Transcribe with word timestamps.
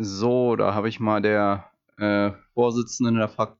So, 0.00 0.54
da 0.54 0.74
habe 0.74 0.88
ich 0.88 1.00
mal 1.00 1.20
der 1.20 1.72
äh, 1.96 2.30
Vorsitzenden 2.54 3.16
der, 3.16 3.28
Frak 3.28 3.58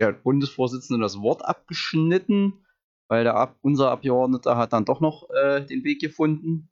der 0.00 0.12
Bundesvorsitzenden 0.12 1.00
das 1.00 1.20
Wort 1.20 1.44
abgeschnitten, 1.44 2.66
weil 3.08 3.22
der 3.22 3.36
Ab 3.36 3.56
unser 3.62 3.92
Abgeordneter 3.92 4.56
hat 4.56 4.72
dann 4.72 4.84
doch 4.84 5.00
noch 5.00 5.30
äh, 5.30 5.64
den 5.64 5.84
Weg 5.84 6.00
gefunden. 6.00 6.68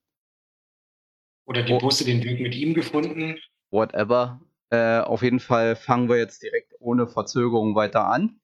Oder 1.46 1.62
die 1.62 1.78
Busse 1.78 2.04
den 2.04 2.24
Weg 2.24 2.40
mit 2.40 2.56
ihm 2.56 2.74
gefunden. 2.74 3.38
Whatever. 3.70 4.40
Äh, 4.70 4.98
auf 4.98 5.22
jeden 5.22 5.38
Fall 5.38 5.76
fangen 5.76 6.08
wir 6.08 6.16
jetzt 6.16 6.42
direkt 6.42 6.74
ohne 6.80 7.06
Verzögerung 7.06 7.76
weiter 7.76 8.08
an. 8.08 8.40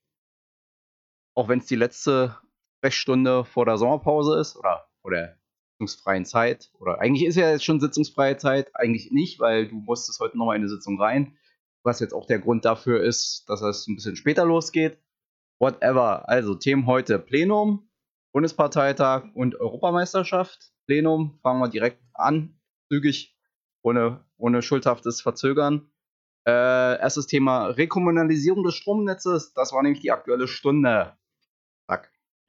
Auch 1.34 1.48
wenn 1.48 1.58
es 1.58 1.66
die 1.66 1.74
letzte 1.74 2.38
Sprechstunde 2.78 3.44
vor 3.44 3.66
der 3.66 3.78
Sommerpause 3.78 4.38
ist 4.38 4.56
oder 4.56 4.88
vor 5.00 5.10
der 5.10 5.41
sitzungsfreien 5.82 6.24
Zeit. 6.24 6.70
Oder 6.78 7.00
eigentlich 7.00 7.26
ist 7.26 7.36
ja 7.36 7.50
jetzt 7.50 7.64
schon 7.64 7.80
sitzungsfreie 7.80 8.36
Zeit, 8.36 8.70
eigentlich 8.74 9.10
nicht, 9.10 9.40
weil 9.40 9.68
du 9.68 9.76
musstest 9.76 10.20
heute 10.20 10.38
nochmal 10.38 10.56
in 10.56 10.62
eine 10.62 10.70
Sitzung 10.70 11.00
rein. 11.00 11.36
Was 11.82 12.00
jetzt 12.00 12.14
auch 12.14 12.26
der 12.26 12.38
Grund 12.38 12.64
dafür 12.64 13.02
ist, 13.02 13.44
dass 13.48 13.62
es 13.62 13.88
ein 13.88 13.96
bisschen 13.96 14.16
später 14.16 14.44
losgeht. 14.44 14.98
Whatever. 15.58 16.28
Also 16.28 16.54
Themen 16.54 16.86
heute 16.86 17.18
Plenum, 17.18 17.88
Bundesparteitag 18.32 19.24
und 19.34 19.56
Europameisterschaft. 19.56 20.72
Plenum 20.86 21.38
fangen 21.42 21.60
wir 21.60 21.68
direkt 21.68 22.00
an, 22.14 22.58
zügig, 22.88 23.36
ohne, 23.82 24.24
ohne 24.36 24.62
schuldhaftes 24.62 25.20
Verzögern. 25.20 25.90
Äh, 26.46 26.98
erstes 27.00 27.26
Thema 27.26 27.66
Rekommunalisierung 27.66 28.64
des 28.64 28.74
Stromnetzes. 28.74 29.52
Das 29.54 29.72
war 29.72 29.82
nämlich 29.82 30.02
die 30.02 30.10
aktuelle 30.12 30.48
Stunde. 30.48 31.16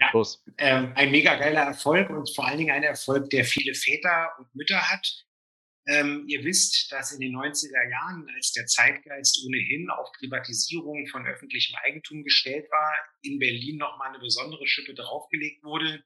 Ja, 0.03 0.11
Los. 0.13 0.43
Ähm, 0.57 0.91
ein 0.95 1.11
mega 1.11 1.35
geiler 1.35 1.61
Erfolg 1.61 2.09
und 2.09 2.33
vor 2.35 2.47
allen 2.47 2.57
Dingen 2.57 2.75
ein 2.75 2.83
Erfolg, 2.83 3.29
der 3.29 3.45
viele 3.45 3.73
Väter 3.73 4.31
und 4.37 4.53
Mütter 4.55 4.89
hat. 4.89 5.25
Ähm, 5.85 6.25
ihr 6.27 6.43
wisst, 6.45 6.91
dass 6.91 7.11
in 7.11 7.19
den 7.19 7.35
90er 7.35 7.89
Jahren, 7.89 8.29
als 8.35 8.53
der 8.53 8.65
Zeitgeist 8.67 9.45
ohnehin 9.45 9.89
auf 9.89 10.11
Privatisierung 10.13 11.07
von 11.07 11.25
öffentlichem 11.25 11.75
Eigentum 11.83 12.23
gestellt 12.23 12.69
war, 12.71 12.95
in 13.21 13.37
Berlin 13.37 13.77
nochmal 13.77 14.09
eine 14.09 14.19
besondere 14.19 14.65
Schippe 14.65 14.93
draufgelegt 14.93 15.61
wurde, 15.63 16.01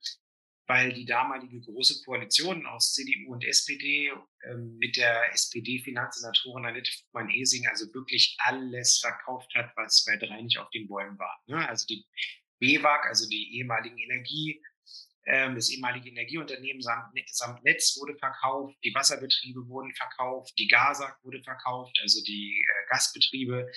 weil 0.67 0.93
die 0.93 1.05
damalige 1.05 1.61
große 1.61 2.03
Koalition 2.03 2.65
aus 2.65 2.93
CDU 2.93 3.33
und 3.33 3.45
SPD 3.45 4.11
ähm, 4.49 4.77
mit 4.79 4.97
der 4.97 5.31
SPD-Finanzsenatorin 5.33 6.65
Annette 6.65 6.91
Friedmann-Hesing 6.91 7.67
also 7.67 7.85
wirklich 7.93 8.35
alles 8.39 8.99
verkauft 8.99 9.53
hat, 9.53 9.71
was 9.75 10.03
bei 10.05 10.17
drei 10.17 10.41
nicht 10.41 10.57
auf 10.57 10.69
den 10.71 10.87
Bäumen 10.87 11.19
war. 11.19 11.39
Ne? 11.45 11.67
Also 11.69 11.85
die 11.85 12.03
BEWAG, 12.59 13.05
also 13.05 13.27
die 13.29 13.57
ehemaligen 13.57 13.97
Energie, 13.97 14.61
ähm, 15.25 15.55
das 15.55 15.69
ehemalige 15.69 16.09
Energieunternehmen 16.09 16.81
samt, 16.81 17.13
samt 17.31 17.63
Netz 17.63 17.97
wurde 17.99 18.17
verkauft, 18.17 18.77
die 18.83 18.93
Wasserbetriebe 18.95 19.67
wurden 19.67 19.93
verkauft, 19.93 20.53
die 20.57 20.67
GASAG 20.67 21.17
wurde 21.23 21.43
verkauft, 21.43 21.97
also 22.01 22.23
die 22.23 22.61
äh, 22.61 22.89
Gasbetriebe, 22.89 23.69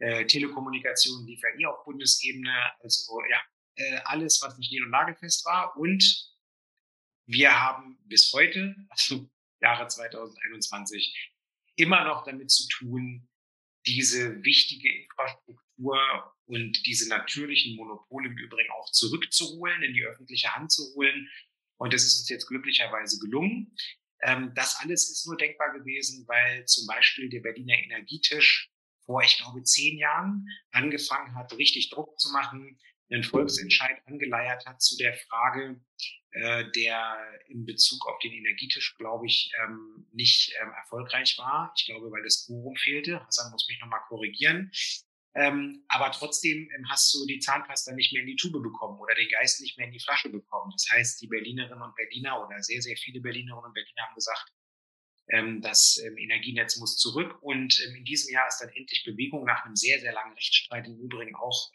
äh, 0.00 0.26
Telekommunikation 0.26 1.26
lief 1.26 1.40
ja 1.42 1.48
eh 1.58 1.66
auf 1.66 1.84
Bundesebene, 1.84 2.72
also 2.80 3.20
ja, 3.30 3.40
äh, 3.76 4.00
alles, 4.04 4.40
was 4.42 4.56
nicht 4.58 4.72
nied- 4.72 4.82
und 4.82 4.90
nagelfest 4.90 5.44
war. 5.46 5.76
Und 5.76 6.30
wir 7.26 7.58
haben 7.58 7.98
bis 8.04 8.32
heute, 8.32 8.76
also 8.88 9.30
Jahre 9.62 9.88
2021, 9.88 11.32
immer 11.76 12.04
noch 12.04 12.24
damit 12.24 12.50
zu 12.50 12.66
tun, 12.68 13.28
diese 13.86 14.42
wichtige 14.42 15.02
Infrastruktur 15.02 15.69
und 16.46 16.86
diese 16.86 17.08
natürlichen 17.08 17.76
Monopole 17.76 18.28
im 18.28 18.36
Übrigen 18.36 18.70
auch 18.72 18.90
zurückzuholen, 18.90 19.82
in 19.82 19.94
die 19.94 20.04
öffentliche 20.04 20.54
Hand 20.54 20.72
zu 20.72 20.94
holen. 20.94 21.28
Und 21.78 21.94
das 21.94 22.04
ist 22.04 22.18
uns 22.18 22.28
jetzt 22.28 22.46
glücklicherweise 22.46 23.18
gelungen. 23.18 23.74
Ähm, 24.22 24.52
das 24.54 24.76
alles 24.80 25.10
ist 25.10 25.26
nur 25.26 25.36
denkbar 25.36 25.72
gewesen, 25.72 26.26
weil 26.28 26.64
zum 26.66 26.86
Beispiel 26.86 27.28
der 27.30 27.40
Berliner 27.40 27.78
Energietisch 27.78 28.70
vor, 29.06 29.22
ich 29.22 29.38
glaube, 29.38 29.62
zehn 29.62 29.96
Jahren 29.98 30.46
angefangen 30.72 31.34
hat, 31.34 31.52
richtig 31.56 31.90
Druck 31.90 32.18
zu 32.20 32.30
machen, 32.32 32.78
einen 33.10 33.24
Volksentscheid 33.24 33.96
angeleiert 34.06 34.66
hat 34.66 34.80
zu 34.80 34.96
der 34.96 35.14
Frage, 35.14 35.80
äh, 36.32 36.70
der 36.76 37.16
in 37.48 37.64
Bezug 37.64 38.06
auf 38.06 38.18
den 38.20 38.32
Energietisch, 38.32 38.96
glaube 38.98 39.26
ich, 39.26 39.50
ähm, 39.64 40.06
nicht 40.12 40.52
ähm, 40.60 40.70
erfolgreich 40.72 41.36
war. 41.38 41.72
Ich 41.76 41.86
glaube, 41.86 42.10
weil 42.10 42.22
das 42.22 42.46
Quorum 42.46 42.76
fehlte. 42.76 43.24
Hassan 43.26 43.50
muss 43.50 43.66
mich 43.68 43.80
nochmal 43.80 44.02
korrigieren. 44.08 44.70
Ähm, 45.34 45.84
aber 45.86 46.10
trotzdem 46.10 46.68
ähm, 46.74 46.90
hast 46.90 47.14
du 47.14 47.24
die 47.26 47.38
Zahnpasta 47.38 47.92
nicht 47.92 48.12
mehr 48.12 48.22
in 48.22 48.26
die 48.26 48.36
Tube 48.36 48.60
bekommen 48.60 48.98
oder 48.98 49.14
den 49.14 49.28
Geist 49.28 49.60
nicht 49.60 49.78
mehr 49.78 49.86
in 49.86 49.92
die 49.92 50.00
Flasche 50.00 50.28
bekommen. 50.28 50.72
Das 50.72 50.86
heißt, 50.90 51.20
die 51.22 51.28
Berlinerinnen 51.28 51.82
und 51.82 51.94
Berliner 51.94 52.44
oder 52.44 52.60
sehr, 52.62 52.82
sehr 52.82 52.96
viele 52.96 53.20
Berlinerinnen 53.20 53.64
und 53.64 53.72
Berliner 53.72 54.02
haben 54.08 54.14
gesagt, 54.16 54.52
ähm, 55.28 55.60
das 55.62 55.98
ähm, 56.04 56.18
Energienetz 56.18 56.78
muss 56.78 56.96
zurück. 56.96 57.40
Und 57.42 57.80
ähm, 57.86 57.94
in 57.94 58.04
diesem 58.04 58.32
Jahr 58.32 58.48
ist 58.48 58.58
dann 58.58 58.70
endlich 58.70 59.04
Bewegung 59.04 59.44
nach 59.44 59.64
einem 59.64 59.76
sehr, 59.76 60.00
sehr 60.00 60.12
langen 60.12 60.34
Rechtsstreit, 60.34 60.86
im 60.86 60.98
Übrigen 60.98 61.36
auch 61.36 61.70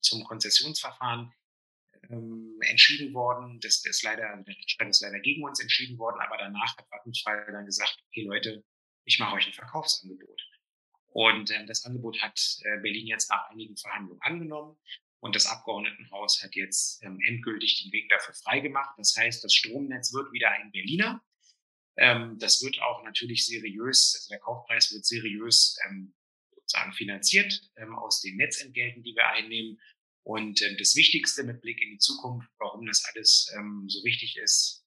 zum 0.00 0.24
Konzessionsverfahren 0.24 1.32
entschieden 2.60 3.12
worden. 3.12 3.58
Das, 3.60 3.82
das 3.82 3.96
ist 3.96 4.02
leider, 4.02 4.22
der 4.22 4.56
Rechtsstreit 4.56 4.88
ist 4.88 5.02
leider 5.02 5.20
gegen 5.20 5.44
uns 5.44 5.60
entschieden 5.60 5.98
worden, 5.98 6.20
aber 6.20 6.38
danach 6.38 6.76
hat 6.78 6.88
Vattenfall 6.88 7.44
dann 7.52 7.66
gesagt, 7.66 7.98
okay 8.06 8.22
Leute, 8.22 8.64
ich 9.04 9.18
mache 9.18 9.34
euch 9.34 9.46
ein 9.46 9.52
Verkaufsangebot. 9.52 10.40
Und 11.10 11.50
äh, 11.50 11.66
das 11.66 11.84
Angebot 11.84 12.20
hat 12.20 12.38
äh, 12.62 12.80
Berlin 12.80 13.06
jetzt 13.06 13.30
nach 13.30 13.50
einigen 13.50 13.76
Verhandlungen 13.76 14.20
angenommen. 14.22 14.76
Und 15.20 15.34
das 15.34 15.46
Abgeordnetenhaus 15.46 16.42
hat 16.42 16.54
jetzt 16.54 17.02
ähm, 17.02 17.18
endgültig 17.26 17.82
den 17.82 17.92
Weg 17.92 18.08
dafür 18.08 18.34
freigemacht. 18.34 18.98
Das 18.98 19.16
heißt, 19.16 19.42
das 19.42 19.52
Stromnetz 19.52 20.12
wird 20.12 20.32
wieder 20.32 20.50
ein 20.50 20.70
Berliner. 20.70 21.24
Ähm, 21.96 22.38
das 22.38 22.62
wird 22.62 22.80
auch 22.80 23.02
natürlich 23.02 23.44
seriös, 23.46 24.14
also 24.14 24.28
der 24.30 24.38
Kaufpreis 24.38 24.92
wird 24.92 25.04
seriös 25.04 25.76
ähm, 25.86 26.14
sozusagen 26.54 26.92
finanziert 26.92 27.68
ähm, 27.76 27.96
aus 27.96 28.20
den 28.20 28.36
Netzentgelten, 28.36 29.02
die 29.02 29.16
wir 29.16 29.26
einnehmen. 29.28 29.80
Und 30.22 30.62
äh, 30.62 30.76
das 30.76 30.94
Wichtigste 30.94 31.42
mit 31.42 31.60
Blick 31.60 31.82
in 31.82 31.90
die 31.90 31.98
Zukunft, 31.98 32.48
warum 32.58 32.86
das 32.86 33.04
alles 33.04 33.52
ähm, 33.56 33.86
so 33.88 34.04
wichtig 34.04 34.36
ist 34.36 34.84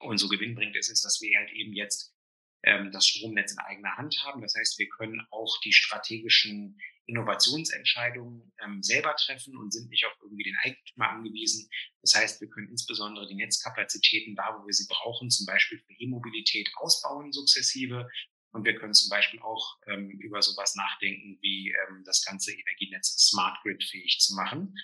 und 0.00 0.18
so 0.18 0.28
gewinnbringend 0.28 0.76
ist, 0.76 0.90
ist, 0.90 1.04
dass 1.04 1.20
wir 1.22 1.38
halt 1.38 1.52
eben 1.52 1.72
jetzt 1.72 2.12
ähm, 2.12 2.17
das 2.62 3.06
Stromnetz 3.06 3.52
in 3.52 3.58
eigener 3.60 3.96
Hand 3.96 4.16
haben. 4.24 4.42
Das 4.42 4.54
heißt, 4.54 4.78
wir 4.78 4.88
können 4.88 5.24
auch 5.30 5.60
die 5.60 5.72
strategischen 5.72 6.76
Innovationsentscheidungen 7.08 8.52
ähm, 8.62 8.82
selber 8.82 9.16
treffen 9.16 9.56
und 9.56 9.72
sind 9.72 9.88
nicht 9.88 10.04
auf 10.04 10.12
irgendwie 10.20 10.44
den 10.44 10.56
Eigentümer 10.62 11.08
angewiesen. 11.08 11.68
Das 12.02 12.14
heißt, 12.14 12.40
wir 12.40 12.48
können 12.48 12.68
insbesondere 12.68 13.26
die 13.26 13.34
Netzkapazitäten 13.34 14.36
da, 14.36 14.58
wo 14.58 14.66
wir 14.66 14.74
sie 14.74 14.86
brauchen, 14.88 15.30
zum 15.30 15.46
Beispiel 15.46 15.78
für 15.78 15.94
E-Mobilität 15.98 16.70
ausbauen 16.76 17.32
sukzessive. 17.32 18.08
Und 18.52 18.64
wir 18.64 18.76
können 18.76 18.92
zum 18.92 19.08
Beispiel 19.08 19.40
auch 19.40 19.78
ähm, 19.86 20.10
über 20.20 20.42
sowas 20.42 20.74
nachdenken, 20.74 21.38
wie 21.40 21.70
ähm, 21.70 22.02
das 22.04 22.24
ganze 22.24 22.52
Energienetz 22.52 23.16
Smart 23.28 23.58
Grid 23.62 23.82
fähig 23.84 24.18
zu 24.20 24.34
machen. 24.34 24.74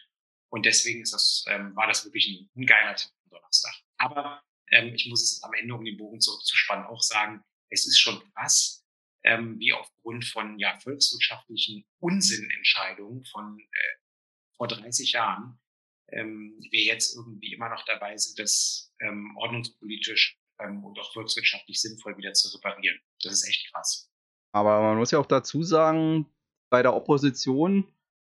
Und 0.48 0.64
deswegen 0.64 1.02
ist 1.02 1.12
das, 1.12 1.44
ähm, 1.48 1.76
war 1.76 1.86
das 1.86 2.04
wirklich 2.04 2.26
ein, 2.28 2.50
ein 2.56 2.66
geiler 2.66 2.94
Tag 2.94 3.10
am 3.24 3.30
Donnerstag. 3.30 3.74
Aber 3.98 4.42
ähm, 4.70 4.94
ich 4.94 5.06
muss 5.08 5.22
es 5.22 5.42
am 5.42 5.52
Ende, 5.52 5.74
um 5.74 5.84
den 5.84 5.98
Bogen 5.98 6.20
zurückzuspannen, 6.20 6.86
auch 6.86 7.02
sagen, 7.02 7.42
es 7.74 7.86
ist 7.86 7.98
schon 7.98 8.22
krass, 8.32 8.84
ähm, 9.24 9.58
wie 9.58 9.72
aufgrund 9.72 10.24
von 10.24 10.58
ja, 10.58 10.78
volkswirtschaftlichen 10.78 11.84
Unsinnentscheidungen 11.98 13.24
von 13.24 13.58
äh, 13.58 13.96
vor 14.56 14.68
30 14.68 15.12
Jahren 15.12 15.58
ähm, 16.08 16.56
wir 16.70 16.82
jetzt 16.82 17.16
irgendwie 17.16 17.52
immer 17.52 17.68
noch 17.68 17.84
dabei 17.84 18.16
sind, 18.16 18.38
das 18.38 18.92
ähm, 19.00 19.36
ordnungspolitisch 19.36 20.38
ähm, 20.60 20.84
und 20.84 20.98
auch 20.98 21.12
volkswirtschaftlich 21.12 21.80
sinnvoll 21.80 22.16
wieder 22.16 22.32
zu 22.32 22.54
reparieren. 22.56 22.98
Das 23.22 23.32
ist 23.32 23.48
echt 23.48 23.72
krass. 23.72 24.10
Aber 24.52 24.82
man 24.82 24.98
muss 24.98 25.10
ja 25.10 25.18
auch 25.18 25.26
dazu 25.26 25.62
sagen, 25.62 26.26
bei 26.70 26.82
der 26.82 26.94
Opposition 26.94 27.92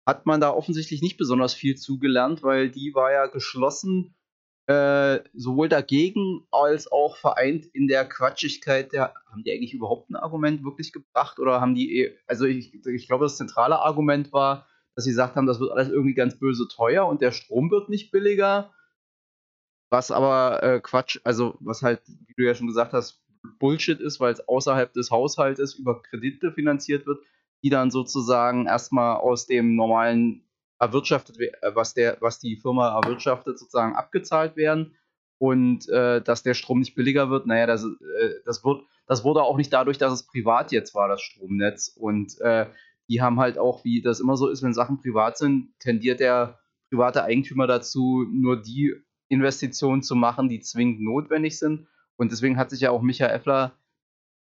hat 0.07 0.25
man 0.25 0.39
da 0.39 0.51
offensichtlich 0.51 1.01
nicht 1.01 1.17
besonders 1.17 1.53
viel 1.53 1.75
zugelernt, 1.75 2.43
weil 2.43 2.69
die 2.69 2.93
war 2.93 3.11
ja 3.11 3.25
geschlossen 3.25 4.15
äh, 4.67 5.19
sowohl 5.33 5.69
dagegen 5.69 6.47
als 6.51 6.91
auch 6.91 7.17
vereint 7.17 7.65
in 7.65 7.87
der 7.87 8.05
Quatschigkeit 8.05 8.93
der, 8.93 9.13
haben 9.29 9.43
die 9.43 9.51
eigentlich 9.51 9.73
überhaupt 9.73 10.09
ein 10.09 10.15
Argument 10.15 10.63
wirklich 10.63 10.91
gebracht 10.91 11.39
oder 11.39 11.61
haben 11.61 11.75
die, 11.75 12.11
also 12.25 12.45
ich, 12.45 12.73
ich 12.73 13.07
glaube, 13.07 13.25
das 13.25 13.37
zentrale 13.37 13.79
Argument 13.79 14.33
war, 14.33 14.67
dass 14.95 15.03
sie 15.03 15.11
gesagt 15.11 15.35
haben, 15.35 15.45
das 15.45 15.59
wird 15.59 15.71
alles 15.71 15.89
irgendwie 15.89 16.15
ganz 16.15 16.39
böse 16.39 16.67
teuer 16.67 17.05
und 17.05 17.21
der 17.21 17.31
Strom 17.31 17.69
wird 17.69 17.89
nicht 17.89 18.11
billiger. 18.11 18.73
Was 19.91 20.09
aber 20.09 20.63
äh, 20.63 20.79
Quatsch, 20.79 21.19
also 21.23 21.57
was 21.59 21.83
halt, 21.83 22.01
wie 22.07 22.33
du 22.35 22.43
ja 22.43 22.55
schon 22.55 22.67
gesagt 22.67 22.93
hast, 22.93 23.21
Bullshit 23.59 23.99
ist, 23.99 24.19
weil 24.19 24.33
es 24.33 24.47
außerhalb 24.47 24.91
des 24.93 25.11
Haushaltes 25.11 25.75
über 25.75 26.01
Kredite 26.01 26.51
finanziert 26.51 27.05
wird, 27.05 27.23
die 27.63 27.69
dann 27.69 27.91
sozusagen 27.91 28.65
erstmal 28.65 29.17
aus 29.17 29.45
dem 29.45 29.75
normalen 29.75 30.44
erwirtschaftet, 30.79 31.39
äh, 31.39 31.51
was, 31.73 31.93
der, 31.93 32.17
was 32.21 32.39
die 32.39 32.57
Firma 32.57 32.99
erwirtschaftet, 33.01 33.59
sozusagen 33.59 33.95
abgezahlt 33.95 34.55
werden 34.55 34.95
und 35.37 35.89
äh, 35.89 36.21
dass 36.21 36.43
der 36.43 36.53
Strom 36.53 36.79
nicht 36.79 36.95
billiger 36.95 37.29
wird. 37.29 37.47
Naja, 37.47 37.65
das, 37.65 37.83
äh, 37.83 38.29
das, 38.45 38.63
wird, 38.63 38.83
das 39.07 39.23
wurde 39.23 39.43
auch 39.43 39.57
nicht 39.57 39.73
dadurch, 39.73 39.97
dass 39.97 40.13
es 40.13 40.27
privat 40.27 40.71
jetzt 40.71 40.95
war, 40.95 41.07
das 41.07 41.21
Stromnetz. 41.21 41.95
Und 41.95 42.39
äh, 42.41 42.67
die 43.09 43.21
haben 43.21 43.39
halt 43.39 43.57
auch, 43.57 43.83
wie 43.83 44.01
das 44.01 44.19
immer 44.19 44.37
so 44.37 44.47
ist, 44.47 44.63
wenn 44.63 44.73
Sachen 44.73 44.99
privat 44.99 45.37
sind, 45.37 45.77
tendiert 45.79 46.19
der 46.19 46.59
private 46.89 47.23
Eigentümer 47.23 47.67
dazu, 47.67 48.25
nur 48.31 48.61
die 48.61 48.95
Investitionen 49.27 50.03
zu 50.03 50.15
machen, 50.15 50.49
die 50.49 50.59
zwingend 50.61 51.01
notwendig 51.01 51.57
sind. 51.59 51.87
Und 52.15 52.31
deswegen 52.31 52.57
hat 52.57 52.69
sich 52.69 52.81
ja 52.81 52.91
auch 52.91 53.01
Michael 53.01 53.35
Effler 53.35 53.73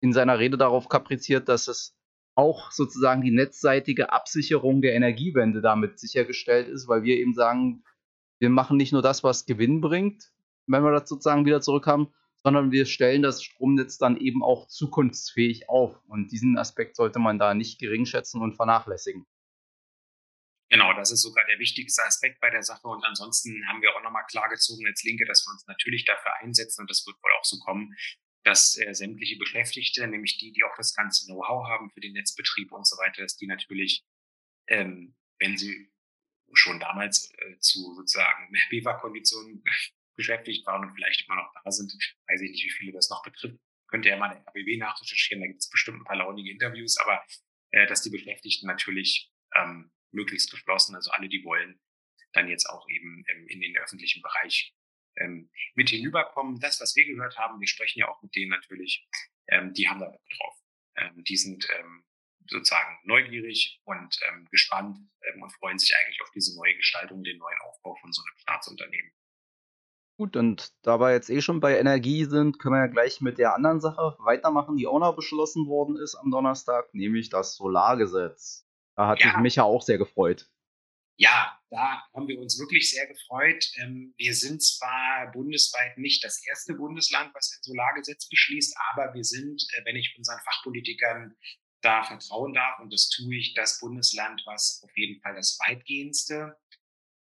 in 0.01 0.13
seiner 0.13 0.38
Rede 0.38 0.57
darauf 0.57 0.89
kapriziert, 0.89 1.50
dass 1.50 1.68
es 1.68 1.94
auch 2.35 2.71
sozusagen 2.71 3.21
die 3.21 3.31
netzseitige 3.31 4.11
Absicherung 4.11 4.81
der 4.81 4.93
Energiewende 4.93 5.61
damit 5.61 5.99
sichergestellt 5.99 6.67
ist, 6.67 6.87
weil 6.87 7.03
wir 7.03 7.17
eben 7.17 7.33
sagen, 7.33 7.83
wir 8.39 8.49
machen 8.49 8.77
nicht 8.77 8.91
nur 8.91 9.01
das, 9.01 9.23
was 9.23 9.45
Gewinn 9.45 9.81
bringt, 9.81 10.31
wenn 10.67 10.83
wir 10.83 10.91
das 10.91 11.07
sozusagen 11.09 11.45
wieder 11.45 11.61
zurückhaben, 11.61 12.13
sondern 12.43 12.71
wir 12.71 12.85
stellen 12.85 13.21
das 13.21 13.41
Stromnetz 13.41 13.97
dann 13.97 14.17
eben 14.17 14.43
auch 14.43 14.67
zukunftsfähig 14.67 15.69
auf. 15.69 15.99
Und 16.07 16.31
diesen 16.31 16.57
Aspekt 16.57 16.95
sollte 16.95 17.19
man 17.19 17.39
da 17.39 17.53
nicht 17.53 17.79
geringschätzen 17.79 18.41
und 18.41 18.55
vernachlässigen. 18.55 19.25
Genau, 20.69 20.93
das 20.93 21.11
ist 21.11 21.21
sogar 21.21 21.45
der 21.45 21.59
wichtigste 21.59 22.03
Aspekt 22.03 22.41
bei 22.41 22.49
der 22.49 22.63
Sache. 22.63 22.87
Und 22.87 23.03
ansonsten 23.05 23.65
haben 23.67 23.81
wir 23.81 23.95
auch 23.95 24.03
nochmal 24.03 24.25
klargezogen 24.29 24.85
als 24.85 25.03
Linke, 25.03 25.25
dass 25.25 25.45
wir 25.45 25.53
uns 25.53 25.65
natürlich 25.67 26.05
dafür 26.05 26.33
einsetzen 26.41 26.81
und 26.81 26.89
das 26.89 27.05
wird 27.05 27.17
wohl 27.23 27.31
auch 27.39 27.45
so 27.45 27.57
kommen, 27.59 27.95
dass 28.45 28.77
äh, 28.77 28.94
sämtliche 28.94 29.38
Beschäftigte, 29.38 30.07
nämlich 30.07 30.38
die, 30.38 30.51
die 30.51 30.63
auch 30.63 30.77
das 30.77 30.94
ganze 30.94 31.25
Know-how 31.25 31.68
haben 31.68 31.89
für 31.89 32.00
den 32.00 32.13
Netzbetrieb 32.13 32.71
und 32.71 32.88
so 32.88 32.95
weiter, 32.97 33.24
dass 33.24 33.36
die 33.36 33.47
natürlich, 33.47 34.06
ähm, 34.68 35.15
wenn 35.39 35.57
sie 35.57 35.92
schon 36.53 36.80
damals 36.80 37.33
äh, 37.39 37.57
zu 37.59 37.95
sozusagen 37.95 38.53
BEWA-Konditionen 38.69 39.63
beschäftigt 40.15 40.65
waren 40.68 40.88
und 40.88 40.94
vielleicht 40.94 41.25
immer 41.27 41.38
noch 41.38 41.51
da 41.63 41.71
sind, 41.71 41.92
weiß 42.27 42.42
ich 42.42 42.51
nicht, 42.51 42.65
wie 42.65 42.71
viele 42.71 42.94
das 42.94 43.09
noch 43.09 43.24
betrifft, 43.24 43.57
könnte 43.88 44.09
ja 44.09 44.18
mal 44.18 44.30
der 44.30 44.45
RBW 44.47 44.77
nachrecherchieren, 44.77 45.42
da 45.42 45.47
gibt 45.47 45.62
es 45.62 45.69
bestimmt 45.69 46.01
ein 46.01 46.06
paar 46.06 46.18
launige 46.18 46.51
Interviews, 46.51 46.97
aber 46.97 47.25
äh, 47.71 47.88
dass 47.88 48.03
die 48.03 48.12
Beschäftigten 48.12 48.68
natürlich 48.68 49.31
ähm, 49.56 49.92
möglichst 50.12 50.51
geschlossen, 50.51 50.95
also 50.95 51.09
alle, 51.12 51.30
die 51.30 51.44
wollen, 51.44 51.80
dann 52.33 52.47
jetzt 52.47 52.69
auch 52.69 52.88
eben 52.89 53.24
ähm, 53.27 53.47
in 53.47 53.59
den 53.59 53.75
öffentlichen 53.77 54.21
Bereich 54.21 54.75
ähm, 55.17 55.50
mit 55.75 55.89
hinüberkommen. 55.89 56.59
Das, 56.59 56.79
was 56.81 56.95
wir 56.95 57.06
gehört 57.06 57.38
haben, 57.38 57.59
wir 57.59 57.67
sprechen 57.67 58.00
ja 58.00 58.07
auch 58.07 58.21
mit 58.21 58.35
denen 58.35 58.51
natürlich, 58.51 59.07
ähm, 59.47 59.73
die 59.73 59.88
haben 59.88 60.00
da 60.00 60.09
Bock 60.09 60.29
drauf. 60.38 60.56
Ähm, 60.97 61.23
die 61.23 61.38
sind 61.38 61.67
ähm, 61.79 62.06
sozusagen 62.47 62.97
neugierig 63.03 63.81
und 63.85 64.19
ähm, 64.29 64.47
gespannt 64.51 64.97
ähm, 65.21 65.41
und 65.41 65.51
freuen 65.53 65.79
sich 65.79 65.94
eigentlich 65.95 66.21
auf 66.21 66.31
diese 66.31 66.56
neue 66.56 66.75
Gestaltung, 66.75 67.23
den 67.23 67.38
neuen 67.38 67.59
Aufbau 67.62 67.95
von 67.95 68.12
so 68.12 68.21
einem 68.21 68.38
Staatsunternehmen. 68.38 69.12
Gut, 70.17 70.38
und 70.38 70.71
da 70.81 70.97
wir 71.00 71.12
jetzt 71.12 71.29
eh 71.29 71.41
schon 71.41 71.59
bei 71.59 71.77
Energie 71.77 72.23
sind, 72.23 72.57
können 72.57 72.75
wir 72.75 72.85
ja 72.85 72.88
gleich 72.88 73.19
mit 73.19 73.38
der 73.38 73.53
anderen 73.53 73.81
Sache 73.81 74.15
weitermachen, 74.19 74.77
die 74.77 74.88
auch 74.88 75.00
noch 75.00 75.15
beschlossen 75.15 75.68
worden 75.68 75.97
ist 75.97 76.15
am 76.15 76.31
Donnerstag, 76.31 76.94
nämlich 76.94 77.29
das 77.29 77.56
Solargesetz. 77.56 78.65
Da 78.95 79.07
hat 79.07 79.19
ja. 79.19 79.31
sich 79.31 79.38
Micha 79.39 79.63
auch 79.63 79.81
sehr 79.81 79.97
gefreut. 79.97 80.50
Ja, 81.17 81.57
da 81.69 82.03
haben 82.13 82.27
wir 82.27 82.39
uns 82.39 82.59
wirklich 82.59 82.91
sehr 82.91 83.07
gefreut. 83.07 83.71
Ähm, 83.77 84.13
wir 84.17 84.33
sind 84.33 84.62
zwar 84.62 85.31
bundesweit 85.31 85.97
nicht 85.97 86.23
das 86.23 86.45
erste 86.45 86.73
Bundesland, 86.73 87.33
was 87.33 87.53
ein 87.56 87.63
Solargesetz 87.63 88.27
beschließt, 88.27 88.75
aber 88.91 89.13
wir 89.13 89.23
sind, 89.23 89.65
äh, 89.73 89.85
wenn 89.85 89.95
ich 89.95 90.13
unseren 90.17 90.39
Fachpolitikern 90.41 91.35
da 91.81 92.03
vertrauen 92.03 92.53
darf, 92.53 92.79
und 92.79 92.91
das 92.91 93.09
tue 93.09 93.35
ich, 93.38 93.53
das 93.53 93.79
Bundesland, 93.79 94.41
was 94.45 94.81
auf 94.83 94.97
jeden 94.97 95.21
Fall 95.21 95.35
das 95.35 95.57
weitgehendste 95.65 96.57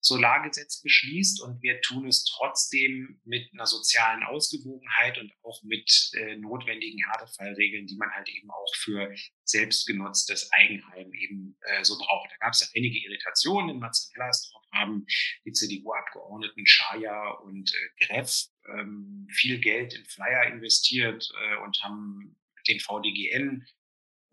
Solargesetz 0.02 0.82
beschließt 0.82 1.42
und 1.42 1.62
wir 1.62 1.82
tun 1.82 2.08
es 2.08 2.24
trotzdem 2.24 3.20
mit 3.26 3.52
einer 3.54 3.66
sozialen 3.66 4.24
Ausgewogenheit 4.24 5.18
und 5.18 5.32
auch 5.44 5.62
mit 5.64 6.12
äh, 6.14 6.38
notwendigen 6.38 7.04
Härtefallregeln, 7.04 7.86
die 7.86 7.98
man 7.98 8.10
halt 8.12 8.30
eben 8.30 8.50
auch 8.50 8.76
für 8.76 9.14
selbstgenutztes 9.44 10.52
Eigenheim 10.54 11.14
eben 11.14 11.58
äh, 11.62 11.84
so 11.84 11.98
braucht. 11.98 12.32
Da 12.32 12.38
gab 12.38 12.54
es 12.54 12.62
ja 12.62 12.68
einige 12.76 12.98
Irritationen. 13.00 13.72
In 13.72 13.80
Marzahn-Hellersdorf 13.80 14.64
haben 14.74 15.06
die 15.46 15.52
CDU-Abgeordneten 15.52 16.66
Schaya 16.66 17.32
und 17.44 17.74
äh, 17.74 18.06
Greff 18.06 18.46
ähm, 18.68 19.28
viel 19.32 19.60
Geld 19.60 19.94
in 19.94 20.06
Flyer 20.06 20.46
investiert 20.48 21.30
äh, 21.42 21.58
und 21.64 21.78
haben 21.84 22.38
den 22.68 22.80
VDGN 22.80 23.66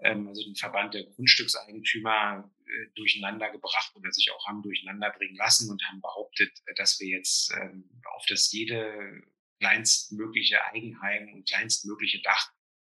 ähm, 0.01 0.29
also 0.29 0.45
den 0.45 0.57
Verband 0.57 0.95
der 0.95 1.05
Grundstückseigentümer 1.05 2.51
äh, 2.67 2.87
durcheinander 2.95 3.51
gebracht 3.51 3.95
oder 3.95 4.11
sich 4.13 4.31
auch 4.33 4.47
haben 4.47 4.63
durcheinander 4.63 5.11
bringen 5.11 5.37
lassen 5.37 5.71
und 5.71 5.83
haben 5.89 6.01
behauptet, 6.01 6.51
äh, 6.67 6.75
dass 6.75 6.99
wir 7.01 7.09
jetzt 7.09 7.53
ähm, 7.53 7.89
auf 8.17 8.25
das 8.27 8.51
jede 8.53 9.23
kleinstmögliche 9.61 10.65
Eigenheim 10.67 11.33
und 11.33 11.49
kleinstmögliche 11.49 12.21
Dach 12.23 12.53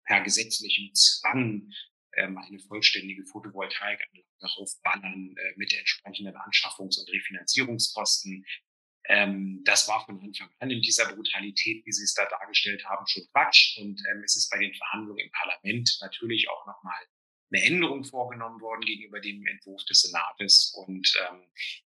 per 0.06 0.22
gesetzlichem 0.22 0.94
Zwang 0.94 1.72
ähm, 2.16 2.38
eine 2.38 2.60
vollständige 2.60 3.26
Photovoltaikanlage 3.26 4.26
raufballern 4.42 5.36
äh, 5.38 5.54
mit 5.58 5.74
entsprechenden 5.74 6.36
Anschaffungs- 6.36 7.00
und 7.00 7.12
Refinanzierungskosten. 7.12 8.46
Ähm, 9.06 9.62
das 9.64 9.88
war 9.88 10.06
von 10.06 10.20
Anfang 10.22 10.50
an 10.60 10.70
in 10.70 10.82
dieser 10.82 11.14
Brutalität, 11.14 11.86
wie 11.86 11.92
Sie 11.92 12.04
es 12.04 12.14
da 12.14 12.26
dargestellt 12.26 12.86
haben, 12.86 13.06
schon 13.08 13.24
Quatsch. 13.32 13.78
Und 13.80 14.02
ähm, 14.12 14.24
es 14.24 14.36
ist 14.36 14.50
bei 14.50 14.60
den 14.60 14.74
Verhandlungen 14.74 15.20
im 15.20 15.32
Parlament 15.32 15.98
natürlich 16.02 16.50
auch 16.50 16.66
nochmal 16.66 17.00
eine 17.52 17.64
Änderung 17.64 18.04
vorgenommen 18.04 18.60
worden 18.62 18.82
gegenüber 18.82 19.20
dem 19.20 19.46
Entwurf 19.48 19.84
des 19.86 20.02
Senates. 20.02 20.74
Und 20.76 21.14
ähm, 21.30 21.44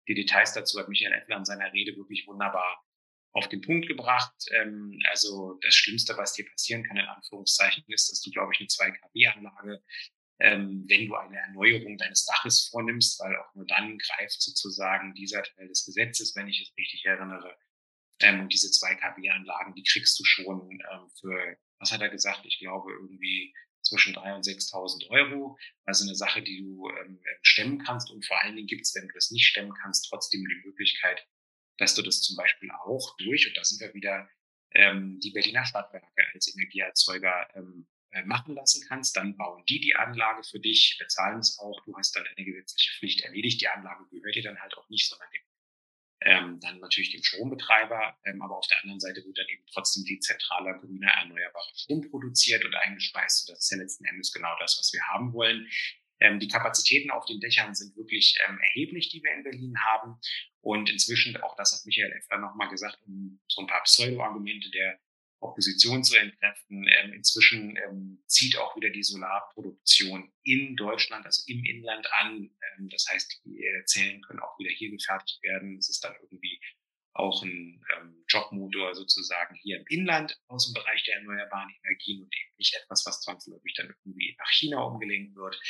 die 0.08 0.14
Details 0.14 0.52
dazu 0.54 0.78
hat 0.78 0.88
Michael 0.88 1.12
Effler 1.12 1.36
in 1.38 1.44
seiner 1.44 1.72
Rede 1.72 1.96
wirklich 1.96 2.26
wunderbar 2.26 2.84
auf 3.32 3.48
den 3.48 3.60
Punkt 3.60 3.88
gebracht. 3.88 4.34
Ähm, 4.50 5.00
also 5.10 5.58
das 5.62 5.74
Schlimmste, 5.74 6.16
was 6.16 6.34
dir 6.34 6.48
passieren 6.48 6.84
kann, 6.84 6.96
in 6.96 7.06
Anführungszeichen, 7.06 7.84
ist, 7.88 8.10
dass 8.10 8.20
du, 8.20 8.30
glaube 8.30 8.52
ich, 8.52 8.60
eine 8.60 8.68
2 8.68 8.90
kW-Anlage, 8.90 9.82
ähm, 10.40 10.84
wenn 10.88 11.06
du 11.06 11.14
eine 11.14 11.38
Erneuerung 11.38 11.96
deines 11.96 12.24
Daches 12.24 12.68
vornimmst, 12.68 13.20
weil 13.20 13.36
auch 13.36 13.54
nur 13.54 13.66
dann 13.66 13.98
greift 13.98 14.42
sozusagen 14.42 15.14
dieser 15.14 15.42
Teil 15.42 15.68
des 15.68 15.84
Gesetzes, 15.84 16.34
wenn 16.34 16.48
ich 16.48 16.60
es 16.60 16.76
richtig 16.76 17.04
erinnere. 17.04 17.56
Ähm, 18.20 18.40
und 18.40 18.52
diese 18.52 18.70
2 18.70 18.96
kW-Anlagen, 18.96 19.74
die 19.74 19.84
kriegst 19.84 20.18
du 20.18 20.24
schon 20.24 20.70
ähm, 20.70 21.08
für, 21.20 21.56
was 21.78 21.92
hat 21.92 22.00
er 22.00 22.08
gesagt? 22.08 22.44
Ich 22.44 22.58
glaube 22.58 22.92
irgendwie 22.92 23.54
zwischen 23.82 24.14
3.000 24.14 24.34
und 24.36 24.46
6.000 24.46 25.10
Euro. 25.10 25.58
Also 25.84 26.04
eine 26.04 26.14
Sache, 26.14 26.42
die 26.42 26.62
du 26.62 26.88
ähm, 26.88 27.20
stemmen 27.42 27.78
kannst. 27.78 28.10
Und 28.10 28.24
vor 28.24 28.40
allen 28.42 28.56
Dingen 28.56 28.68
gibt 28.68 28.82
es, 28.82 28.94
wenn 28.94 29.08
du 29.08 29.14
das 29.14 29.30
nicht 29.30 29.46
stemmen 29.46 29.74
kannst, 29.82 30.08
trotzdem 30.08 30.44
die 30.44 30.66
Möglichkeit, 30.66 31.26
dass 31.78 31.94
du 31.94 32.02
das 32.02 32.20
zum 32.20 32.36
Beispiel 32.36 32.70
auch 32.84 33.16
durch, 33.18 33.48
und 33.48 33.56
da 33.56 33.64
sind 33.64 33.80
wir 33.80 33.92
wieder, 33.94 34.28
ähm, 34.74 35.20
die 35.20 35.30
Berliner 35.30 35.64
Stadtwerke 35.64 36.06
als 36.32 36.54
Energieerzeuger 36.54 37.48
ähm, 37.54 37.86
äh, 38.12 38.24
machen 38.24 38.54
lassen 38.54 38.84
kannst. 38.86 39.16
Dann 39.16 39.36
bauen 39.36 39.64
die 39.68 39.80
die 39.80 39.96
Anlage 39.96 40.42
für 40.44 40.60
dich, 40.60 40.96
bezahlen 40.98 41.40
es 41.40 41.58
auch. 41.58 41.82
Du 41.84 41.96
hast 41.96 42.14
dann 42.16 42.26
eine 42.26 42.44
gesetzliche 42.44 42.92
Pflicht 42.98 43.22
erledigt. 43.22 43.60
Die 43.60 43.68
Anlage 43.68 44.06
gehört 44.10 44.34
dir 44.34 44.42
dann 44.42 44.60
halt 44.60 44.76
auch 44.76 44.88
nicht, 44.88 45.08
sondern 45.08 45.28
dem 45.30 45.42
ähm, 46.24 46.58
dann 46.60 46.78
natürlich 46.80 47.12
dem 47.12 47.22
Strombetreiber, 47.22 48.16
ähm, 48.24 48.42
aber 48.42 48.56
auf 48.58 48.66
der 48.66 48.80
anderen 48.82 49.00
Seite 49.00 49.24
wird 49.24 49.38
dann 49.38 49.48
eben 49.48 49.64
trotzdem 49.72 50.04
die 50.04 50.18
zentraler 50.18 50.78
grüner 50.78 51.10
erneuerbarer 51.10 51.74
Strom 51.74 52.02
produziert 52.10 52.64
und 52.64 52.74
eingespeist. 52.74 53.48
Und 53.48 53.54
das 53.54 53.64
ist 53.64 53.70
ja 53.70 53.78
letzten 53.78 54.04
Endes 54.04 54.32
genau 54.32 54.54
das, 54.60 54.78
was 54.78 54.92
wir 54.92 55.02
haben 55.08 55.32
wollen. 55.32 55.68
Ähm, 56.20 56.38
die 56.38 56.48
Kapazitäten 56.48 57.10
auf 57.10 57.24
den 57.26 57.40
Dächern 57.40 57.74
sind 57.74 57.96
wirklich 57.96 58.38
ähm, 58.48 58.58
erheblich, 58.58 59.08
die 59.08 59.22
wir 59.22 59.32
in 59.32 59.42
Berlin 59.42 59.74
haben. 59.84 60.18
Und 60.60 60.88
inzwischen, 60.88 61.36
auch 61.38 61.56
das 61.56 61.72
hat 61.72 61.84
Michael 61.84 62.12
Effer 62.12 62.38
nochmal 62.38 62.68
gesagt, 62.68 62.98
um 63.06 63.40
so 63.48 63.62
ein 63.62 63.66
paar 63.66 63.82
Pseudo-Argumente 63.82 64.70
der 64.70 65.00
Opposition 65.42 66.04
zu 66.04 66.16
entkräften. 66.16 66.86
Ähm, 66.88 67.12
inzwischen 67.12 67.76
ähm, 67.76 68.22
zieht 68.26 68.56
auch 68.58 68.76
wieder 68.76 68.90
die 68.90 69.02
Solarproduktion 69.02 70.32
in 70.44 70.76
Deutschland, 70.76 71.26
also 71.26 71.42
im 71.46 71.64
Inland 71.64 72.06
an. 72.20 72.50
Ähm, 72.78 72.88
das 72.88 73.06
heißt, 73.10 73.42
die 73.44 73.62
äh, 73.62 73.84
Zellen 73.84 74.22
können 74.22 74.40
auch 74.40 74.58
wieder 74.58 74.70
hier 74.70 74.90
gefertigt 74.90 75.42
werden. 75.42 75.76
Es 75.78 75.88
ist 75.88 76.04
dann 76.04 76.14
irgendwie 76.22 76.60
auch 77.14 77.42
ein 77.42 77.84
ähm, 77.96 78.24
Jobmotor 78.28 78.94
sozusagen 78.94 79.54
hier 79.56 79.78
im 79.78 79.84
Inland 79.88 80.40
aus 80.48 80.66
dem 80.66 80.74
Bereich 80.74 81.04
der 81.04 81.16
erneuerbaren 81.16 81.70
Energien 81.84 82.22
und 82.22 82.34
eben 82.34 82.54
nicht 82.56 82.74
etwas, 82.74 83.04
was 83.04 83.20
zwangsläufig 83.20 83.74
dann 83.76 83.88
irgendwie 83.88 84.34
nach 84.38 84.50
China 84.50 84.82
umgelenkt 84.82 85.36
wird. 85.36 85.60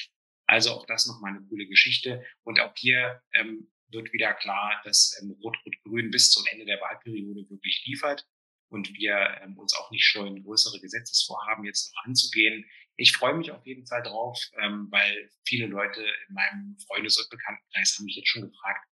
Also 0.47 0.71
auch 0.73 0.87
das 0.87 1.07
nochmal 1.07 1.33
eine 1.33 1.47
coole 1.49 1.67
Geschichte. 1.67 2.25
Und 2.45 2.61
auch 2.61 2.75
hier 2.77 3.23
ähm, 3.33 3.73
wird 3.89 4.13
wieder 4.13 4.35
klar, 4.35 4.81
dass 4.85 5.19
ähm, 5.21 5.33
Rot-Rot-Grün 5.43 6.11
bis 6.11 6.31
zum 6.31 6.45
Ende 6.47 6.65
der 6.65 6.81
Wahlperiode 6.81 7.49
wirklich 7.51 7.83
liefert 7.87 8.27
und 8.73 8.95
wir 8.95 9.39
ähm, 9.43 9.59
uns 9.59 9.75
auch 9.75 9.91
nicht 9.91 10.05
scheuen, 10.05 10.43
größere 10.43 10.81
Gesetzesvorhaben 10.81 11.65
jetzt 11.65 11.95
noch 11.95 12.05
anzugehen. 12.05 12.65
Ich 12.97 13.13
freue 13.13 13.35
mich 13.35 13.51
auf 13.51 13.65
jeden 13.67 13.87
Fall 13.87 14.03
drauf, 14.03 14.39
ähm, 14.63 14.89
weil 14.91 15.31
viele 15.45 15.67
Leute 15.67 16.01
in 16.01 16.35
meinem 16.35 16.77
Freundes- 16.87 17.19
und 17.19 17.29
Bekanntenkreis 17.31 17.97
haben 17.97 18.07
mich 18.07 18.17
jetzt 18.17 18.29
schon 18.29 18.51
gefragt, 18.51 18.89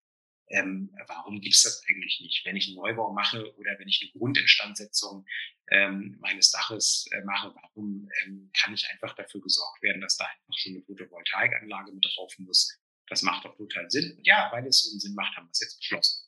ähm, 0.51 0.91
warum 1.07 1.39
gibt 1.39 1.55
es 1.55 1.61
das 1.61 1.83
eigentlich 1.87 2.19
nicht? 2.21 2.43
Wenn 2.43 2.55
ich 2.55 2.67
einen 2.67 2.75
Neubau 2.75 3.13
mache 3.13 3.55
oder 3.55 3.77
wenn 3.77 3.87
ich 3.87 4.01
eine 4.01 4.19
Grundinstandsetzung 4.19 5.25
ähm, 5.69 6.17
meines 6.19 6.51
Daches 6.51 7.07
äh, 7.11 7.21
mache, 7.23 7.53
warum 7.53 8.09
ähm, 8.23 8.49
kann 8.59 8.73
ich 8.73 8.85
einfach 8.89 9.15
dafür 9.15 9.41
gesorgt 9.41 9.81
werden, 9.81 10.01
dass 10.01 10.17
da 10.17 10.25
einfach 10.25 10.57
schon 10.57 10.73
eine 10.73 10.81
Photovoltaikanlage 10.81 11.93
mit 11.93 12.03
drauf 12.03 12.33
muss? 12.39 12.77
Das 13.07 13.21
macht 13.21 13.45
doch 13.45 13.55
total 13.55 13.89
Sinn. 13.89 14.19
Ja, 14.23 14.49
weil 14.51 14.65
es 14.65 14.81
so 14.81 14.91
einen 14.91 14.99
Sinn 14.99 15.13
macht, 15.13 15.37
haben 15.37 15.45
wir 15.45 15.51
es 15.51 15.61
jetzt 15.61 15.79
beschlossen. 15.79 16.25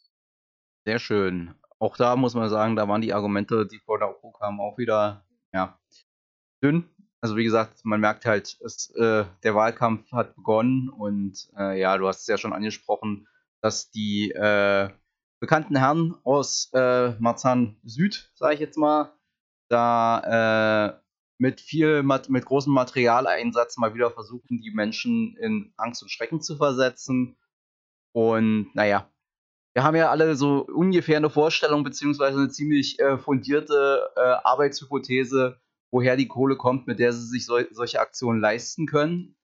Sehr 0.85 0.99
schön 0.99 1.60
auch 1.81 1.97
da 1.97 2.15
muss 2.15 2.35
man 2.35 2.47
sagen, 2.49 2.75
da 2.75 2.87
waren 2.87 3.01
die 3.01 3.13
Argumente, 3.13 3.65
die 3.65 3.79
vor 3.79 3.97
der 3.97 4.09
OPO 4.09 4.31
kamen, 4.33 4.59
auch 4.59 4.77
wieder 4.77 5.25
ja, 5.51 5.79
dünn. 6.63 6.87
Also 7.21 7.35
wie 7.35 7.43
gesagt, 7.43 7.83
man 7.83 7.99
merkt 7.99 8.25
halt, 8.25 8.59
es, 8.63 8.91
äh, 8.95 9.25
der 9.43 9.55
Wahlkampf 9.55 10.11
hat 10.11 10.35
begonnen 10.35 10.89
und 10.89 11.49
äh, 11.57 11.79
ja, 11.79 11.97
du 11.97 12.07
hast 12.07 12.21
es 12.21 12.27
ja 12.27 12.37
schon 12.37 12.53
angesprochen, 12.53 13.27
dass 13.61 13.89
die 13.89 14.31
äh, 14.31 14.89
bekannten 15.39 15.75
Herren 15.75 16.15
aus 16.23 16.69
äh, 16.73 17.13
Marzahn 17.19 17.77
Süd, 17.83 18.31
sage 18.35 18.55
ich 18.55 18.59
jetzt 18.59 18.77
mal, 18.77 19.13
da 19.67 20.99
äh, 20.99 20.99
mit 21.39 21.61
viel, 21.61 22.03
mit 22.03 22.45
großem 22.45 22.73
Materialeinsatz 22.73 23.77
mal 23.77 23.95
wieder 23.95 24.11
versuchen, 24.11 24.61
die 24.61 24.71
Menschen 24.71 25.35
in 25.37 25.73
Angst 25.77 26.03
und 26.03 26.09
Schrecken 26.09 26.41
zu 26.41 26.57
versetzen. 26.57 27.37
Und 28.13 28.69
naja, 28.75 29.09
wir 29.73 29.83
haben 29.83 29.95
ja 29.95 30.09
alle 30.09 30.35
so 30.35 30.65
ungefähr 30.65 31.17
eine 31.17 31.29
Vorstellung, 31.29 31.83
beziehungsweise 31.83 32.37
eine 32.37 32.49
ziemlich 32.49 32.99
äh, 32.99 33.17
fundierte 33.17 34.09
äh, 34.15 34.19
Arbeitshypothese, 34.19 35.59
woher 35.91 36.17
die 36.17 36.27
Kohle 36.27 36.57
kommt, 36.57 36.87
mit 36.87 36.99
der 36.99 37.13
sie 37.13 37.25
sich 37.25 37.45
sol 37.45 37.67
solche 37.71 37.99
Aktionen 37.99 38.41
leisten 38.41 38.85
können. 38.85 39.35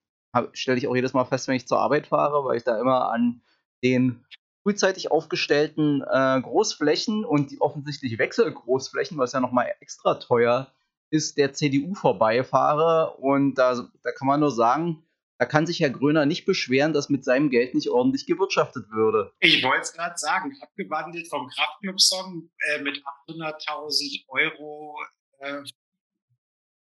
Stelle 0.52 0.78
ich 0.78 0.86
auch 0.86 0.94
jedes 0.94 1.14
Mal 1.14 1.24
fest, 1.24 1.48
wenn 1.48 1.56
ich 1.56 1.66
zur 1.66 1.80
Arbeit 1.80 2.08
fahre, 2.08 2.44
weil 2.44 2.58
ich 2.58 2.64
da 2.64 2.78
immer 2.78 3.10
an 3.10 3.40
den 3.82 4.24
frühzeitig 4.62 5.10
aufgestellten 5.10 6.02
äh, 6.02 6.40
Großflächen 6.42 7.24
und 7.24 7.50
die 7.50 7.60
offensichtlich 7.60 8.18
Wechselgroßflächen, 8.18 9.16
was 9.16 9.32
ja 9.32 9.40
nochmal 9.40 9.72
extra 9.80 10.14
teuer 10.14 10.70
ist, 11.10 11.38
der 11.38 11.54
CDU 11.54 11.94
vorbeifahre. 11.94 13.16
Und 13.16 13.54
da, 13.54 13.88
da 14.02 14.12
kann 14.12 14.28
man 14.28 14.40
nur 14.40 14.50
sagen, 14.50 15.02
da 15.38 15.46
kann 15.46 15.66
sich 15.66 15.78
Herr 15.80 15.90
Gröner 15.90 16.26
nicht 16.26 16.46
beschweren, 16.46 16.92
dass 16.92 17.08
mit 17.08 17.24
seinem 17.24 17.48
Geld 17.48 17.74
nicht 17.74 17.88
ordentlich 17.88 18.26
gewirtschaftet 18.26 18.90
würde. 18.90 19.32
Ich 19.38 19.62
wollte 19.62 19.82
es 19.82 19.92
gerade 19.92 20.18
sagen, 20.18 20.56
abgewandelt 20.60 21.28
vom 21.28 21.48
Kraftclub-Song 21.48 22.50
äh, 22.70 22.82
mit 22.82 23.02
800.000 23.28 24.24
Euro 24.28 24.98
äh, 25.38 25.62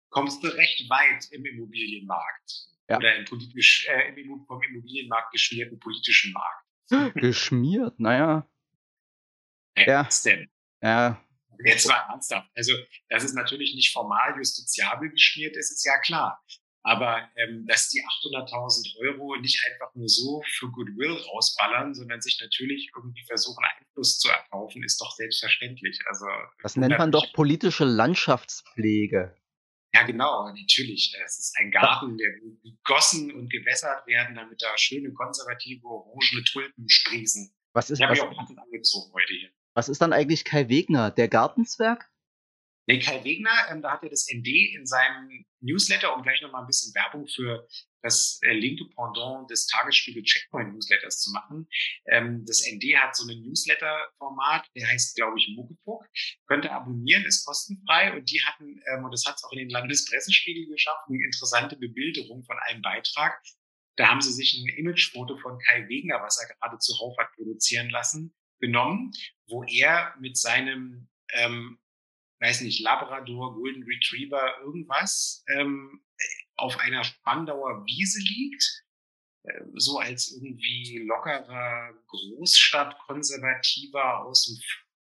kommst 0.10 0.42
du 0.42 0.48
recht 0.48 0.90
weit 0.90 1.28
im 1.32 1.46
Immobilienmarkt. 1.46 2.70
Ja. 2.88 2.98
Oder 2.98 3.16
im 3.18 3.26
politisch, 3.26 3.88
äh, 3.90 4.14
im, 4.14 4.46
vom 4.46 4.62
Immobilienmarkt 4.64 5.34
geschmierten 5.34 5.78
politischen 5.78 6.32
Markt. 6.32 7.14
Geschmiert, 7.16 8.00
naja. 8.00 8.48
Ja. 9.76 10.08
Denn? 10.24 10.50
Ja. 10.82 11.22
Jetzt 11.66 11.88
mal 11.88 12.06
ernsthaft. 12.10 12.50
Also, 12.56 12.74
dass 13.10 13.24
es 13.24 13.34
natürlich 13.34 13.76
nicht 13.76 13.92
formal 13.92 14.38
justiziabel 14.38 15.10
geschmiert 15.10 15.58
ist, 15.58 15.72
ist 15.72 15.86
ja 15.86 15.98
klar. 16.00 16.42
Aber 16.86 17.27
ähm, 17.36 17.65
dass 17.65 17.89
die 17.89 18.04
800.000 18.24 18.96
Euro 19.00 19.36
nicht 19.38 19.60
einfach 19.65 19.94
nur 19.96 20.08
so 20.08 20.44
für 20.46 20.70
Goodwill 20.70 21.18
rausballern, 21.18 21.96
sondern 21.96 22.22
sich 22.22 22.38
natürlich 22.39 22.92
irgendwie 22.96 23.25
versuchen, 23.25 23.63
Einfluss 23.80 24.20
zu 24.20 24.30
erkaufen, 24.30 24.84
ist 24.84 25.01
doch 25.01 25.12
selbstverständlich. 25.15 26.00
Also, 26.08 26.27
das 26.62 26.75
nennt 26.75 27.00
man 27.00 27.12
doch 27.12 27.34
politische 27.34 27.86
Landschaftspflege. 27.86 29.36
Ja, 29.96 30.04
genau, 30.04 30.48
natürlich. 30.50 31.18
Es 31.25 31.39
ist 31.39 31.56
ein 31.58 31.72
Garten, 31.72 32.18
der 32.18 32.30
gegossen 32.62 33.34
und 33.34 33.51
gewässert 33.51 34.06
werden, 34.06 34.36
damit 34.36 34.62
da 34.62 34.77
schöne 34.77 35.12
konservative 35.12 35.88
orangene 35.88 36.44
Tulpen 36.44 36.88
sprießen. 36.88 37.51
Was 37.74 37.89
ist, 37.89 38.00
ich 38.00 38.08
was, 38.08 38.20
auch 38.20 38.30
angezogen 38.30 39.12
heute 39.12 39.34
hier. 39.34 39.50
Was 39.74 39.89
ist 39.89 40.04
dann 40.04 40.13
eigentlich 40.13 40.46
Kai 40.46 40.70
Wegner, 40.70 41.10
der 41.10 41.30
Gartenzwerg? 41.30 42.12
Nee, 42.88 43.00
Kai 43.00 43.24
Wegner, 43.24 43.68
ähm, 43.72 43.82
da 43.82 43.94
hat 43.94 44.04
er 44.04 44.10
das 44.10 44.27
ND 44.32 44.48
in 44.75 44.86
seinem 44.86 45.46
Newsletter, 45.62 46.15
um 46.15 46.22
gleich 46.22 46.42
nochmal 46.42 46.62
ein 46.62 46.68
bisschen 46.68 46.94
Werbung 46.94 47.27
für 47.27 47.68
das 48.04 48.38
äh, 48.44 48.54
linke 48.54 48.86
Pendant 48.96 49.50
des 49.50 49.65
Tagesspiegel 49.65 50.24
Checkpoint 50.24 50.72
Newsletters 50.74 51.20
zu 51.20 51.32
machen. 51.32 51.68
Ähm, 52.06 52.46
das 52.46 52.63
ND 52.72 52.96
hat 52.98 53.15
so 53.15 53.27
ein 53.27 53.42
Newsletter-Format, 53.42 54.68
der 54.75 54.88
heißt, 54.88 55.15
glaube 55.15 55.39
ich, 55.39 55.51
Muckepuck. 55.56 56.06
Könnt 56.48 56.65
ihr 56.65 56.74
abonnieren, 56.74 57.25
ist 57.25 57.44
kostenfrei 57.46 58.13
und 58.13 58.30
die 58.30 58.42
hatten, 58.44 58.80
ähm, 58.94 59.04
und 59.04 59.12
das 59.12 59.25
hat 59.25 59.36
es 59.38 59.44
auch 59.44 59.51
in 59.51 59.60
den 59.60 59.70
Landespressespiegel 59.70 60.68
geschafft, 60.68 61.08
eine 61.08 61.24
interessante 61.25 61.77
Bebilderung 61.77 62.44
von 62.46 62.58
einem 62.68 62.84
Beitrag. 62.84 63.42
Da 63.96 64.10
haben 64.10 64.22
sie 64.22 64.34
sich 64.34 64.54
ein 64.54 64.77
Imagefoto 64.77 65.38
von 65.38 65.58
Kai 65.58 65.88
Wegner, 65.88 66.22
was 66.22 66.39
er 66.39 66.54
gerade 66.54 66.77
zuhauf 66.77 67.18
hat 67.18 67.32
produzieren 67.34 67.89
lassen, 67.89 68.36
genommen, 68.60 69.12
wo 69.48 69.63
er 69.63 70.13
mit 70.20 70.38
seinem 70.38 71.10
ähm, 71.32 71.80
weiß 72.46 72.62
nicht, 72.62 72.80
Labrador, 72.82 73.56
Golden 73.56 73.84
Retriever, 73.84 74.60
irgendwas, 74.62 75.44
ähm, 75.50 76.02
auf 76.56 76.80
einer 76.80 77.04
Spandauer 77.04 77.86
Wiese 77.86 78.22
liegt, 78.22 78.86
äh, 79.44 79.62
so 79.74 80.00
als 80.00 80.32
irgendwie 80.32 81.04
lockerer 81.08 81.92
Großstadtkonservativer 82.08 84.25
aus 84.25 84.46
dem 84.46 84.58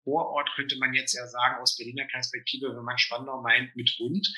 Vorort, 0.04 0.48
könnte 0.54 0.78
man 0.78 0.94
jetzt 0.94 1.14
ja 1.14 1.26
sagen, 1.26 1.60
aus 1.60 1.76
Berliner 1.76 2.06
Perspektive, 2.06 2.76
wenn 2.76 2.84
man 2.84 2.98
Spandau 2.98 3.42
meint, 3.42 3.74
mit 3.74 3.90
Hund, 3.98 4.32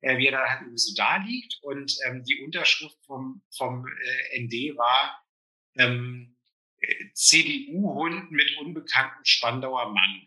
äh, 0.00 0.18
wie 0.18 0.26
er 0.26 0.32
da 0.32 0.48
halt 0.48 0.64
so 0.78 0.92
da 0.96 1.18
liegt. 1.18 1.60
Und 1.62 1.96
ähm, 2.06 2.24
die 2.24 2.42
Unterschrift 2.42 2.98
vom, 3.06 3.42
vom 3.56 3.86
äh, 3.86 4.40
ND 4.40 4.76
war 4.76 5.24
ähm, 5.76 6.36
äh, 6.80 7.12
CDU-Hund 7.12 8.30
mit 8.30 8.56
unbekanntem 8.58 9.24
Spandauer 9.24 9.92
Mann 9.92 10.26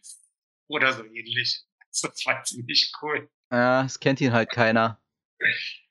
oder 0.68 0.94
so 0.94 1.04
ähnlich. 1.04 1.66
Das 2.02 2.26
war 2.26 2.44
ziemlich 2.44 2.92
cool. 3.02 3.30
Ja, 3.52 3.84
es 3.84 4.00
kennt 4.00 4.22
ihn 4.22 4.32
halt 4.32 4.52
keiner. 4.52 5.02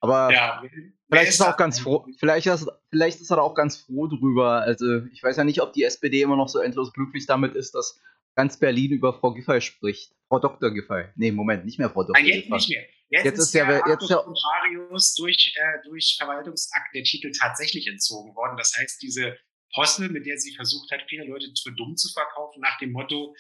Aber 0.01 0.33
ja, 0.33 0.63
vielleicht 1.09 1.31
ist 1.31 1.41
er 1.41 1.51
auch 1.51 1.57
ganz 1.57 1.81
froh, 1.81 2.07
vielleicht 2.19 2.47
ist, 2.47 2.67
vielleicht 2.91 3.21
ist 3.21 3.31
er 3.31 3.43
auch 3.43 3.55
ganz 3.55 3.79
froh 3.79 4.07
drüber. 4.07 4.61
Also 4.61 5.07
ich 5.07 5.23
weiß 5.23 5.37
ja 5.39 5.45
nicht, 5.45 5.61
ob 5.63 5.73
die 5.73 5.85
SPD 5.85 6.23
immer 6.23 6.37
noch 6.37 6.49
so 6.49 6.61
endlos 6.61 6.93
glücklich 6.93 7.27
damit 7.27 7.55
ist, 7.55 7.75
dass 7.75 8.01
ganz 8.37 8.59
Berlin 8.59 8.93
über 8.93 9.19
Frau 9.19 9.33
Giffey 9.33 9.61
spricht. 9.61 10.15
Frau 10.29 10.39
Dr. 10.39 10.71
Giffey. 10.71 11.07
Nee, 11.17 11.33
Moment, 11.33 11.65
nicht 11.65 11.79
mehr 11.79 11.91
Frau 11.91 12.03
Dr. 12.03 12.13
Nein, 12.13 12.27
jetzt 12.27 12.51
nicht 12.51 12.69
mehr. 12.69 12.85
Jetzt, 13.11 13.25
jetzt 13.25 13.39
ist, 13.39 13.55
ja 13.55 13.89
jetzt 13.89 14.11
ja 14.11 14.23
Marius 14.23 15.15
durch, 15.15 15.55
äh, 15.57 15.89
durch 15.89 16.17
Verwaltungsakt 16.19 16.95
der 16.95 17.03
Titel 17.03 17.33
tatsächlich 17.33 17.89
entzogen 17.89 18.35
worden. 18.37 18.57
Das 18.59 18.77
heißt, 18.77 19.01
diese 19.01 19.39
Postel, 19.75 20.11
mit 20.11 20.27
der 20.27 20.39
sie 20.39 20.55
versucht 20.55 20.91
hat, 20.93 21.01
viele 21.09 21.25
Leute 21.25 21.47
für 21.63 21.73
dumm 21.73 21.97
zu 21.97 22.13
verkaufen, 22.13 22.61
nach 22.61 22.79
dem 22.79 22.93
Motto, 22.93 23.35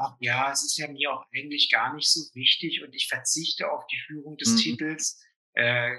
ach 0.00 0.16
ja, 0.20 0.50
es 0.50 0.64
ist 0.64 0.78
ja 0.78 0.88
mir 0.88 1.12
auch 1.12 1.26
eigentlich 1.32 1.70
gar 1.70 1.94
nicht 1.94 2.10
so 2.10 2.20
wichtig 2.34 2.82
und 2.82 2.94
ich 2.94 3.06
verzichte 3.06 3.70
auf 3.70 3.86
die 3.86 4.00
Führung 4.06 4.36
des 4.38 4.52
mhm. 4.52 4.56
Titels. 4.56 5.22
Äh, 5.54 5.90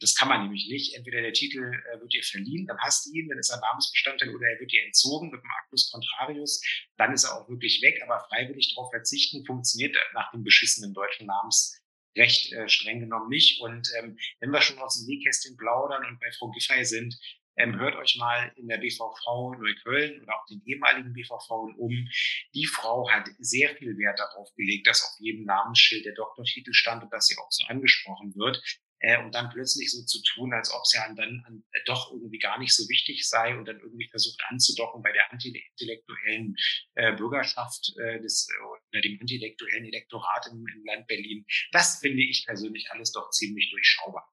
das 0.00 0.14
kann 0.14 0.28
man 0.28 0.42
nämlich 0.42 0.68
nicht. 0.68 0.94
Entweder 0.94 1.22
der 1.22 1.32
Titel 1.32 1.60
äh, 1.60 2.00
wird 2.00 2.12
dir 2.12 2.22
verliehen, 2.22 2.66
dann 2.66 2.78
hast 2.80 3.06
du 3.06 3.12
ihn, 3.12 3.28
dann 3.28 3.38
ist 3.38 3.50
er 3.50 3.60
Namensbestandteil, 3.60 4.34
oder 4.34 4.46
er 4.46 4.60
wird 4.60 4.72
dir 4.72 4.84
entzogen 4.84 5.30
mit 5.30 5.40
dem 5.40 5.50
Actus 5.62 5.90
Contrarius, 5.90 6.60
dann 6.96 7.14
ist 7.14 7.24
er 7.24 7.40
auch 7.40 7.48
wirklich 7.48 7.80
weg. 7.82 8.02
Aber 8.02 8.20
freiwillig 8.28 8.74
darauf 8.74 8.90
verzichten 8.90 9.44
funktioniert 9.46 9.96
nach 10.12 10.30
dem 10.32 10.42
beschissenen 10.42 10.92
deutschen 10.92 11.26
Namensrecht 11.26 12.52
äh, 12.52 12.68
streng 12.68 13.00
genommen 13.00 13.30
nicht. 13.30 13.60
Und 13.62 13.88
ähm, 13.98 14.18
wenn 14.40 14.50
wir 14.50 14.60
schon 14.60 14.78
aus 14.80 14.98
dem 14.98 15.06
Nähkästchen 15.06 15.56
plaudern 15.56 16.04
und 16.04 16.20
bei 16.20 16.30
Frau 16.32 16.50
Giffey 16.50 16.84
sind, 16.84 17.16
ähm, 17.60 17.78
hört 17.78 17.96
euch 17.96 18.16
mal 18.16 18.52
in 18.56 18.68
der 18.68 18.78
BVV 18.78 19.54
Neukölln 19.58 20.22
oder 20.22 20.34
auch 20.36 20.46
den 20.46 20.62
ehemaligen 20.64 21.12
BVV 21.12 21.50
um. 21.76 22.08
Die 22.54 22.66
Frau 22.66 23.08
hat 23.10 23.28
sehr 23.38 23.76
viel 23.76 23.96
Wert 23.98 24.18
darauf 24.18 24.48
gelegt, 24.56 24.86
dass 24.86 25.02
auf 25.02 25.20
jedem 25.20 25.44
Namensschild 25.44 26.04
der 26.04 26.14
Doktortitel 26.14 26.72
stand 26.72 27.02
und 27.02 27.12
dass 27.12 27.26
sie 27.26 27.36
auch 27.38 27.50
so 27.50 27.64
angesprochen 27.66 28.34
wird. 28.34 28.62
Äh, 29.02 29.22
und 29.22 29.34
dann 29.34 29.48
plötzlich 29.50 29.90
so 29.90 30.04
zu 30.04 30.22
tun, 30.34 30.52
als 30.52 30.72
ob 30.72 30.86
sie 30.86 30.98
dann 31.16 31.42
an, 31.46 31.64
äh, 31.72 31.80
doch 31.86 32.12
irgendwie 32.12 32.38
gar 32.38 32.58
nicht 32.58 32.74
so 32.74 32.86
wichtig 32.88 33.26
sei 33.26 33.56
und 33.56 33.66
dann 33.66 33.80
irgendwie 33.80 34.08
versucht 34.08 34.38
anzudocken 34.48 35.02
bei 35.02 35.12
der 35.12 35.32
antiintellektuellen 35.32 36.54
äh, 36.94 37.16
Bürgerschaft 37.16 37.94
äh, 37.98 38.20
des, 38.20 38.48
oder 38.92 39.00
dem 39.00 39.18
antiintellektuellen 39.20 39.86
Elektorat 39.86 40.48
im, 40.50 40.66
im 40.66 40.84
Land 40.84 41.06
Berlin. 41.06 41.46
Das 41.72 41.98
finde 42.00 42.22
ich 42.22 42.44
persönlich 42.46 42.90
alles 42.90 43.12
doch 43.12 43.30
ziemlich 43.30 43.70
durchschaubar. 43.70 44.30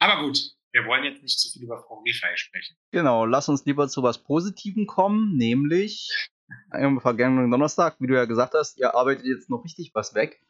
Aber 0.00 0.24
gut, 0.24 0.38
wir 0.72 0.86
wollen 0.86 1.04
jetzt 1.04 1.22
nicht 1.22 1.38
zu 1.38 1.50
viel 1.50 1.64
über 1.64 1.82
Frau 1.82 2.02
Giffey 2.02 2.36
sprechen. 2.36 2.76
Genau, 2.92 3.24
lass 3.24 3.48
uns 3.48 3.64
lieber 3.64 3.88
zu 3.88 4.02
was 4.02 4.18
Positivem 4.18 4.86
kommen, 4.86 5.36
nämlich 5.36 6.10
am 6.70 7.00
vergangenen 7.00 7.50
Donnerstag, 7.50 7.96
wie 8.00 8.06
du 8.06 8.14
ja 8.14 8.24
gesagt 8.24 8.54
hast, 8.54 8.78
ihr 8.78 8.94
arbeitet 8.94 9.24
jetzt 9.26 9.50
noch 9.50 9.64
richtig 9.64 9.92
was 9.94 10.14
weg, 10.14 10.40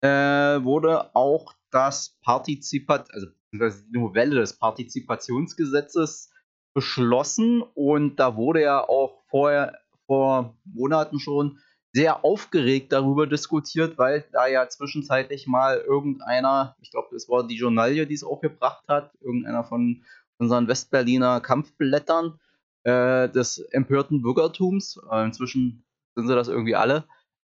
äh, 0.00 0.08
wurde 0.08 1.14
auch 1.14 1.54
das 1.70 2.18
Partizipat, 2.22 3.12
also 3.12 3.28
die 3.52 3.98
Novelle 3.98 4.36
des 4.36 4.58
Partizipationsgesetzes 4.58 6.32
beschlossen 6.74 7.62
und 7.74 8.16
da 8.16 8.36
wurde 8.36 8.62
ja 8.62 8.80
auch 8.80 9.22
vorher 9.28 9.78
vor 10.06 10.56
Monaten 10.64 11.20
schon 11.20 11.58
sehr 11.92 12.24
aufgeregt 12.24 12.92
darüber 12.92 13.26
diskutiert, 13.26 13.98
weil 13.98 14.24
da 14.32 14.46
ja 14.46 14.68
zwischenzeitlich 14.68 15.46
mal 15.46 15.78
irgendeiner, 15.78 16.74
ich 16.80 16.90
glaube, 16.90 17.08
das 17.12 17.28
war 17.28 17.46
die 17.46 17.56
Journalie, 17.56 18.06
die 18.06 18.14
es 18.14 18.24
auch 18.24 18.40
gebracht 18.40 18.84
hat, 18.88 19.12
irgendeiner 19.20 19.62
von 19.62 20.02
unseren 20.38 20.68
Westberliner 20.68 21.40
Kampfblättern 21.40 22.40
äh, 22.84 23.28
des 23.28 23.58
empörten 23.58 24.22
Bürgertums, 24.22 24.98
äh, 25.10 25.24
inzwischen 25.24 25.84
sind 26.14 26.28
sie 26.28 26.34
das 26.34 26.48
irgendwie 26.48 26.74
alle, 26.74 27.04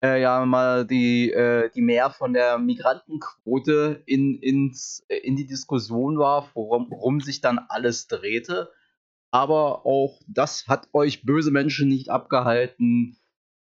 äh, 0.01 0.21
ja 0.21 0.45
mal 0.45 0.85
die, 0.87 1.31
äh, 1.31 1.69
die 1.71 1.81
mehr 1.81 2.09
von 2.09 2.33
der 2.33 2.57
Migrantenquote 2.57 4.01
in, 4.05 4.39
ins, 4.39 5.05
in 5.09 5.35
die 5.35 5.45
Diskussion 5.45 6.17
war, 6.17 6.49
worum, 6.53 6.89
worum 6.89 7.19
sich 7.19 7.41
dann 7.41 7.59
alles 7.67 8.07
drehte. 8.07 8.71
Aber 9.31 9.85
auch 9.85 10.19
das 10.27 10.67
hat 10.67 10.87
euch 10.93 11.23
böse 11.23 11.51
Menschen 11.51 11.89
nicht 11.89 12.09
abgehalten, 12.09 13.19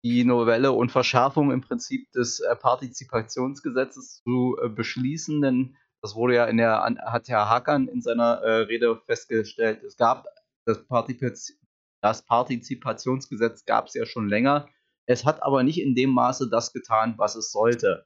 die 0.06 0.24
Novelle 0.24 0.72
und 0.72 0.92
Verschärfung 0.92 1.52
im 1.52 1.62
Prinzip 1.62 2.12
des 2.12 2.40
äh, 2.40 2.56
Partizipationsgesetzes 2.56 4.22
zu 4.22 4.56
äh, 4.62 4.70
beschließen, 4.70 5.42
denn 5.42 5.76
das 6.04 6.14
wurde 6.14 6.36
ja 6.36 6.46
in 6.46 6.58
der, 6.58 6.84
hat 7.08 7.28
Herr 7.28 7.50
Hackern 7.50 7.88
in 7.88 8.04
seiner 8.04 8.36
äh, 8.44 8.52
Rede 8.66 9.02
festgestellt, 9.08 9.82
es 9.84 9.98
gab 9.98 10.28
das, 10.68 10.86
Partizip 10.86 11.58
das 12.04 12.24
Partizipationsgesetz 12.24 13.66
gab 13.66 13.88
es 13.88 13.96
ja 13.96 14.06
schon 14.06 14.30
länger. 14.30 14.70
Es 15.08 15.26
hat 15.26 15.42
aber 15.42 15.64
nicht 15.64 15.82
in 15.82 15.96
dem 15.96 16.12
Maße 16.12 16.50
das 16.52 16.72
getan, 16.72 17.16
was 17.18 17.34
es 17.34 17.52
sollte. 17.52 18.06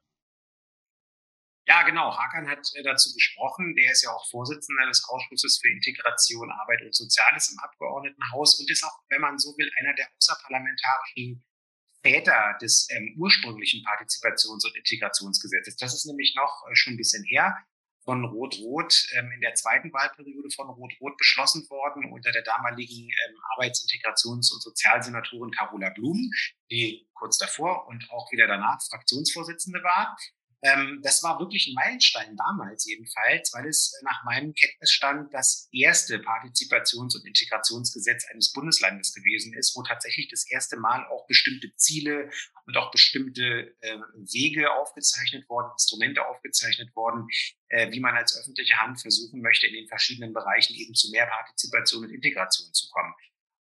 Ja, 1.68 1.84
genau. 1.84 2.18
Hakan 2.18 2.48
hat 2.48 2.60
dazu 2.84 3.14
gesprochen. 3.14 3.76
Der 3.76 3.92
ist 3.92 4.04
ja 4.04 4.12
auch 4.12 4.26
Vorsitzender 4.30 4.88
des 4.88 5.06
Ausschusses 5.08 5.60
für 5.62 5.70
Integration, 5.70 6.50
Arbeit 6.50 6.82
und 6.82 6.96
Soziales 6.96 7.52
im 7.52 7.60
Abgeordnetenhaus 7.60 8.58
und 8.60 8.72
ist 8.72 8.84
auch, 8.86 9.04
wenn 9.10 9.22
man 9.22 9.38
so 9.38 9.50
will, 9.58 9.70
einer 9.80 9.94
der 9.96 10.08
außerparlamentarischen 10.18 11.44
Väter 12.02 12.58
des 12.62 12.88
ähm, 12.92 13.16
ursprünglichen 13.18 13.84
Partizipations- 13.86 14.66
und 14.66 14.76
Integrationsgesetzes. 14.76 15.76
Das 15.76 15.94
ist 15.94 16.06
nämlich 16.06 16.34
noch 16.36 16.64
äh, 16.70 16.76
schon 16.76 16.94
ein 16.94 16.98
bisschen 16.98 17.24
her 17.26 17.58
von 18.04 18.26
Rot-Rot 18.26 19.08
ähm, 19.18 19.32
in 19.32 19.42
der 19.42 19.54
zweiten 19.54 19.92
Wahlperiode 19.94 20.50
von 20.56 20.70
Rot-Rot 20.70 21.18
beschlossen 21.18 21.70
worden 21.70 22.12
unter 22.12 22.32
der 22.32 22.44
damaligen 22.44 23.10
ähm, 23.10 23.36
Arbeitsintegrations- 23.56 24.52
und 24.54 24.62
Sozialsenatorin 24.62 25.52
Carola 25.52 25.90
Blum, 25.90 26.32
die 26.72 27.08
kurz 27.14 27.38
davor 27.38 27.88
und 27.88 28.10
auch 28.10 28.32
wieder 28.32 28.48
danach 28.48 28.80
Fraktionsvorsitzende 28.90 29.84
war. 29.84 30.18
Ähm, 30.62 31.00
das 31.04 31.24
war 31.24 31.40
wirklich 31.40 31.68
ein 31.68 31.74
Meilenstein 31.74 32.36
damals 32.36 32.86
jedenfalls, 32.86 33.54
weil 33.54 33.68
es 33.68 33.98
nach 34.04 34.24
meinem 34.26 34.54
Kenntnisstand 34.54 35.34
das 35.34 35.70
erste 35.72 36.18
Partizipations- 36.18 37.16
und 37.16 37.26
Integrationsgesetz 37.26 38.26
eines 38.32 38.52
Bundeslandes 38.52 39.14
gewesen 39.14 39.54
ist, 39.54 39.76
wo 39.76 39.84
tatsächlich 39.84 40.30
das 40.30 40.50
erste 40.50 40.78
Mal 40.78 41.06
auch 41.08 41.26
bestimmte 41.28 41.74
Ziele 41.76 42.30
und 42.66 42.76
auch 42.78 42.92
bestimmte 42.92 43.76
äh, 43.82 43.98
Wege 44.16 44.72
aufgezeichnet 44.74 45.48
worden, 45.50 45.72
Instrumente 45.72 46.26
aufgezeichnet 46.26 46.94
worden, 46.96 47.28
äh, 47.70 47.92
wie 47.92 48.02
man 48.02 48.16
als 48.16 48.38
öffentliche 48.38 48.76
Hand 48.78 49.00
versuchen 49.00 49.42
möchte, 49.42 49.68
in 49.68 49.74
den 49.74 49.88
verschiedenen 49.88 50.34
Bereichen 50.34 50.76
eben 50.76 50.94
zu 50.94 51.10
mehr 51.12 51.26
Partizipation 51.26 52.04
und 52.04 52.12
Integration 52.12 52.74
zu 52.74 52.90
kommen. 52.90 53.14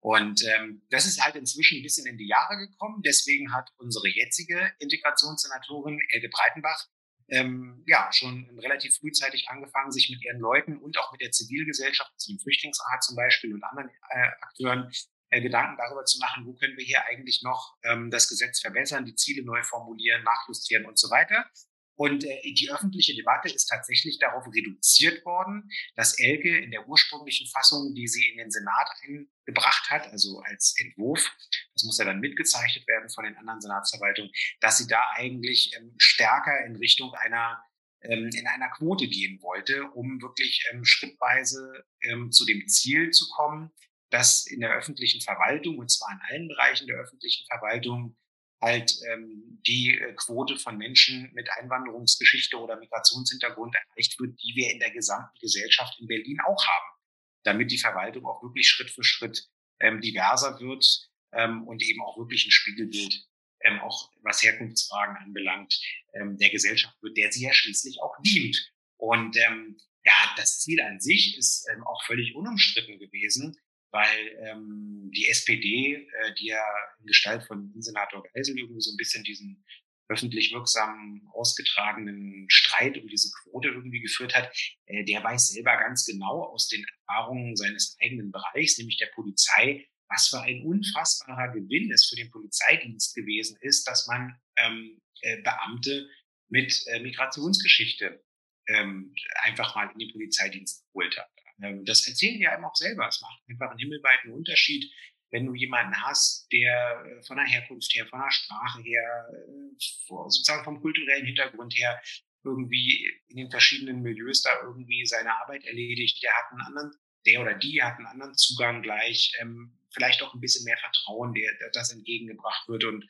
Und 0.07 0.41
ähm, 0.45 0.83
das 0.89 1.05
ist 1.05 1.21
halt 1.21 1.35
inzwischen 1.35 1.79
ein 1.79 1.83
bisschen 1.83 2.07
in 2.07 2.17
die 2.17 2.29
Jahre 2.29 2.55
gekommen. 2.57 3.01
Deswegen 3.05 3.53
hat 3.53 3.73
unsere 3.75 4.07
jetzige 4.07 4.71
Integrationssenatorin 4.79 5.99
Elke 6.11 6.29
Breitenbach 6.29 6.87
ähm, 7.27 7.83
ja 7.85 8.09
schon 8.13 8.49
relativ 8.57 8.95
frühzeitig 8.95 9.49
angefangen, 9.49 9.91
sich 9.91 10.09
mit 10.09 10.23
ihren 10.23 10.39
Leuten 10.39 10.77
und 10.77 10.97
auch 10.97 11.11
mit 11.11 11.19
der 11.19 11.31
Zivilgesellschaft, 11.31 12.09
also 12.13 12.31
dem 12.31 12.39
Flüchtlingsrat 12.39 13.03
zum 13.03 13.17
Beispiel 13.17 13.53
und 13.53 13.61
anderen 13.65 13.89
äh, 13.89 14.29
Akteuren 14.39 14.89
äh, 15.29 15.41
Gedanken 15.41 15.75
darüber 15.77 16.05
zu 16.05 16.19
machen, 16.19 16.45
wo 16.45 16.53
können 16.53 16.77
wir 16.77 16.85
hier 16.85 17.03
eigentlich 17.03 17.41
noch 17.43 17.75
ähm, 17.83 18.09
das 18.09 18.29
Gesetz 18.29 18.61
verbessern, 18.61 19.03
die 19.03 19.15
Ziele 19.15 19.43
neu 19.43 19.61
formulieren, 19.63 20.23
nachjustieren 20.23 20.85
und 20.85 20.97
so 20.97 21.09
weiter. 21.09 21.51
Und 21.97 22.23
äh, 22.23 22.53
die 22.53 22.69
öffentliche 22.71 23.15
Debatte 23.15 23.49
ist 23.49 23.65
tatsächlich 23.65 24.19
darauf 24.19 24.45
reduziert 24.53 25.25
worden, 25.25 25.69
dass 25.95 26.17
Elke 26.19 26.57
in 26.57 26.71
der 26.71 26.87
ursprünglichen 26.87 27.47
Fassung, 27.47 27.93
die 27.95 28.07
sie 28.07 28.29
in 28.29 28.37
den 28.37 28.51
Senat 28.51 28.87
eingebracht 29.03 29.89
hat, 29.89 30.07
also 30.11 30.39
als 30.45 30.75
Entwurf, 30.79 31.29
das 31.73 31.83
muss 31.83 31.97
ja 31.97 32.05
dann 32.05 32.19
mitgezeichnet 32.19 32.87
werden 32.87 33.09
von 33.09 33.25
den 33.25 33.35
anderen 33.35 33.61
Senatsverwaltungen, 33.61 34.31
dass 34.61 34.77
sie 34.77 34.87
da 34.87 35.01
eigentlich 35.15 35.73
ähm, 35.75 35.95
stärker 35.97 36.65
in 36.65 36.75
Richtung 36.75 37.13
einer 37.15 37.61
ähm, 38.01 38.29
in 38.31 38.45
einer 38.45 38.69
Quote 38.69 39.07
gehen 39.07 39.41
wollte, 39.41 39.89
um 39.91 40.21
wirklich 40.21 40.69
ähm, 40.71 40.85
schrittweise 40.85 41.83
ähm, 42.03 42.31
zu 42.31 42.45
dem 42.45 42.67
Ziel 42.67 43.09
zu 43.09 43.27
kommen, 43.29 43.71
dass 44.11 44.45
in 44.45 44.59
der 44.59 44.71
öffentlichen 44.75 45.19
Verwaltung, 45.21 45.79
und 45.79 45.89
zwar 45.89 46.11
in 46.11 46.19
allen 46.29 46.47
Bereichen 46.47 46.85
der 46.85 46.97
öffentlichen 46.97 47.47
Verwaltung, 47.47 48.15
halt 48.61 48.91
ähm, 49.11 49.61
die 49.67 49.97
äh, 49.97 50.13
Quote 50.13 50.57
von 50.57 50.77
Menschen 50.77 51.31
mit 51.33 51.49
Einwanderungsgeschichte 51.59 52.57
oder 52.57 52.77
Migrationshintergrund 52.77 53.75
erreicht 53.75 54.19
wird, 54.19 54.39
die 54.41 54.53
wir 54.55 54.71
in 54.71 54.79
der 54.79 54.91
gesamten 54.91 55.37
Gesellschaft 55.39 55.99
in 55.99 56.07
Berlin 56.07 56.39
auch 56.45 56.65
haben, 56.65 56.99
damit 57.43 57.71
die 57.71 57.77
Verwaltung 57.77 58.25
auch 58.25 58.41
wirklich 58.41 58.67
Schritt 58.67 58.89
für 58.89 59.03
Schritt 59.03 59.47
ähm, 59.79 60.01
diverser 60.01 60.59
wird 60.59 61.09
ähm, 61.33 61.67
und 61.67 61.83
eben 61.83 62.01
auch 62.01 62.17
wirklich 62.17 62.45
ein 62.47 62.51
Spiegelbild, 62.51 63.25
ähm, 63.61 63.79
auch 63.81 64.11
was 64.23 64.41
Herkunftsfragen 64.41 65.17
anbelangt, 65.17 65.79
ähm, 66.13 66.37
der 66.37 66.49
Gesellschaft 66.49 66.95
wird, 67.01 67.17
der 67.17 67.31
sie 67.31 67.43
ja 67.43 67.53
schließlich 67.53 68.01
auch 68.01 68.15
dient. 68.23 68.71
Und 68.97 69.37
ähm, 69.37 69.77
ja, 70.03 70.33
das 70.35 70.59
Ziel 70.61 70.81
an 70.81 70.99
sich 70.99 71.37
ist 71.37 71.67
ähm, 71.71 71.83
auch 71.85 72.03
völlig 72.05 72.33
unumstritten 72.35 72.97
gewesen 72.97 73.57
weil 73.91 74.37
ähm, 74.41 75.11
die 75.15 75.27
SPD, 75.27 75.95
äh, 75.95 76.33
die 76.39 76.47
ja 76.47 76.63
in 76.99 77.07
Gestalt 77.07 77.43
von 77.43 77.73
Senator 77.77 78.23
Geisel 78.33 78.57
irgendwie 78.57 78.81
so 78.81 78.91
ein 78.91 78.97
bisschen 78.97 79.23
diesen 79.23 79.63
öffentlich 80.09 80.53
wirksamen, 80.53 81.27
ausgetragenen 81.33 82.45
Streit 82.49 82.97
um 82.97 83.07
diese 83.07 83.29
Quote 83.41 83.69
irgendwie 83.69 83.99
geführt 83.99 84.35
hat, 84.35 84.55
äh, 84.85 85.03
der 85.03 85.23
weiß 85.23 85.49
selber 85.49 85.77
ganz 85.77 86.05
genau 86.05 86.43
aus 86.43 86.67
den 86.67 86.85
Erfahrungen 87.07 87.55
seines 87.55 87.97
eigenen 88.01 88.31
Bereichs, 88.31 88.77
nämlich 88.77 88.97
der 88.97 89.09
Polizei, 89.15 89.85
was 90.09 90.29
für 90.29 90.41
ein 90.41 90.63
unfassbarer 90.63 91.51
Gewinn 91.53 91.91
es 91.91 92.07
für 92.07 92.15
den 92.15 92.31
Polizeidienst 92.31 93.15
gewesen 93.15 93.57
ist, 93.61 93.85
dass 93.85 94.07
man 94.07 94.39
ähm, 94.57 95.01
äh, 95.21 95.41
Beamte 95.41 96.09
mit 96.49 96.85
äh, 96.87 96.99
Migrationsgeschichte 97.01 98.23
ähm, 98.67 99.13
einfach 99.43 99.75
mal 99.75 99.91
in 99.91 99.99
den 99.99 100.11
Polizeidienst 100.11 100.85
geholt 100.87 101.17
hat. 101.17 101.29
Ähm, 101.61 101.85
das 101.85 102.07
erzählen 102.07 102.39
die 102.39 102.47
einem 102.47 102.65
auch 102.65 102.75
selber. 102.75 103.07
Es 103.07 103.21
macht 103.21 103.41
einfach 103.49 103.69
einen 103.69 103.79
himmelweiten 103.79 104.31
Unterschied, 104.31 104.91
wenn 105.31 105.45
du 105.45 105.53
jemanden 105.53 106.01
hast, 106.01 106.47
der 106.51 107.03
äh, 107.05 107.23
von 107.23 107.37
der 107.37 107.45
Herkunft 107.45 107.93
her, 107.93 108.07
von 108.07 108.19
der 108.19 108.31
Sprache 108.31 108.81
her, 108.81 109.27
äh, 109.31 109.75
sozusagen 109.77 110.63
vom 110.63 110.81
kulturellen 110.81 111.25
Hintergrund 111.25 111.73
her 111.75 112.01
irgendwie 112.43 113.11
in 113.27 113.37
den 113.37 113.51
verschiedenen 113.51 114.01
Milieus 114.01 114.41
da 114.41 114.49
irgendwie 114.63 115.05
seine 115.05 115.35
Arbeit 115.41 115.65
erledigt, 115.65 116.23
der 116.23 116.31
hat 116.33 116.51
einen 116.51 116.61
anderen, 116.61 116.91
der 117.25 117.41
oder 117.41 117.53
die 117.55 117.81
hat 117.81 117.97
einen 117.97 118.07
anderen 118.07 118.35
Zugang 118.35 118.81
gleich, 118.81 119.33
ähm, 119.41 119.77
vielleicht 119.91 120.21
auch 120.21 120.33
ein 120.33 120.39
bisschen 120.39 120.63
mehr 120.63 120.77
Vertrauen, 120.77 121.33
der, 121.33 121.51
der 121.59 121.71
das 121.71 121.91
entgegengebracht 121.91 122.67
wird. 122.69 122.85
Und 122.85 123.05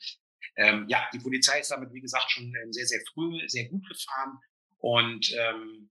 ähm, 0.56 0.86
ja, 0.88 1.08
die 1.12 1.20
Polizei 1.20 1.60
ist 1.60 1.70
damit, 1.70 1.92
wie 1.92 2.00
gesagt, 2.00 2.30
schon 2.30 2.52
ähm, 2.62 2.72
sehr, 2.72 2.86
sehr 2.86 3.00
früh, 3.12 3.48
sehr 3.48 3.68
gut 3.68 3.86
gefahren. 3.88 4.38
Und 4.78 5.32
ähm, 5.36 5.90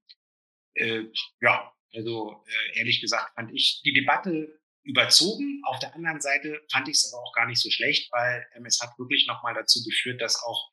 äh, 0.73 1.03
ja, 1.41 1.73
also 1.93 2.43
äh, 2.45 2.79
ehrlich 2.79 3.01
gesagt 3.01 3.33
fand 3.35 3.51
ich 3.53 3.81
die 3.83 3.93
Debatte 3.93 4.59
überzogen. 4.83 5.61
Auf 5.65 5.79
der 5.79 5.93
anderen 5.93 6.21
Seite 6.21 6.61
fand 6.71 6.87
ich 6.87 6.95
es 6.95 7.13
aber 7.13 7.21
auch 7.21 7.33
gar 7.33 7.45
nicht 7.45 7.61
so 7.61 7.69
schlecht, 7.69 8.11
weil 8.11 8.45
ähm, 8.55 8.65
es 8.65 8.79
hat 8.81 8.97
wirklich 8.97 9.27
nochmal 9.27 9.53
dazu 9.53 9.83
geführt, 9.83 10.21
dass 10.21 10.41
auch 10.43 10.71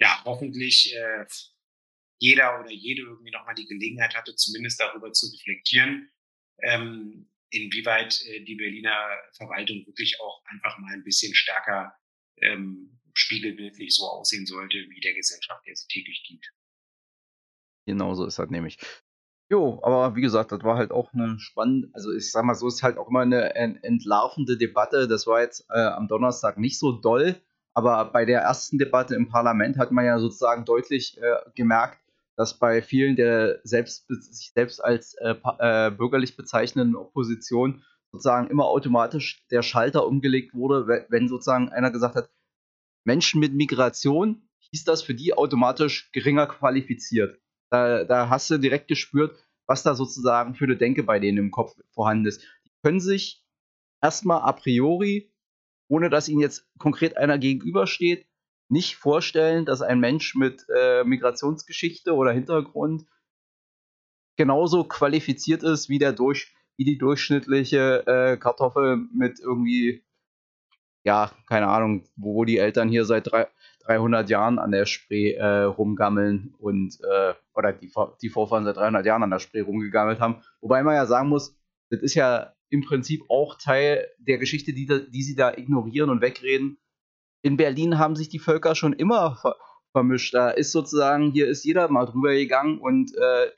ja 0.00 0.22
hoffentlich 0.24 0.94
äh, 0.94 1.26
jeder 2.18 2.60
oder 2.60 2.70
jede 2.70 3.02
irgendwie 3.02 3.30
nochmal 3.30 3.54
die 3.54 3.66
Gelegenheit 3.66 4.14
hatte, 4.14 4.34
zumindest 4.34 4.80
darüber 4.80 5.12
zu 5.12 5.26
reflektieren, 5.30 6.10
ähm, 6.62 7.30
inwieweit 7.50 8.24
äh, 8.26 8.42
die 8.44 8.54
Berliner 8.54 9.08
Verwaltung 9.36 9.86
wirklich 9.86 10.18
auch 10.20 10.42
einfach 10.46 10.78
mal 10.78 10.94
ein 10.94 11.04
bisschen 11.04 11.34
stärker 11.34 11.94
ähm, 12.40 12.98
spiegelbildlich 13.14 13.94
so 13.94 14.04
aussehen 14.04 14.46
sollte, 14.46 14.76
wie 14.88 15.00
der 15.00 15.14
Gesellschaft, 15.14 15.66
der 15.66 15.76
sie 15.76 15.86
täglich 15.88 16.22
dient. 16.28 16.46
Genau 17.86 18.14
so 18.14 18.26
ist 18.26 18.38
das 18.38 18.50
nämlich. 18.50 18.78
Jo, 19.48 19.78
aber 19.84 20.16
wie 20.16 20.22
gesagt, 20.22 20.50
das 20.50 20.64
war 20.64 20.76
halt 20.76 20.90
auch 20.90 21.12
eine 21.12 21.38
spannende, 21.38 21.88
also 21.92 22.10
ich 22.12 22.32
sag 22.32 22.44
mal 22.44 22.56
so, 22.56 22.66
ist 22.66 22.82
halt 22.82 22.98
auch 22.98 23.08
immer 23.08 23.20
eine 23.20 23.54
entlarvende 23.54 24.56
Debatte. 24.56 25.06
Das 25.06 25.26
war 25.28 25.40
jetzt 25.40 25.66
äh, 25.70 25.78
am 25.78 26.08
Donnerstag 26.08 26.58
nicht 26.58 26.80
so 26.80 26.90
doll, 26.92 27.36
aber 27.72 28.06
bei 28.06 28.24
der 28.24 28.40
ersten 28.40 28.76
Debatte 28.76 29.14
im 29.14 29.28
Parlament 29.28 29.78
hat 29.78 29.92
man 29.92 30.04
ja 30.04 30.18
sozusagen 30.18 30.64
deutlich 30.64 31.16
äh, 31.18 31.36
gemerkt, 31.54 32.00
dass 32.34 32.58
bei 32.58 32.82
vielen 32.82 33.14
der 33.14 33.60
selbst, 33.62 34.06
sich 34.08 34.50
selbst 34.52 34.82
als 34.82 35.14
äh, 35.14 35.36
äh, 35.58 35.90
bürgerlich 35.92 36.36
bezeichnenden 36.36 36.96
Opposition 36.96 37.84
sozusagen 38.10 38.48
immer 38.48 38.64
automatisch 38.64 39.46
der 39.50 39.62
Schalter 39.62 40.06
umgelegt 40.06 40.54
wurde, 40.54 41.06
wenn 41.08 41.28
sozusagen 41.28 41.68
einer 41.68 41.92
gesagt 41.92 42.16
hat, 42.16 42.30
Menschen 43.04 43.40
mit 43.40 43.54
Migration 43.54 44.48
hieß 44.70 44.84
das 44.84 45.02
für 45.02 45.14
die 45.14 45.34
automatisch 45.34 46.10
geringer 46.12 46.46
qualifiziert. 46.46 47.38
Da, 47.70 48.04
da 48.04 48.28
hast 48.28 48.50
du 48.50 48.58
direkt 48.58 48.88
gespürt, 48.88 49.36
was 49.66 49.82
da 49.82 49.94
sozusagen 49.94 50.54
für 50.54 50.64
eine 50.64 50.76
Denke 50.76 51.02
bei 51.02 51.18
denen 51.18 51.38
im 51.38 51.50
Kopf 51.50 51.76
vorhanden 51.90 52.26
ist. 52.26 52.42
Die 52.64 52.70
können 52.82 53.00
sich 53.00 53.44
erstmal 54.00 54.42
a 54.42 54.52
priori, 54.52 55.32
ohne 55.88 56.10
dass 56.10 56.28
ihnen 56.28 56.40
jetzt 56.40 56.68
konkret 56.78 57.16
einer 57.16 57.38
gegenübersteht, 57.38 58.26
nicht 58.68 58.96
vorstellen, 58.96 59.64
dass 59.64 59.82
ein 59.82 60.00
Mensch 60.00 60.34
mit 60.34 60.66
äh, 60.74 61.04
Migrationsgeschichte 61.04 62.14
oder 62.14 62.32
Hintergrund 62.32 63.06
genauso 64.36 64.84
qualifiziert 64.84 65.62
ist 65.62 65.88
wie 65.88 65.98
der 65.98 66.12
durch 66.12 66.52
wie 66.76 66.84
die 66.84 66.98
durchschnittliche 66.98 68.06
äh, 68.06 68.36
Kartoffel 68.36 68.96
mit 69.12 69.38
irgendwie 69.40 70.04
ja 71.04 71.32
keine 71.46 71.68
Ahnung 71.68 72.04
wo 72.16 72.44
die 72.44 72.58
Eltern 72.58 72.88
hier 72.88 73.04
seit 73.04 73.30
drei, 73.30 73.48
300 73.86 74.28
Jahren 74.28 74.58
an 74.58 74.72
der 74.72 74.86
Spree 74.86 75.32
äh, 75.32 75.62
rumgammeln 75.62 76.54
und 76.58 76.98
äh, 77.02 77.34
oder 77.54 77.72
die, 77.72 77.90
die 78.20 78.28
Vorfahren 78.28 78.64
seit 78.64 78.76
300 78.76 79.06
Jahren 79.06 79.22
an 79.22 79.30
der 79.30 79.38
Spree 79.38 79.60
rumgegammelt 79.60 80.20
haben. 80.20 80.42
Wobei 80.60 80.82
man 80.82 80.94
ja 80.94 81.06
sagen 81.06 81.28
muss, 81.28 81.56
das 81.90 82.00
ist 82.00 82.14
ja 82.14 82.52
im 82.68 82.82
Prinzip 82.82 83.22
auch 83.28 83.56
Teil 83.56 84.06
der 84.18 84.38
Geschichte, 84.38 84.72
die, 84.72 84.86
die 84.86 85.22
sie 85.22 85.36
da 85.36 85.52
ignorieren 85.52 86.10
und 86.10 86.20
wegreden. 86.20 86.78
In 87.42 87.56
Berlin 87.56 87.98
haben 87.98 88.16
sich 88.16 88.28
die 88.28 88.40
Völker 88.40 88.74
schon 88.74 88.92
immer 88.92 89.36
ver 89.36 89.56
vermischt. 89.92 90.34
Da 90.34 90.50
ist 90.50 90.72
sozusagen, 90.72 91.30
hier 91.30 91.48
ist 91.48 91.64
jeder 91.64 91.88
mal 91.88 92.04
drüber 92.04 92.34
gegangen 92.34 92.78
und 92.78 93.14
äh, 93.16 93.50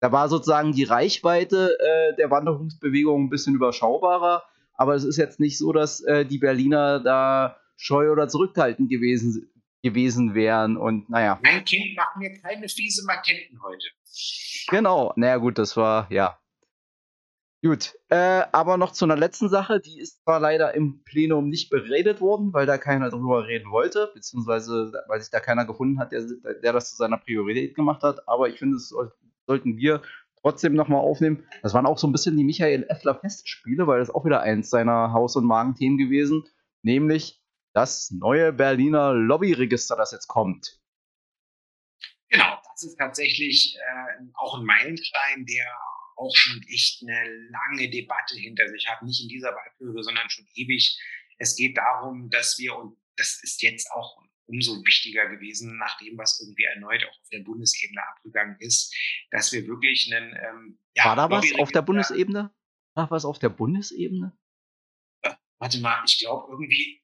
da 0.00 0.12
war 0.12 0.28
sozusagen 0.28 0.72
die 0.72 0.84
Reichweite 0.84 1.78
äh, 1.80 2.16
der 2.16 2.30
Wanderungsbewegung 2.30 3.24
ein 3.24 3.30
bisschen 3.30 3.54
überschaubarer. 3.54 4.42
Aber 4.74 4.94
es 4.94 5.04
ist 5.04 5.16
jetzt 5.16 5.40
nicht 5.40 5.56
so, 5.56 5.72
dass 5.72 6.00
äh, 6.02 6.26
die 6.26 6.38
Berliner 6.38 7.00
da 7.00 7.56
scheu 7.76 8.12
oder 8.12 8.28
zurückhaltend 8.28 8.90
gewesen 8.90 9.50
gewesen 9.82 10.34
wären 10.34 10.76
und 10.76 11.08
naja. 11.08 11.38
Mein 11.42 11.64
Kind 11.64 11.96
macht 11.96 12.16
mir 12.16 12.34
keine 12.40 12.68
fiese 12.68 13.04
Matenten 13.06 13.62
heute. 13.62 13.88
Genau, 14.68 15.12
naja 15.16 15.36
gut, 15.36 15.58
das 15.58 15.76
war, 15.76 16.10
ja. 16.10 16.38
Gut, 17.64 17.96
äh, 18.08 18.44
aber 18.52 18.76
noch 18.76 18.92
zu 18.92 19.04
einer 19.04 19.16
letzten 19.16 19.48
Sache, 19.48 19.80
die 19.80 19.98
ist 19.98 20.22
zwar 20.22 20.38
leider 20.38 20.74
im 20.74 21.02
Plenum 21.02 21.48
nicht 21.48 21.70
beredet 21.70 22.20
worden, 22.20 22.52
weil 22.52 22.66
da 22.66 22.78
keiner 22.78 23.10
drüber 23.10 23.48
reden 23.48 23.72
wollte, 23.72 24.12
beziehungsweise 24.14 24.92
weil 25.08 25.20
sich 25.20 25.30
da 25.30 25.40
keiner 25.40 25.64
gefunden 25.64 25.98
hat, 25.98 26.12
der, 26.12 26.22
der 26.62 26.72
das 26.72 26.90
zu 26.90 26.96
seiner 26.96 27.18
Priorität 27.18 27.74
gemacht 27.74 28.04
hat, 28.04 28.28
aber 28.28 28.48
ich 28.48 28.60
finde, 28.60 28.76
das 28.76 28.94
sollten 29.46 29.76
wir 29.76 30.02
trotzdem 30.40 30.74
nochmal 30.74 31.00
aufnehmen. 31.00 31.44
Das 31.62 31.74
waren 31.74 31.86
auch 31.86 31.98
so 31.98 32.06
ein 32.06 32.12
bisschen 32.12 32.36
die 32.36 32.44
Michael 32.44 32.86
Effler 32.88 33.16
Festspiele, 33.16 33.88
weil 33.88 33.98
das 33.98 34.10
auch 34.10 34.24
wieder 34.24 34.40
eins 34.40 34.70
seiner 34.70 35.12
Haus- 35.12 35.34
und 35.34 35.44
Magenthemen 35.44 35.98
gewesen, 35.98 36.44
nämlich 36.82 37.37
das 37.74 38.10
neue 38.10 38.52
Berliner 38.52 39.12
Lobbyregister, 39.12 39.96
das 39.96 40.12
jetzt 40.12 40.28
kommt. 40.28 40.80
Genau, 42.30 42.60
das 42.72 42.82
ist 42.82 42.96
tatsächlich 42.96 43.76
äh, 43.76 44.24
auch 44.34 44.58
ein 44.58 44.64
Meilenstein, 44.64 45.46
der 45.46 45.66
auch 46.16 46.34
schon 46.36 46.62
echt 46.68 47.02
eine 47.02 47.48
lange 47.50 47.90
Debatte 47.90 48.36
hinter 48.36 48.68
sich 48.68 48.86
hat. 48.88 49.02
Nicht 49.02 49.22
in 49.22 49.28
dieser 49.28 49.54
Wahlperiode, 49.54 50.02
sondern 50.02 50.28
schon 50.28 50.46
ewig. 50.54 50.98
Es 51.38 51.56
geht 51.56 51.76
darum, 51.76 52.28
dass 52.30 52.58
wir, 52.58 52.76
und 52.76 52.98
das 53.16 53.40
ist 53.42 53.62
jetzt 53.62 53.90
auch 53.92 54.20
umso 54.46 54.84
wichtiger 54.84 55.28
gewesen, 55.28 55.76
nach 55.76 55.98
dem, 55.98 56.16
was 56.18 56.40
irgendwie 56.40 56.64
erneut 56.64 57.04
auch 57.04 57.20
auf 57.20 57.28
der 57.30 57.40
Bundesebene 57.40 58.02
abgegangen 58.08 58.56
ist, 58.60 58.94
dass 59.30 59.52
wir 59.52 59.66
wirklich 59.66 60.12
einen. 60.12 60.34
Ähm, 60.34 60.78
ja, 60.94 61.04
War 61.04 61.16
da 61.16 61.30
was 61.30 61.46
auf 61.58 61.70
der 61.70 61.82
Bundesebene? 61.82 62.52
War 62.94 63.10
was 63.10 63.24
auf 63.24 63.38
der 63.38 63.50
Bundesebene? 63.50 64.36
Äh, 65.22 65.34
warte 65.58 65.80
mal, 65.80 66.02
ich 66.06 66.18
glaube 66.18 66.50
irgendwie. 66.50 67.02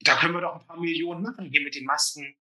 Da 0.00 0.20
können 0.20 0.34
wir 0.34 0.40
doch 0.40 0.54
ein 0.60 0.66
paar 0.66 0.78
Millionen 0.78 1.22
machen 1.22 1.50
hier 1.50 1.62
mit 1.62 1.74
den 1.74 1.84
Masken. 1.84 2.36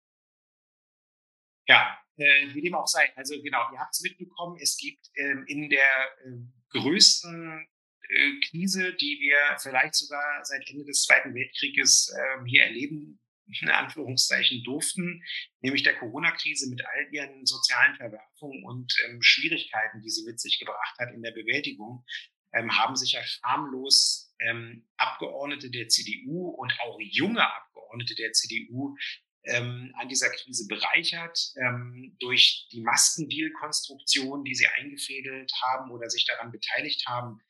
Ja, 1.66 1.98
äh, 2.16 2.54
wie 2.54 2.60
dem 2.60 2.74
auch 2.74 2.86
sei. 2.86 3.10
Also 3.16 3.40
genau, 3.42 3.72
ihr 3.72 3.78
habt 3.78 3.94
es 3.94 4.02
mitbekommen, 4.02 4.58
es 4.60 4.76
gibt 4.76 5.10
ähm, 5.16 5.44
in 5.46 5.70
der 5.70 6.18
äh, 6.24 6.78
größten 6.78 7.66
äh, 8.08 8.40
Krise, 8.50 8.94
die 8.94 9.18
wir 9.20 9.58
vielleicht 9.58 9.94
sogar 9.94 10.44
seit 10.44 10.68
Ende 10.68 10.84
des 10.84 11.04
Zweiten 11.04 11.34
Weltkrieges 11.34 12.14
äh, 12.14 12.44
hier 12.46 12.64
erleben, 12.64 13.18
in 13.60 13.68
Anführungszeichen 13.68 14.62
durften, 14.64 15.22
nämlich 15.60 15.82
der 15.82 15.98
Corona-Krise 15.98 16.70
mit 16.70 16.84
all 16.84 17.08
ihren 17.12 17.44
sozialen 17.44 17.94
Verwerfungen 17.96 18.64
und 18.64 18.94
ähm, 19.06 19.20
Schwierigkeiten, 19.22 20.00
die 20.00 20.10
sie 20.10 20.24
mit 20.24 20.40
sich 20.40 20.58
gebracht 20.58 20.98
hat 20.98 21.12
in 21.12 21.22
der 21.22 21.32
Bewältigung, 21.32 22.04
ähm, 22.52 22.76
haben 22.76 22.96
sich 22.96 23.12
ja 23.12 23.22
schamlos 23.22 24.23
ähm, 24.48 24.86
Abgeordnete 24.96 25.70
der 25.70 25.88
CDU 25.88 26.48
und 26.50 26.72
auch 26.80 26.98
junge 27.00 27.44
Abgeordnete 27.44 28.14
der 28.14 28.32
CDU 28.32 28.96
ähm, 29.44 29.92
an 29.96 30.08
dieser 30.08 30.30
Krise 30.30 30.66
bereichert 30.66 31.52
ähm, 31.56 32.16
durch 32.18 32.68
die 32.72 32.80
Maskendeal-Konstruktion, 32.80 34.44
die 34.44 34.54
sie 34.54 34.66
eingefädelt 34.66 35.52
haben 35.62 35.90
oder 35.90 36.08
sich 36.08 36.24
daran 36.26 36.50
beteiligt 36.50 37.06
haben, 37.06 37.40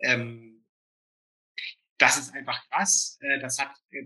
ähm, 0.00 0.64
das 1.98 2.18
ist 2.18 2.34
einfach 2.34 2.68
krass. 2.68 3.18
Äh, 3.20 3.38
das 3.40 3.58
hat, 3.58 3.74
äh, 3.90 4.04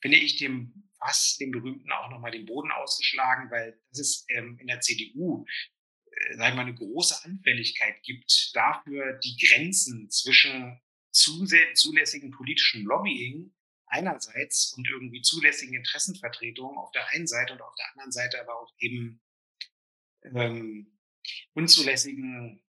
finde 0.00 0.18
ich, 0.18 0.36
dem 0.36 0.86
was 0.98 1.36
dem 1.36 1.50
berühmten 1.50 1.92
auch 1.92 2.10
nochmal 2.10 2.30
den 2.30 2.46
Boden 2.46 2.70
ausgeschlagen, 2.72 3.50
weil 3.50 3.78
das 3.90 4.00
ist 4.00 4.26
ähm, 4.30 4.58
in 4.58 4.66
der 4.66 4.80
CDU 4.80 5.44
äh, 6.10 6.36
sagen 6.36 6.56
wir, 6.56 6.62
eine 6.62 6.74
große 6.74 7.24
Anfälligkeit 7.24 8.02
gibt 8.02 8.50
dafür, 8.54 9.18
die 9.22 9.36
Grenzen 9.36 10.10
zwischen 10.10 10.80
zulässigen 11.16 12.30
politischen 12.30 12.84
Lobbying 12.84 13.52
einerseits 13.86 14.74
und 14.76 14.86
irgendwie 14.86 15.22
zulässigen 15.22 15.74
Interessenvertretungen 15.74 16.78
auf 16.78 16.90
der 16.90 17.08
einen 17.10 17.26
Seite 17.26 17.54
und 17.54 17.62
auf 17.62 17.74
der 17.76 17.90
anderen 17.92 18.12
Seite 18.12 18.40
aber 18.40 18.60
auch 18.60 18.72
eben 18.78 19.20
ähm, 20.24 20.98
unzulässigen 21.54 22.62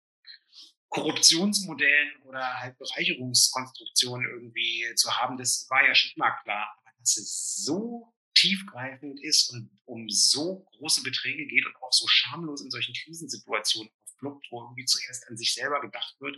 Korruptionsmodellen 0.89 2.21
oder 2.23 2.59
halt 2.59 2.77
Bereicherungskonstruktionen 2.77 4.29
irgendwie 4.29 4.85
zu 4.95 5.11
haben, 5.17 5.37
das 5.37 5.67
war 5.69 5.85
ja 5.85 5.95
schon 5.95 6.11
immer 6.15 6.31
klar. 6.43 6.77
Aber 6.77 6.91
dass 6.99 7.17
es 7.17 7.55
so 7.55 8.13
tiefgreifend 8.33 9.21
ist 9.23 9.49
und 9.51 9.71
um 9.85 10.09
so 10.09 10.65
große 10.77 11.03
Beträge 11.03 11.47
geht 11.47 11.65
und 11.65 11.75
auch 11.77 11.91
so 11.91 12.07
schamlos 12.07 12.61
in 12.61 12.69
solchen 12.69 12.93
Krisensituationen 12.93 13.91
aufploppt, 14.03 14.47
wo 14.51 14.63
irgendwie 14.63 14.85
zuerst 14.85 15.27
an 15.27 15.37
sich 15.37 15.53
selber 15.53 15.81
gedacht 15.81 16.15
wird 16.19 16.37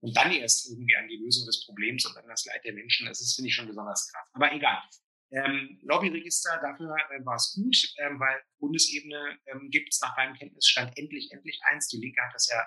und 0.00 0.16
dann 0.16 0.32
erst 0.32 0.70
irgendwie 0.70 0.96
an 0.96 1.08
die 1.08 1.16
Lösung 1.16 1.46
des 1.46 1.64
Problems 1.64 2.06
und 2.06 2.16
an 2.16 2.28
das 2.28 2.44
Leid 2.44 2.64
der 2.64 2.72
Menschen, 2.72 3.06
das 3.06 3.20
ist, 3.20 3.34
finde 3.34 3.48
ich, 3.48 3.54
schon 3.54 3.66
besonders 3.66 4.10
krass. 4.12 4.28
Aber 4.32 4.52
egal. 4.52 4.82
Ähm, 5.30 5.78
Lobbyregister, 5.82 6.58
dafür 6.62 6.96
äh, 7.10 7.24
war 7.24 7.36
es 7.36 7.52
gut, 7.54 7.76
ähm, 7.98 8.18
weil 8.18 8.40
Bundesebene 8.60 9.38
ähm, 9.46 9.68
gibt 9.70 9.92
es 9.92 10.00
nach 10.00 10.16
meinem 10.16 10.34
Kenntnisstand 10.34 10.96
endlich, 10.96 11.30
endlich 11.32 11.60
eins. 11.64 11.88
Die 11.88 11.98
Linke 11.98 12.22
hat 12.22 12.32
das 12.32 12.48
ja 12.48 12.66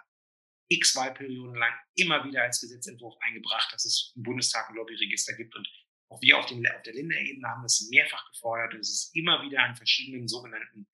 x 0.68 0.96
Wahlperioden 0.96 1.56
lang 1.56 1.74
immer 1.96 2.24
wieder 2.24 2.44
als 2.44 2.62
Gesetzentwurf 2.62 3.16
eingebracht, 3.22 3.74
dass 3.74 3.86
es 3.86 4.14
im 4.16 4.24
Bundestag 4.24 4.70
ein 4.70 4.76
Lobbyregister 4.76 5.34
gibt. 5.36 5.56
Und 5.56 5.68
auch 6.10 6.22
wir 6.22 6.38
auf, 6.38 6.46
den, 6.46 6.66
auf 6.68 6.84
der 6.84 6.94
Länderebene 6.94 7.48
haben 7.48 7.64
das 7.64 7.88
mehrfach 7.90 8.30
gefordert. 8.32 8.74
Und 8.74 8.82
es 8.82 8.90
ist 8.90 9.16
immer 9.16 9.42
wieder 9.42 9.64
an 9.64 9.76
verschiedenen 9.76 10.28
sogenannten 10.28 10.88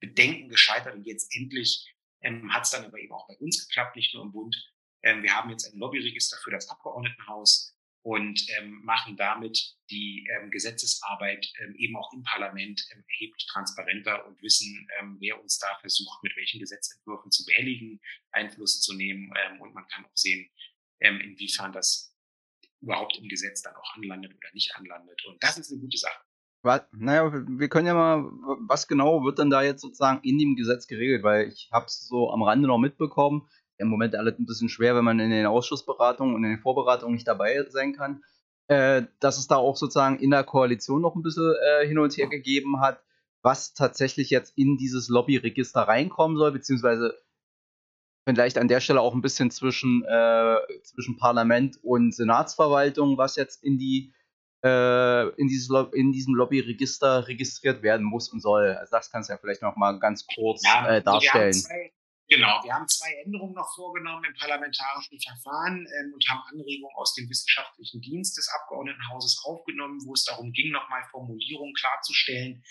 Bedenken 0.00 0.48
gescheitert. 0.48 0.94
Und 0.94 1.04
jetzt 1.04 1.34
endlich 1.34 1.92
ähm, 2.22 2.52
hat 2.52 2.64
es 2.64 2.70
dann 2.70 2.84
aber 2.84 2.98
eben 2.98 3.12
auch 3.12 3.26
bei 3.26 3.36
uns 3.38 3.66
geklappt, 3.66 3.96
nicht 3.96 4.14
nur 4.14 4.24
im 4.24 4.32
Bund. 4.32 4.56
Ähm, 5.02 5.22
wir 5.22 5.34
haben 5.34 5.50
jetzt 5.50 5.72
ein 5.72 5.78
Lobbyregister 5.78 6.36
für 6.42 6.50
das 6.50 6.68
Abgeordnetenhaus 6.68 7.74
und 8.02 8.46
ähm, 8.58 8.80
machen 8.84 9.16
damit 9.16 9.76
die 9.90 10.26
ähm, 10.30 10.50
Gesetzesarbeit 10.50 11.52
ähm, 11.60 11.74
eben 11.76 11.96
auch 11.96 12.12
im 12.12 12.22
Parlament 12.22 12.86
ähm, 12.92 13.04
erheblich 13.08 13.46
transparenter 13.46 14.26
und 14.26 14.40
wissen, 14.42 14.88
ähm, 14.98 15.16
wer 15.20 15.40
uns 15.40 15.58
da 15.58 15.76
versucht, 15.80 16.22
mit 16.22 16.36
welchen 16.36 16.60
Gesetzentwürfen 16.60 17.30
zu 17.30 17.44
behelligen, 17.44 18.00
Einfluss 18.30 18.80
zu 18.80 18.94
nehmen. 18.94 19.32
Und 19.60 19.74
man 19.74 19.86
kann 19.88 20.04
auch 20.04 20.16
sehen, 20.16 20.48
inwiefern 21.00 21.72
das 21.72 22.14
überhaupt 22.80 23.18
im 23.18 23.28
Gesetz 23.28 23.62
dann 23.62 23.74
auch 23.76 23.94
anlandet 23.96 24.34
oder 24.34 24.48
nicht 24.52 24.74
anlandet. 24.76 25.24
Und 25.26 25.42
das 25.42 25.58
ist 25.58 25.70
eine 25.70 25.80
gute 25.80 25.98
Sache. 25.98 26.20
Was, 26.62 26.82
naja, 26.92 27.32
wir 27.32 27.68
können 27.68 27.86
ja 27.86 27.94
mal, 27.94 28.24
was 28.66 28.88
genau 28.88 29.24
wird 29.24 29.38
denn 29.38 29.50
da 29.50 29.62
jetzt 29.62 29.80
sozusagen 29.80 30.20
in 30.22 30.38
dem 30.38 30.56
Gesetz 30.56 30.86
geregelt? 30.86 31.22
Weil 31.22 31.48
ich 31.48 31.68
habe 31.72 31.86
es 31.86 32.06
so 32.06 32.30
am 32.30 32.42
Rande 32.42 32.66
noch 32.66 32.78
mitbekommen, 32.78 33.48
im 33.78 33.88
Moment 33.88 34.14
alles 34.14 34.38
ein 34.38 34.46
bisschen 34.46 34.68
schwer, 34.68 34.94
wenn 34.96 35.04
man 35.04 35.20
in 35.20 35.30
den 35.30 35.46
Ausschussberatungen 35.46 36.34
und 36.34 36.44
in 36.44 36.50
den 36.50 36.60
Vorberatungen 36.60 37.14
nicht 37.14 37.28
dabei 37.28 37.64
sein 37.68 37.94
kann, 37.94 38.22
äh, 38.68 39.02
dass 39.20 39.38
es 39.38 39.46
da 39.46 39.56
auch 39.56 39.76
sozusagen 39.76 40.18
in 40.18 40.30
der 40.30 40.44
Koalition 40.44 41.00
noch 41.00 41.14
ein 41.14 41.22
bisschen 41.22 41.54
äh, 41.62 41.86
hin 41.86 41.98
und 41.98 42.16
her 42.16 42.28
gegeben 42.28 42.80
hat, 42.80 43.02
was 43.42 43.72
tatsächlich 43.72 44.30
jetzt 44.30 44.56
in 44.58 44.76
dieses 44.76 45.08
Lobbyregister 45.08 45.82
reinkommen 45.82 46.36
soll, 46.36 46.52
beziehungsweise 46.52 47.16
vielleicht 48.26 48.58
an 48.58 48.68
der 48.68 48.80
Stelle 48.80 49.00
auch 49.00 49.14
ein 49.14 49.22
bisschen 49.22 49.50
zwischen, 49.50 50.04
äh, 50.04 50.56
zwischen 50.82 51.16
Parlament 51.16 51.78
und 51.82 52.14
Senatsverwaltung, 52.14 53.16
was 53.16 53.36
jetzt 53.36 53.64
in 53.64 53.78
die 53.78 54.12
äh, 54.64 55.28
in, 55.40 55.46
dieses 55.46 55.70
in 55.92 56.12
diesem 56.12 56.34
Lobbyregister 56.34 57.28
registriert 57.28 57.82
werden 57.82 58.04
muss 58.04 58.28
und 58.28 58.40
soll. 58.40 58.74
Also 58.74 58.90
das 58.90 59.10
kannst 59.10 59.28
du 59.28 59.34
ja 59.34 59.38
vielleicht 59.38 59.62
noch 59.62 59.76
mal 59.76 59.98
ganz 60.00 60.26
kurz 60.26 60.62
ja, 60.64 60.96
äh, 60.96 61.02
darstellen. 61.02 61.46
Also 61.46 61.68
zwei, 61.68 61.92
Genau, 62.30 62.60
wir 62.62 62.74
haben 62.74 62.86
zwei 62.88 63.10
Änderungen 63.24 63.54
noch 63.54 63.74
vorgenommen 63.74 64.24
im 64.24 64.34
parlamentarischen 64.34 65.18
Verfahren 65.18 65.86
ähm, 65.86 66.12
und 66.12 66.28
haben 66.28 66.42
Anregungen 66.50 66.94
aus 66.94 67.14
dem 67.14 67.28
wissenschaftlichen 67.28 68.02
Dienst 68.02 68.36
des 68.36 68.50
Abgeordnetenhauses 68.50 69.40
aufgenommen, 69.44 69.98
wo 70.04 70.12
es 70.12 70.24
darum 70.24 70.52
ging, 70.52 70.70
nochmal 70.70 71.02
Formulierungen 71.10 71.72
klarzustellen, 71.72 72.62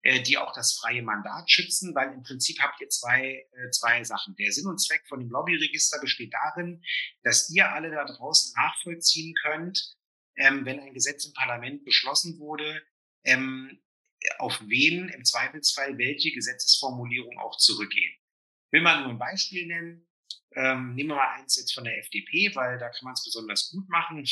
äh, 0.00 0.22
die 0.22 0.38
auch 0.38 0.54
das 0.54 0.78
freie 0.80 1.02
Mandat 1.02 1.50
schützen, 1.50 1.94
weil 1.94 2.10
im 2.10 2.22
Prinzip 2.22 2.58
habt 2.60 2.80
ihr 2.80 2.88
zwei, 2.88 3.46
äh, 3.52 3.70
zwei 3.70 4.02
Sachen. 4.02 4.34
Der 4.36 4.50
Sinn 4.50 4.66
und 4.66 4.78
Zweck 4.78 5.06
von 5.06 5.20
dem 5.20 5.28
Lobbyregister 5.28 6.00
besteht 6.00 6.32
darin, 6.32 6.82
dass 7.22 7.50
ihr 7.50 7.70
alle 7.70 7.90
da 7.90 8.06
draußen 8.06 8.54
nachvollziehen 8.56 9.34
könnt, 9.42 9.94
ähm, 10.36 10.64
wenn 10.64 10.80
ein 10.80 10.94
Gesetz 10.94 11.26
im 11.26 11.34
Parlament 11.34 11.84
beschlossen 11.84 12.38
wurde, 12.38 12.82
ähm, 13.24 13.82
auf 14.38 14.58
wen 14.62 15.10
im 15.10 15.24
Zweifelsfall 15.26 15.98
welche 15.98 16.32
Gesetzesformulierungen 16.32 17.38
auch 17.38 17.58
zurückgehen 17.58 18.14
will 18.72 18.80
mal 18.80 19.02
nur 19.02 19.10
ein 19.10 19.18
Beispiel 19.18 19.66
nennen. 19.66 20.08
Ähm, 20.54 20.94
nehmen 20.94 21.10
wir 21.10 21.16
mal 21.16 21.38
eins 21.38 21.56
jetzt 21.56 21.72
von 21.72 21.84
der 21.84 21.98
FDP, 21.98 22.54
weil 22.54 22.78
da 22.78 22.88
kann 22.88 23.04
man 23.04 23.14
es 23.14 23.24
besonders 23.24 23.70
gut 23.70 23.88
machen. 23.88 24.24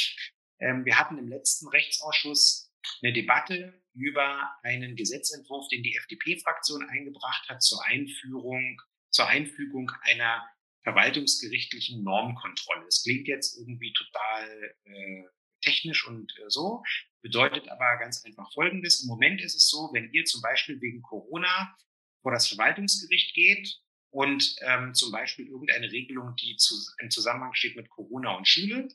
Ähm, 0.58 0.84
wir 0.84 0.98
hatten 0.98 1.18
im 1.18 1.28
letzten 1.28 1.68
Rechtsausschuss 1.68 2.72
eine 3.02 3.12
Debatte 3.12 3.80
über 3.94 4.50
einen 4.62 4.96
Gesetzentwurf, 4.96 5.68
den 5.68 5.82
die 5.82 5.96
FDP-Fraktion 5.96 6.88
eingebracht 6.88 7.48
hat 7.48 7.62
zur 7.62 7.84
Einführung, 7.84 8.80
zur 9.10 9.28
Einfügung 9.28 9.90
einer 10.02 10.46
verwaltungsgerichtlichen 10.82 12.02
Normkontrolle. 12.02 12.86
Es 12.86 13.02
klingt 13.02 13.28
jetzt 13.28 13.58
irgendwie 13.58 13.92
total 13.92 14.74
äh, 14.84 15.24
technisch 15.60 16.06
und 16.06 16.32
äh, 16.38 16.48
so, 16.48 16.82
bedeutet 17.22 17.68
aber 17.68 17.98
ganz 17.98 18.24
einfach 18.24 18.50
Folgendes. 18.54 19.02
Im 19.02 19.08
Moment 19.08 19.42
ist 19.42 19.54
es 19.54 19.68
so, 19.68 19.90
wenn 19.92 20.10
ihr 20.12 20.24
zum 20.24 20.40
Beispiel 20.40 20.80
wegen 20.80 21.02
Corona 21.02 21.76
vor 22.22 22.32
das 22.32 22.48
Verwaltungsgericht 22.48 23.34
geht 23.34 23.80
und 24.10 24.56
ähm, 24.62 24.94
zum 24.94 25.12
Beispiel 25.12 25.46
irgendeine 25.46 25.90
Regelung, 25.90 26.34
die 26.36 26.56
zu, 26.56 26.74
im 27.00 27.10
Zusammenhang 27.10 27.54
steht 27.54 27.76
mit 27.76 27.88
Corona 27.88 28.36
und 28.36 28.48
Schule, 28.48 28.88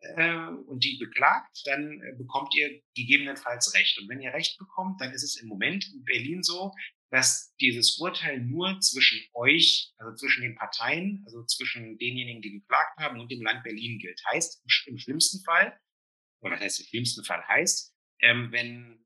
äh, 0.00 0.48
und 0.66 0.84
die 0.84 0.98
beklagt, 0.98 1.62
dann 1.64 2.00
äh, 2.00 2.14
bekommt 2.16 2.54
ihr 2.54 2.82
gegebenenfalls 2.94 3.74
Recht. 3.74 3.98
Und 3.98 4.08
wenn 4.08 4.20
ihr 4.20 4.32
Recht 4.32 4.58
bekommt, 4.58 5.00
dann 5.00 5.12
ist 5.12 5.22
es 5.22 5.36
im 5.36 5.48
Moment 5.48 5.86
in 5.92 6.04
Berlin 6.04 6.42
so, 6.42 6.72
dass 7.10 7.54
dieses 7.60 7.98
Urteil 7.98 8.40
nur 8.40 8.80
zwischen 8.80 9.20
euch, 9.32 9.92
also 9.98 10.14
zwischen 10.16 10.42
den 10.42 10.56
Parteien, 10.56 11.22
also 11.24 11.44
zwischen 11.44 11.98
denjenigen, 11.98 12.42
die 12.42 12.52
geklagt 12.52 12.98
haben 12.98 13.20
und 13.20 13.30
dem 13.30 13.42
Land 13.42 13.62
Berlin 13.62 13.98
gilt. 13.98 14.20
Heißt 14.30 14.62
im 14.86 14.98
schlimmsten 14.98 15.42
Fall, 15.44 15.78
oder 16.40 16.56
was 16.56 16.62
heißt 16.62 16.80
im 16.80 16.86
schlimmsten 16.86 17.24
Fall 17.24 17.46
heißt, 17.46 17.94
ähm, 18.20 18.50
wenn 18.50 19.05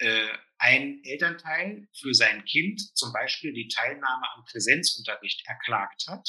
äh, 0.00 0.28
ein 0.58 1.00
Elternteil 1.04 1.88
für 1.98 2.12
sein 2.12 2.44
Kind 2.44 2.80
zum 2.96 3.12
Beispiel 3.12 3.52
die 3.52 3.68
Teilnahme 3.68 4.26
am 4.34 4.44
Präsenzunterricht 4.44 5.46
erklagt 5.46 6.06
hat, 6.08 6.28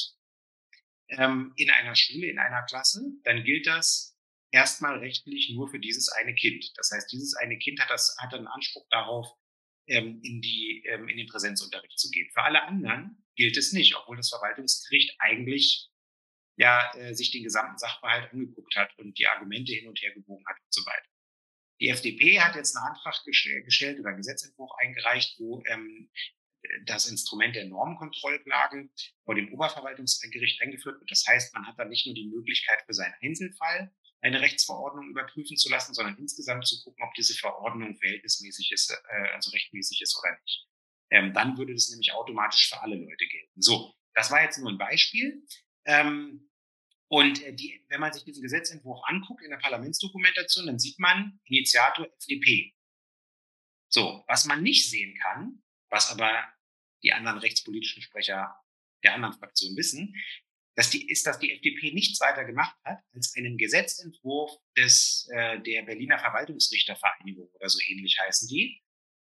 ähm, 1.09 1.53
in 1.57 1.69
einer 1.69 1.95
Schule, 1.95 2.27
in 2.27 2.39
einer 2.39 2.63
Klasse, 2.63 3.01
dann 3.23 3.43
gilt 3.43 3.67
das 3.67 4.17
erstmal 4.51 4.99
rechtlich 4.99 5.51
nur 5.53 5.69
für 5.69 5.79
dieses 5.79 6.09
eine 6.09 6.33
Kind. 6.33 6.71
Das 6.75 6.91
heißt, 6.91 7.11
dieses 7.11 7.35
eine 7.35 7.57
Kind 7.57 7.79
hat, 7.81 7.89
das, 7.89 8.15
hat 8.19 8.33
einen 8.33 8.47
Anspruch 8.47 8.85
darauf, 8.89 9.27
ähm, 9.87 10.21
in, 10.23 10.41
die, 10.41 10.83
ähm, 10.87 11.09
in 11.09 11.17
den 11.17 11.27
Präsenzunterricht 11.27 11.99
zu 11.99 12.09
gehen. 12.11 12.29
Für 12.33 12.43
alle 12.43 12.63
anderen 12.63 13.25
gilt 13.35 13.57
es 13.57 13.73
nicht, 13.73 13.95
obwohl 13.95 14.17
das 14.17 14.29
Verwaltungsgericht 14.29 15.15
eigentlich 15.19 15.89
ja 16.57 16.93
äh, 16.95 17.13
sich 17.13 17.31
den 17.31 17.43
gesamten 17.43 17.77
Sachverhalt 17.77 18.31
angeguckt 18.31 18.75
hat 18.75 18.97
und 18.97 19.17
die 19.17 19.27
Argumente 19.27 19.73
hin 19.73 19.87
und 19.87 19.99
her 20.01 20.13
gewogen 20.13 20.43
hat 20.47 20.57
und 20.63 20.73
so 20.73 20.85
weiter. 20.85 21.10
Die 21.81 21.89
FDP 21.89 22.39
hat 22.39 22.55
jetzt 22.55 22.77
einen 22.77 22.85
Antrag 22.85 23.15
gestellt 23.25 23.99
oder 23.99 24.09
einen 24.09 24.17
Gesetzentwurf 24.17 24.71
eingereicht, 24.77 25.39
wo 25.39 25.63
ähm, 25.65 26.11
das 26.85 27.07
Instrument 27.07 27.55
der 27.55 27.65
Normenkontrollklage 27.65 28.89
vor 29.25 29.33
dem 29.33 29.51
Oberverwaltungsgericht 29.51 30.61
eingeführt 30.61 30.99
wird. 30.99 31.09
Das 31.09 31.25
heißt, 31.27 31.53
man 31.55 31.65
hat 31.65 31.79
dann 31.79 31.89
nicht 31.89 32.05
nur 32.05 32.13
die 32.13 32.27
Möglichkeit 32.27 32.83
für 32.85 32.93
seinen 32.93 33.15
Einzelfall 33.21 33.91
eine 34.21 34.41
Rechtsverordnung 34.41 35.09
überprüfen 35.09 35.57
zu 35.57 35.69
lassen, 35.69 35.95
sondern 35.95 36.17
insgesamt 36.17 36.67
zu 36.67 36.83
gucken, 36.83 37.03
ob 37.03 37.13
diese 37.15 37.33
Verordnung 37.33 37.97
verhältnismäßig 37.97 38.71
ist, 38.71 38.91
äh, 38.91 39.27
also 39.33 39.49
rechtmäßig 39.49 40.01
ist 40.01 40.15
oder 40.19 40.37
nicht. 40.39 40.67
Ähm, 41.09 41.33
dann 41.33 41.57
würde 41.57 41.73
das 41.73 41.89
nämlich 41.89 42.13
automatisch 42.13 42.69
für 42.69 42.79
alle 42.81 42.95
Leute 42.95 43.25
gelten. 43.25 43.61
So, 43.61 43.95
das 44.13 44.29
war 44.29 44.43
jetzt 44.43 44.59
nur 44.59 44.69
ein 44.69 44.77
Beispiel. 44.77 45.43
Ähm, 45.85 46.50
und 47.11 47.43
äh, 47.43 47.53
die, 47.53 47.83
wenn 47.89 47.99
man 47.99 48.13
sich 48.13 48.23
diesen 48.23 48.41
Gesetzentwurf 48.41 49.01
anguckt 49.03 49.43
in 49.43 49.49
der 49.49 49.57
Parlamentsdokumentation, 49.57 50.65
dann 50.65 50.79
sieht 50.79 50.97
man 50.97 51.41
Initiator 51.43 52.07
FDP. 52.17 52.73
So, 53.89 54.23
was 54.27 54.45
man 54.45 54.63
nicht 54.63 54.89
sehen 54.89 55.17
kann, 55.21 55.61
was 55.89 56.09
aber 56.09 56.31
die 57.03 57.11
anderen 57.11 57.39
rechtspolitischen 57.39 58.01
Sprecher 58.01 58.55
der 59.03 59.15
anderen 59.15 59.37
Fraktionen 59.37 59.75
wissen, 59.75 60.15
dass 60.75 60.89
die, 60.89 61.09
ist, 61.09 61.27
dass 61.27 61.37
die 61.37 61.51
FDP 61.51 61.91
nichts 61.91 62.21
weiter 62.21 62.45
gemacht 62.45 62.77
hat, 62.85 62.99
als 63.13 63.35
einen 63.35 63.57
Gesetzentwurf 63.57 64.55
des, 64.77 65.27
äh, 65.33 65.59
der 65.59 65.81
Berliner 65.81 66.17
Verwaltungsrichtervereinigung 66.17 67.49
oder 67.49 67.67
so 67.67 67.79
ähnlich 67.89 68.17
heißen 68.21 68.47
die. 68.47 68.81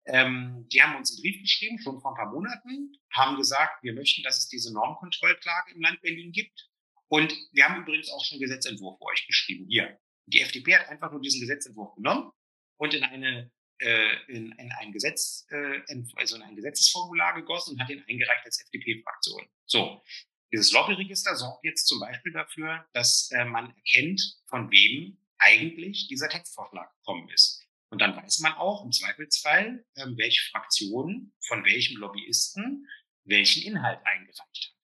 Ähm, 0.05 0.69
die 0.71 0.83
haben 0.83 0.97
uns 0.97 1.13
einen 1.13 1.23
Brief 1.23 1.41
geschrieben, 1.41 1.79
schon 1.79 1.99
vor 2.03 2.13
ein 2.13 2.17
paar 2.17 2.31
Monaten, 2.31 2.93
haben 3.11 3.39
gesagt, 3.39 3.83
wir 3.83 3.95
möchten, 3.95 4.23
dass 4.23 4.37
es 4.37 4.49
diese 4.49 4.71
Normkontrollklage 4.71 5.73
im 5.73 5.81
Land 5.81 6.03
Berlin 6.03 6.31
gibt. 6.31 6.70
Und 7.11 7.35
wir 7.53 7.69
haben 7.69 7.83
übrigens 7.83 8.11
auch 8.11 8.25
schon 8.25 8.37
einen 8.37 8.43
Gesetzentwurf 8.43 8.99
für 8.99 9.07
euch 9.07 9.27
geschrieben, 9.27 9.67
hier. 9.69 9.99
Die 10.27 10.41
FDP 10.43 10.77
hat 10.77 10.89
einfach 10.89 11.11
nur 11.11 11.21
diesen 11.21 11.41
Gesetzentwurf 11.41 11.95
genommen 11.97 12.31
und 12.77 12.95
in 12.95 13.03
eine 13.03 13.51
äh, 13.81 14.17
in, 14.29 14.53
in, 14.53 14.73
ein 14.73 14.93
Gesetz, 14.93 15.47
äh, 15.51 15.81
also 16.17 16.37
in 16.37 16.43
ein 16.43 16.55
Gesetzesformular 16.55 17.35
gegossen 17.35 17.73
und 17.73 17.81
hat 17.81 17.89
den 17.89 18.05
eingereicht 18.07 18.45
als 18.45 18.61
FDP-Fraktion. 18.61 19.43
So, 19.67 20.05
dieses 20.53 20.71
Lobbyregister 20.73 21.35
sorgt 21.35 21.65
jetzt 21.65 21.87
zum 21.87 21.99
Beispiel 21.99 22.33
dafür, 22.33 22.87
dass 22.93 23.31
äh, 23.33 23.45
man 23.45 23.75
erkennt, 23.75 24.37
von 24.47 24.71
wem 24.71 25.19
eigentlich 25.39 26.09
dieser 26.09 26.29
Textvorschlag 26.29 26.95
gekommen 26.99 27.29
ist. 27.31 27.67
Und 27.91 28.01
dann 28.01 28.17
weiß 28.17 28.41
man 28.41 28.53
auch 28.55 28.85
im 28.85 28.93
Zweifelsfall, 28.93 29.85
äh, 29.95 30.07
welche 30.17 30.49
Fraktion 30.51 31.33
von 31.41 31.65
welchem 31.65 31.97
Lobbyisten 31.99 32.87
welchen 33.25 33.63
Inhalt 33.63 34.01
eingereicht 34.05 34.41
hat. 34.41 34.80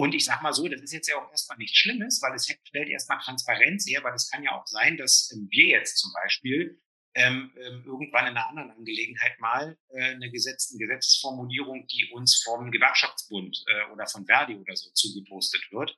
Und 0.00 0.14
ich 0.14 0.24
sage 0.24 0.42
mal 0.42 0.54
so, 0.54 0.66
das 0.66 0.80
ist 0.80 0.94
jetzt 0.94 1.08
ja 1.08 1.16
auch 1.16 1.30
erstmal 1.30 1.58
nichts 1.58 1.76
Schlimmes, 1.76 2.22
weil 2.22 2.34
es 2.34 2.46
stellt 2.46 2.88
erstmal 2.88 3.18
Transparenz 3.18 3.86
her, 3.86 4.02
weil 4.02 4.14
es 4.14 4.30
kann 4.30 4.42
ja 4.42 4.52
auch 4.52 4.66
sein, 4.66 4.96
dass 4.96 5.30
ähm, 5.34 5.46
wir 5.50 5.66
jetzt 5.66 5.98
zum 5.98 6.10
Beispiel 6.14 6.80
ähm, 7.14 7.52
ähm, 7.60 7.82
irgendwann 7.84 8.26
in 8.26 8.34
einer 8.34 8.48
anderen 8.48 8.70
Angelegenheit 8.70 9.38
mal 9.40 9.76
äh, 9.90 10.14
eine, 10.14 10.30
Gesetz, 10.30 10.70
eine 10.72 10.78
Gesetzesformulierung, 10.78 11.86
die 11.88 12.08
uns 12.14 12.42
vom 12.42 12.70
Gewerkschaftsbund 12.70 13.62
äh, 13.66 13.92
oder 13.92 14.06
von 14.06 14.24
Verdi 14.24 14.54
oder 14.54 14.74
so 14.74 14.88
zugepostet 14.94 15.68
wird, 15.70 15.94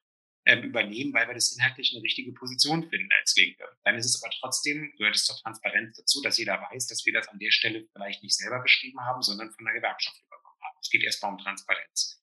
ähm, 0.46 0.64
übernehmen, 0.64 1.14
weil 1.14 1.28
wir 1.28 1.34
das 1.34 1.54
inhaltlich 1.54 1.92
eine 1.94 2.02
richtige 2.02 2.32
Position 2.32 2.90
finden 2.90 3.08
als 3.20 3.36
Linke. 3.36 3.64
Dann 3.84 3.94
ist 3.94 4.06
es 4.06 4.20
aber 4.20 4.32
trotzdem, 4.40 4.92
gehört 4.98 5.14
es 5.14 5.26
zur 5.26 5.36
Transparenz 5.36 5.96
dazu, 5.96 6.20
dass 6.22 6.38
jeder 6.38 6.60
weiß, 6.60 6.88
dass 6.88 7.06
wir 7.06 7.12
das 7.12 7.28
an 7.28 7.38
der 7.38 7.52
Stelle 7.52 7.86
vielleicht 7.92 8.24
nicht 8.24 8.34
selber 8.34 8.60
beschrieben 8.62 8.98
haben, 9.04 9.22
sondern 9.22 9.52
von 9.52 9.64
der 9.64 9.74
Gewerkschaft 9.74 10.20
übernommen 10.26 10.60
haben. 10.60 10.78
Es 10.82 10.90
geht 10.90 11.04
erstmal 11.04 11.30
um 11.30 11.38
Transparenz. 11.38 12.21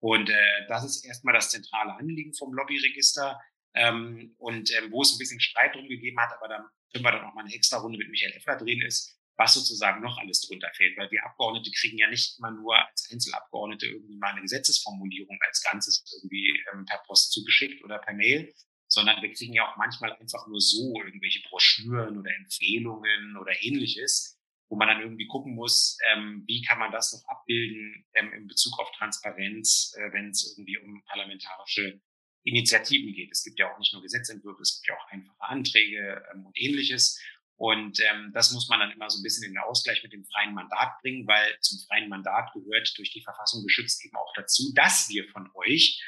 Und 0.00 0.30
äh, 0.30 0.66
das 0.68 0.84
ist 0.84 1.04
erstmal 1.04 1.34
das 1.34 1.50
zentrale 1.50 1.94
Anliegen 1.94 2.34
vom 2.34 2.52
Lobbyregister. 2.52 3.40
Ähm, 3.74 4.34
und 4.38 4.72
ähm, 4.76 4.90
wo 4.90 5.02
es 5.02 5.12
ein 5.12 5.18
bisschen 5.18 5.40
Streit 5.40 5.74
drum 5.74 5.86
gegeben 5.86 6.18
hat, 6.18 6.32
aber 6.36 6.48
da 6.48 6.70
können 6.92 7.04
wir 7.04 7.12
dann 7.12 7.24
auch 7.24 7.34
mal 7.34 7.44
eine 7.44 7.54
extra 7.54 7.78
Runde 7.78 7.98
mit 7.98 8.08
Michael 8.08 8.32
Effler 8.32 8.56
drehen, 8.56 8.82
ist, 8.82 9.16
was 9.36 9.54
sozusagen 9.54 10.02
noch 10.02 10.18
alles 10.18 10.40
drunter 10.40 10.70
fällt, 10.74 10.98
weil 10.98 11.10
wir 11.10 11.24
Abgeordnete 11.24 11.70
kriegen 11.70 11.96
ja 11.98 12.08
nicht 12.08 12.38
immer 12.38 12.50
nur 12.50 12.76
als 12.76 13.08
Einzelabgeordnete 13.10 13.86
irgendwie 13.86 14.16
mal 14.16 14.32
eine 14.32 14.42
Gesetzesformulierung 14.42 15.38
als 15.46 15.62
Ganzes 15.62 16.04
irgendwie 16.16 16.62
ähm, 16.72 16.84
per 16.84 16.98
Post 17.06 17.32
zugeschickt 17.32 17.84
oder 17.84 17.98
per 17.98 18.14
Mail, 18.14 18.52
sondern 18.88 19.22
wir 19.22 19.32
kriegen 19.32 19.54
ja 19.54 19.70
auch 19.70 19.76
manchmal 19.76 20.12
einfach 20.14 20.46
nur 20.48 20.60
so 20.60 21.00
irgendwelche 21.04 21.40
Broschüren 21.48 22.18
oder 22.18 22.34
Empfehlungen 22.34 23.36
oder 23.36 23.52
ähnliches, 23.62 24.39
wo 24.70 24.76
man 24.76 24.88
dann 24.88 25.00
irgendwie 25.00 25.26
gucken 25.26 25.54
muss, 25.54 25.98
ähm, 26.12 26.44
wie 26.46 26.62
kann 26.62 26.78
man 26.78 26.92
das 26.92 27.12
noch 27.12 27.28
abbilden 27.28 28.06
ähm, 28.14 28.32
in 28.32 28.46
Bezug 28.46 28.78
auf 28.78 28.90
Transparenz, 28.92 29.92
äh, 29.98 30.12
wenn 30.12 30.30
es 30.30 30.54
irgendwie 30.56 30.78
um 30.78 31.02
parlamentarische 31.06 32.00
Initiativen 32.44 33.12
geht. 33.12 33.32
Es 33.32 33.42
gibt 33.42 33.58
ja 33.58 33.70
auch 33.70 33.78
nicht 33.78 33.92
nur 33.92 34.00
Gesetzentwürfe, 34.00 34.62
es 34.62 34.80
gibt 34.80 34.88
ja 34.88 34.94
auch 34.94 35.10
einfache 35.10 35.40
Anträge 35.40 36.24
ähm, 36.32 36.46
und 36.46 36.56
ähnliches. 36.56 37.20
Und 37.56 38.00
ähm, 38.00 38.30
das 38.32 38.52
muss 38.52 38.68
man 38.68 38.78
dann 38.80 38.92
immer 38.92 39.10
so 39.10 39.18
ein 39.18 39.22
bisschen 39.22 39.44
in 39.44 39.52
den 39.52 39.62
Ausgleich 39.62 40.02
mit 40.04 40.12
dem 40.12 40.24
freien 40.24 40.54
Mandat 40.54 40.98
bringen, 41.02 41.26
weil 41.26 41.58
zum 41.60 41.78
freien 41.88 42.08
Mandat 42.08 42.52
gehört 42.54 42.96
durch 42.96 43.10
die 43.10 43.22
Verfassung 43.22 43.64
geschützt 43.64 44.02
eben 44.04 44.16
auch 44.16 44.32
dazu, 44.34 44.72
dass 44.74 45.08
wir 45.10 45.28
von 45.28 45.50
euch 45.54 46.00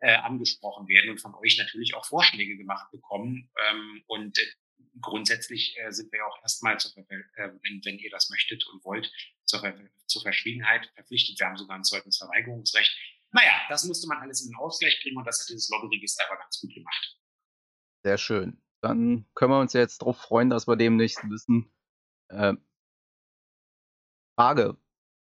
äh, 0.00 0.16
angesprochen 0.16 0.88
werden 0.88 1.10
und 1.10 1.20
von 1.20 1.34
euch 1.34 1.58
natürlich 1.58 1.94
auch 1.94 2.06
Vorschläge 2.06 2.56
gemacht 2.56 2.90
bekommen. 2.90 3.50
Ähm, 3.70 4.02
und 4.06 4.38
äh, 4.38 4.46
grundsätzlich 5.00 5.76
äh, 5.78 5.90
sind 5.92 6.12
wir 6.12 6.26
auch 6.26 6.40
erstmal, 6.42 6.78
zur, 6.78 6.92
äh, 6.96 7.22
wenn, 7.36 7.84
wenn 7.84 7.98
ihr 7.98 8.10
das 8.10 8.30
möchtet 8.30 8.66
und 8.68 8.84
wollt, 8.84 9.10
zur, 9.44 9.62
zur 10.06 10.22
Verschwiegenheit 10.22 10.90
verpflichtet. 10.94 11.38
Wir 11.38 11.46
haben 11.46 11.56
sogar 11.56 11.76
ein 11.76 11.84
Zeugnisverweigerungsrecht. 11.84 12.96
Naja, 13.32 13.52
das 13.68 13.84
musste 13.84 14.08
man 14.08 14.18
alles 14.18 14.42
in 14.42 14.50
den 14.50 14.56
Ausgleich 14.56 15.00
bringen 15.02 15.18
und 15.18 15.26
das 15.26 15.40
hat 15.40 15.48
dieses 15.48 15.68
Lobbyregister 15.70 16.24
aber 16.28 16.40
ganz 16.40 16.60
gut 16.60 16.72
gemacht. 16.74 17.18
Sehr 18.04 18.18
schön. 18.18 18.62
Dann 18.80 19.26
können 19.34 19.52
wir 19.52 19.60
uns 19.60 19.72
jetzt 19.72 20.02
darauf 20.02 20.18
freuen, 20.18 20.50
dass 20.50 20.68
wir 20.68 20.76
demnächst 20.76 21.18
wissen. 21.28 21.72
Äh, 22.28 22.54
Frage: 24.36 24.76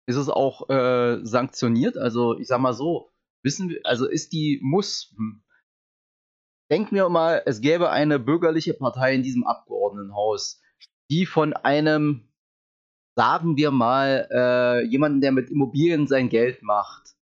Ist 0.06 0.16
es 0.16 0.30
auch 0.30 0.70
äh, 0.70 1.20
sanktioniert? 1.24 1.98
Also, 1.98 2.38
ich 2.38 2.48
sag 2.48 2.60
mal 2.60 2.74
so, 2.74 3.12
wissen 3.44 3.70
wir, 3.70 3.82
also 3.84 4.08
ist 4.08 4.32
die, 4.32 4.60
muss, 4.62 5.14
denken 6.70 6.96
wir 6.96 7.10
mal, 7.10 7.42
es 7.46 7.62
gäbe 7.62 7.90
eine 7.90 8.20
bürgerliche 8.20 8.74
Partei 8.74 9.14
in 9.16 9.24
diesem 9.24 9.46
Abgeordnetenhaus, 9.46 10.62
die 11.10 11.26
von 11.26 11.54
einem, 11.54 12.30
sagen 13.16 13.58
wir 13.58 13.72
mal, 13.72 14.28
äh, 14.32 14.86
jemanden, 14.86 15.22
der 15.22 15.32
mit 15.32 15.50
Immobilien 15.50 16.08
sein 16.08 16.30
Geld 16.30 16.62
macht, 16.62 17.16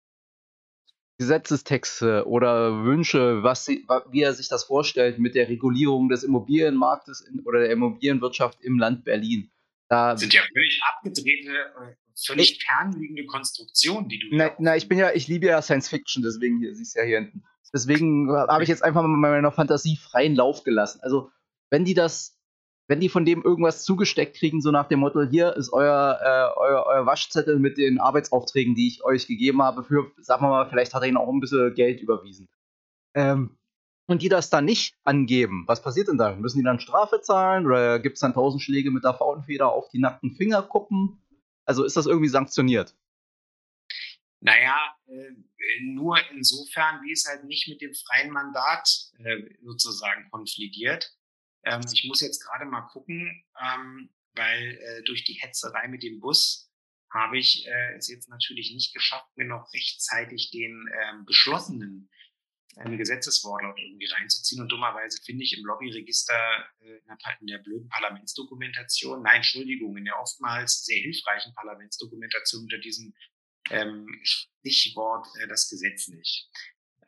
Gesetzestexte 1.19 2.27
oder 2.27 2.85
Wünsche, 2.85 3.43
was 3.43 3.65
sie, 3.65 3.87
wie 4.11 4.21
er 4.21 4.35
sich 4.35 4.49
das 4.49 4.65
vorstellt 4.65 5.19
mit 5.19 5.35
der 5.35 5.49
Regulierung 5.49 6.11
des 6.11 6.23
Immobilienmarktes 6.25 7.23
in, 7.23 7.41
oder 7.41 7.61
der 7.61 7.71
Immobilienwirtschaft 7.71 8.61
im 8.63 8.79
Land 8.79 9.05
Berlin. 9.05 9.51
Da 9.89 10.13
das 10.13 10.21
sind 10.21 10.35
ja 10.35 10.43
völlig 10.53 10.83
abgedrehte, 10.83 11.53
äh, 11.53 11.95
völlig 12.15 12.53
ich, 12.53 12.67
fernliegende 12.67 13.25
Konstruktionen, 13.25 14.09
die 14.09 14.19
du. 14.19 14.27
Na, 14.33 14.51
na, 14.59 14.77
ich 14.77 14.89
bin 14.89 14.99
ja, 14.99 15.13
ich 15.15 15.27
liebe 15.29 15.47
ja 15.47 15.63
Science 15.63 15.89
Fiction, 15.89 16.23
deswegen 16.23 16.59
hier, 16.59 16.75
siehst 16.75 16.97
du 16.97 17.01
ja 17.01 17.07
hier 17.07 17.21
hinten. 17.21 17.45
Deswegen 17.73 18.31
habe 18.33 18.63
ich 18.63 18.69
jetzt 18.69 18.85
einfach 18.85 19.03
mal 19.03 19.09
meiner 19.09 19.53
Fantasie 19.53 19.97
freien 19.97 20.35
Lauf 20.35 20.65
gelassen. 20.65 21.01
Also, 21.03 21.31
wenn 21.71 21.85
die 21.85 21.95
das 21.95 22.37
wenn 22.89 23.01
die 23.01 23.09
von 23.09 23.25
dem 23.25 23.43
irgendwas 23.43 23.85
zugesteckt 23.85 24.37
kriegen, 24.37 24.61
so 24.61 24.71
nach 24.71 24.89
dem 24.89 25.01
Motto, 25.01 25.23
hier 25.23 25.57
ist 25.57 25.73
euer, 25.73 26.19
äh, 26.23 26.59
euer, 26.61 26.87
euer, 26.87 27.07
Waschzettel 27.07 27.59
mit 27.59 27.79
den 27.79 27.99
Arbeitsaufträgen, 27.99 28.75
die 28.75 28.87
ich 28.87 29.05
euch 29.05 29.27
gegeben 29.27 29.63
habe, 29.63 29.83
für, 29.83 30.13
sagen 30.19 30.45
wir 30.45 30.51
mal, 30.51 30.69
vielleicht 30.69 30.95
hat 30.95 31.03
er 31.03 31.09
ihnen 31.09 31.17
auch 31.17 31.29
ein 31.29 31.41
bisschen 31.41 31.75
Geld 31.75 32.01
überwiesen. 32.01 32.49
Ähm, 33.15 33.59
und 34.07 34.23
die 34.23 34.29
das 34.29 34.51
dann 34.51 34.65
nicht 34.65 34.97
angeben, 35.03 35.65
was 35.67 35.83
passiert 35.83 36.07
denn 36.07 36.19
dann? 36.19 36.41
Müssen 36.41 36.59
die 36.59 36.65
dann 36.65 36.79
Strafe 36.79 37.21
zahlen 37.21 37.67
oder 37.67 37.99
gibt 37.99 38.15
es 38.15 38.21
dann 38.21 38.35
tausend 38.35 38.63
Schläge 38.63 38.93
mit 38.93 39.03
der 39.03 39.15
Faunfeder 39.15 39.73
auf 39.73 39.89
die 39.89 39.99
nackten 39.99 40.37
Fingerkuppen? 40.37 41.19
Also 41.65 41.83
ist 41.83 41.97
das 41.97 42.07
irgendwie 42.07 42.29
sanktioniert? 42.29 42.95
Naja, 44.41 44.77
äh, 45.09 45.33
nur 45.83 46.19
insofern, 46.31 47.03
wie 47.03 47.13
es 47.13 47.27
halt 47.27 47.45
nicht 47.45 47.69
mit 47.69 47.81
dem 47.81 47.95
freien 47.95 48.31
Mandat 48.31 48.89
äh, 49.19 49.43
sozusagen 49.63 50.29
konfligiert. 50.31 51.13
Ähm, 51.65 51.83
ich 51.93 52.05
muss 52.05 52.21
jetzt 52.21 52.45
gerade 52.45 52.65
mal 52.67 52.83
gucken, 52.83 53.45
ähm, 53.61 54.11
weil 54.35 54.79
äh, 54.79 55.03
durch 55.05 55.25
die 55.25 55.35
Hetzerei 55.35 55.89
mit 55.89 56.03
dem 56.03 56.21
Bus 56.21 56.71
habe 57.11 57.39
ich 57.39 57.67
äh, 57.67 57.95
es 57.97 58.09
jetzt 58.09 58.29
natürlich 58.29 58.73
nicht 58.73 58.95
geschafft, 58.95 59.29
mir 59.37 59.47
noch 59.47 59.73
rechtzeitig 59.73 60.51
den 60.51 60.89
ähm, 60.93 61.25
beschlossenen 61.25 62.11
ähm, 62.77 62.99
Gesetzeswortlaut 62.99 63.79
irgendwie 63.79 64.07
reinzuziehen. 64.07 64.61
Und 64.61 64.71
dummerweise 64.71 65.21
finde 65.25 65.45
ich 65.45 65.57
im 65.57 65.65
Lobbyregister 65.65 66.69
äh, 66.81 67.01
in, 67.41 67.47
der, 67.47 67.59
blöden 67.59 67.89
Parlamentsdokumentation, 67.89 69.23
nein, 69.23 69.37
Entschuldigung, 69.37 69.97
in 69.97 70.05
der 70.05 70.19
oftmals 70.21 70.85
sehr 70.85 71.01
hilfreichen 71.01 71.55
Parlamentsdokumentation 71.55 72.63
unter 72.63 72.79
diesem 72.79 73.15
ähm, 73.71 74.07
Stichwort 74.67 75.27
äh, 75.41 75.49
das 75.49 75.69
Gesetz 75.69 76.09
nicht. 76.09 76.51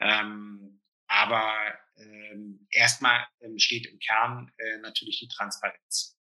Ähm, 0.00 0.80
aber 1.08 1.52
ähm, 1.96 2.66
erstmal 2.70 3.26
ähm, 3.40 3.58
steht 3.58 3.86
im 3.86 3.98
Kern 3.98 4.52
äh, 4.58 4.78
natürlich 4.78 5.20
die 5.20 5.28
Transparenz. 5.28 6.16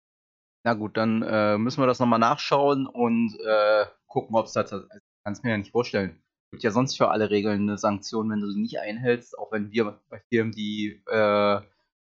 Na 0.63 0.73
gut, 0.73 0.97
dann 0.97 1.21
äh, 1.21 1.58
müssen 1.58 1.82
wir 1.82 1.88
das 1.88 2.00
nochmal 2.00 2.19
nachschauen 2.19 2.88
und 2.88 3.38
äh, 3.45 3.86
gucken, 4.08 4.36
ob 4.36 4.47
es 4.47 4.54
da 4.54 4.62
also, 4.62 4.82
kannst 5.23 5.43
mir 5.43 5.52
ja 5.52 5.58
nicht 5.58 5.71
vorstellen. 5.71 6.21
Es 6.47 6.52
gibt 6.52 6.63
ja 6.63 6.71
sonst 6.71 6.97
für 6.97 7.10
alle 7.10 7.30
Regeln 7.30 7.63
eine 7.63 7.78
Sanktion, 7.78 8.30
wenn 8.30 8.39
du 8.39 8.50
sie 8.50 8.62
nicht 8.62 8.80
einhältst, 8.80 9.38
auch 9.38 9.52
wenn 9.52 9.71
wir 9.71 10.02
bei 10.10 10.21
Firmen 10.30 10.54
die, 10.54 11.04
äh, 11.08 11.62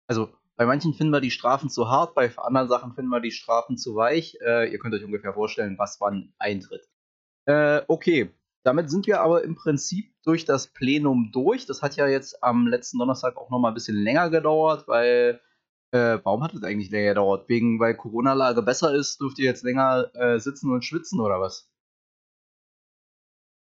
also 0.07 0.33
bei 0.55 0.65
manchen 0.65 0.93
finden 0.93 1.13
wir 1.13 1.21
die 1.21 1.31
Strafen 1.31 1.69
zu 1.69 1.89
hart, 1.89 2.15
bei 2.15 2.35
anderen 2.37 2.67
Sachen 2.67 2.93
finden 2.93 3.11
wir 3.11 3.21
die 3.21 3.31
Strafen 3.31 3.77
zu 3.77 3.95
weich. 3.95 4.37
Äh, 4.41 4.71
ihr 4.71 4.79
könnt 4.79 4.93
euch 4.93 5.03
ungefähr 5.03 5.33
vorstellen, 5.33 5.77
was 5.77 6.01
wann 6.01 6.33
eintritt. 6.37 6.89
Äh, 7.45 7.81
okay, 7.87 8.29
damit 8.69 8.91
sind 8.91 9.08
wir 9.08 9.21
aber 9.21 9.43
im 9.43 9.55
Prinzip 9.55 10.13
durch 10.23 10.45
das 10.45 10.67
Plenum 10.67 11.32
durch. 11.34 11.65
Das 11.65 11.82
hat 11.82 11.95
ja 11.95 12.08
jetzt 12.08 12.43
am 12.43 12.67
letzten 12.67 12.99
Donnerstag 12.99 13.36
auch 13.36 13.49
nochmal 13.49 13.71
ein 13.71 13.73
bisschen 13.73 13.97
länger 13.97 14.29
gedauert, 14.29 14.88
weil 14.88 15.41
äh, 15.89 16.19
warum 16.23 16.43
hat 16.43 16.53
es 16.53 16.62
eigentlich 16.62 16.91
länger 16.91 17.10
gedauert? 17.10 17.49
Wegen, 17.49 17.79
weil 17.79 17.95
Corona-Lage 17.95 18.62
besser 18.62 18.93
ist, 18.93 19.19
dürft 19.19 19.39
ihr 19.39 19.45
jetzt 19.45 19.63
länger 19.63 20.12
äh, 20.13 20.39
sitzen 20.39 20.71
und 20.71 20.86
schwitzen 20.86 21.19
oder 21.19 21.41
was? 21.41 21.67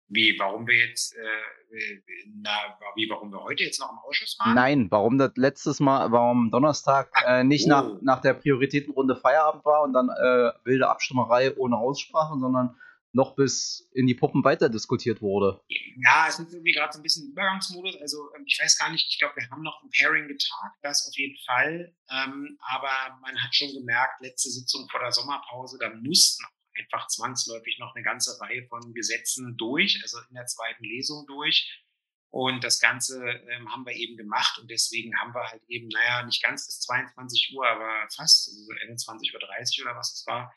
Wie, 0.09 0.37
warum 0.40 0.66
wir 0.66 0.75
jetzt, 0.75 1.14
äh, 1.14 2.03
na, 2.42 2.51
wie, 2.97 3.09
warum 3.09 3.31
wir 3.31 3.45
heute 3.45 3.62
jetzt 3.62 3.79
noch 3.79 3.92
im 3.92 3.99
Ausschuss 3.99 4.37
waren? 4.40 4.57
Nein, 4.57 4.87
warum 4.90 5.19
das 5.19 5.37
letztes 5.37 5.79
Mal, 5.79 6.11
warum 6.11 6.51
Donnerstag 6.51 7.12
äh, 7.29 7.45
nicht 7.45 7.66
oh. 7.66 7.69
nach, 7.69 8.03
nach 8.03 8.21
der 8.23 8.35
Prioritätenrunde 8.35 9.14
Feierabend 9.14 9.64
war 9.64 9.85
und 9.85 9.92
dann 9.92 10.09
äh, 10.09 10.51
wilde 10.64 10.88
Abstimmerei 10.88 11.57
ohne 11.57 11.77
Aussprache, 11.77 12.37
sondern 12.40 12.77
noch 13.12 13.35
bis 13.35 13.88
in 13.92 14.07
die 14.07 14.14
Puppen 14.14 14.45
weiter 14.45 14.69
diskutiert 14.69 15.23
wurde. 15.23 15.62
Ja, 16.05 16.27
es 16.29 16.38
ist 16.38 16.53
irgendwie 16.53 16.73
gerade 16.73 16.92
so 16.92 16.99
ein 16.99 17.03
bisschen 17.03 17.31
Übergangsmodus. 17.31 17.97
Also 17.97 18.19
ähm, 18.37 18.45
ich 18.47 18.59
weiß 18.61 18.79
gar 18.79 18.90
nicht, 18.90 19.07
ich 19.09 19.19
glaube, 19.19 19.35
wir 19.37 19.49
haben 19.51 19.62
noch 19.62 19.83
ein 19.83 19.90
Pairing 19.90 20.29
getagt, 20.29 20.77
das 20.83 21.07
auf 21.09 21.16
jeden 21.16 21.37
Fall. 21.47 21.95
Ähm, 22.11 22.59
aber 22.61 23.19
man 23.23 23.42
hat 23.42 23.55
schon 23.55 23.73
gemerkt, 23.73 24.21
letzte 24.21 24.51
Sitzung 24.51 24.88
vor 24.90 25.01
der 25.01 25.12
Sommerpause, 25.12 25.79
da 25.81 25.90
mussten 25.95 26.45
einfach 26.79 27.07
zwangsläufig 27.09 27.79
noch 27.79 27.95
eine 27.95 28.05
ganze 28.05 28.38
Reihe 28.40 28.66
von 28.69 28.92
Gesetzen 28.92 29.57
durch, 29.57 29.99
also 30.03 30.19
in 30.29 30.35
der 30.35 30.47
zweiten 30.47 30.85
Lesung 30.85 31.27
durch. 31.27 31.83
Und 32.31 32.64
das 32.64 32.81
Ganze 32.81 33.25
ähm, 33.49 33.73
haben 33.73 33.87
wir 33.87 33.95
eben 33.95 34.16
gemacht 34.16 34.59
und 34.59 34.71
deswegen 34.71 35.16
haben 35.19 35.33
wir 35.33 35.49
halt 35.49 35.62
eben, 35.69 35.88
naja, 35.88 36.23
nicht 36.25 36.42
ganz 36.42 36.66
bis 36.66 36.81
22 36.81 37.55
Uhr, 37.57 37.66
aber 37.66 38.07
fast, 38.14 38.49
also 38.49 38.61
21.30 38.92 39.33
Uhr 39.33 39.87
oder 39.87 39.97
was 39.97 40.12
es 40.12 40.27
war, 40.27 40.53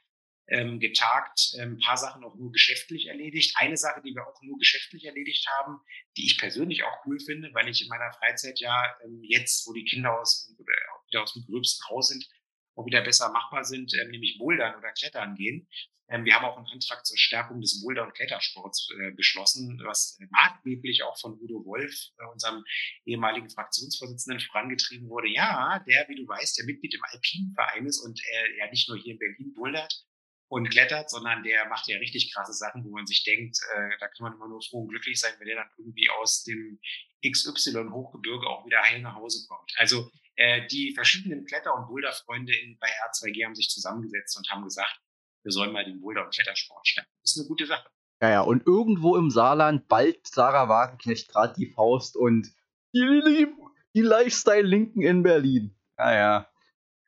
ähm, 0.50 0.80
getagt, 0.80 1.56
ein 1.56 1.74
ähm, 1.74 1.80
paar 1.80 1.98
Sachen 1.98 2.24
auch 2.24 2.36
nur 2.36 2.52
geschäftlich 2.52 3.08
erledigt. 3.08 3.56
Eine 3.58 3.78
Sache, 3.78 4.02
die 4.02 4.14
wir 4.14 4.28
auch 4.28 4.42
nur 4.42 4.58
geschäftlich 4.58 5.06
erledigt 5.06 5.48
haben, 5.60 5.80
die 6.18 6.26
ich 6.26 6.38
persönlich 6.38 6.84
auch 6.84 7.06
cool 7.06 7.20
finde, 7.20 7.54
weil 7.54 7.68
ich 7.68 7.82
in 7.82 7.88
meiner 7.88 8.12
Freizeit 8.14 8.60
ja 8.60 8.96
ähm, 9.04 9.22
jetzt, 9.24 9.68
wo 9.68 9.74
die 9.74 9.86
Kinder 9.86 10.20
aus, 10.20 10.54
oder 10.58 10.74
wieder 11.08 11.24
aus 11.24 11.34
dem 11.34 11.44
gröbsten 11.46 11.88
Haus 11.90 12.10
sind, 12.10 12.28
auch 12.76 12.86
wieder 12.86 13.02
besser 13.02 13.32
machbar 13.32 13.64
sind, 13.64 13.94
ähm, 14.02 14.12
nämlich 14.12 14.38
Bouldern 14.38 14.76
oder 14.76 14.92
Klettern 14.92 15.36
gehen. 15.36 15.68
Ähm, 16.10 16.26
wir 16.26 16.34
haben 16.34 16.46
auch 16.46 16.58
einen 16.58 16.68
Antrag 16.68 17.06
zur 17.06 17.18
Stärkung 17.18 17.62
des 17.62 17.82
Boulder- 17.82 18.04
und 18.04 18.16
Klettersports 18.16 18.90
äh, 19.00 19.12
beschlossen, 19.12 19.80
was 19.84 20.18
maßgeblich 20.32 21.04
auch 21.04 21.18
von 21.20 21.40
Udo 21.40 21.64
Wolf, 21.66 21.94
äh, 22.18 22.26
unserem 22.34 22.64
ehemaligen 23.06 23.50
Fraktionsvorsitzenden, 23.50 24.40
vorangetrieben 24.40 25.08
wurde. 25.08 25.30
Ja, 25.30 25.84
der, 25.88 26.08
wie 26.10 26.16
du 26.16 26.28
weißt, 26.28 26.58
der 26.58 26.66
Mitglied 26.66 26.96
im 26.96 27.04
Alpinverein 27.04 27.86
ist 27.86 28.00
und 28.00 28.20
äh, 28.20 28.58
ja 28.58 28.70
nicht 28.72 28.90
nur 28.90 28.98
hier 28.98 29.14
in 29.14 29.20
Berlin 29.20 29.54
bouldert, 29.54 30.04
und 30.50 30.70
klettert, 30.70 31.10
sondern 31.10 31.44
der 31.44 31.68
macht 31.70 31.88
ja 31.88 31.98
richtig 32.00 32.34
krasse 32.34 32.54
Sachen, 32.54 32.84
wo 32.84 32.90
man 32.90 33.06
sich 33.06 33.24
denkt, 33.24 33.60
äh, 33.76 33.90
da 34.00 34.08
kann 34.08 34.24
man 34.24 34.34
immer 34.34 34.48
nur 34.48 34.62
froh 34.62 34.82
und 34.82 34.90
glücklich 34.90 35.20
sein, 35.20 35.34
wenn 35.38 35.48
der 35.48 35.58
dann 35.58 35.70
irgendwie 35.78 36.10
aus 36.10 36.44
dem 36.44 36.80
XY 37.26 37.90
Hochgebirge 37.92 38.48
auch 38.48 38.66
wieder 38.66 38.82
heil 38.82 39.02
nach 39.02 39.16
Hause 39.16 39.46
kommt. 39.48 39.72
Also 39.78 40.10
äh, 40.36 40.66
die 40.68 40.94
verschiedenen 40.94 41.46
Kletter- 41.46 41.76
und 41.76 41.88
Boulderfreunde 41.88 42.54
in, 42.56 42.78
bei 42.80 42.88
R2G 42.88 43.46
haben 43.46 43.56
sich 43.56 43.70
zusammengesetzt 43.70 44.38
und 44.38 44.50
haben 44.50 44.64
gesagt, 44.64 45.00
wir 45.44 45.52
sollen 45.52 45.72
mal 45.72 45.86
den 45.86 46.02
Boulder- 46.02 46.26
und 46.26 46.34
Klettersport 46.34 46.88
stärken. 46.88 47.10
Das 47.22 47.36
ist 47.36 47.40
eine 47.40 47.48
gute 47.48 47.66
Sache. 47.66 47.90
Ja, 48.22 48.30
ja, 48.30 48.42
und 48.42 48.66
irgendwo 48.66 49.16
im 49.16 49.30
Saarland 49.30 49.88
bald 49.88 50.28
Sarah 50.28 50.68
Wagenknecht 50.68 51.30
gerade 51.30 51.54
die 51.58 51.68
Faust 51.68 52.18
und 52.18 52.52
die, 52.94 53.48
die 53.94 54.02
Lifestyle-Linken 54.02 55.04
in 55.04 55.24
Berlin. 55.24 55.76
Ja, 55.98 56.14
ja. 56.14 56.49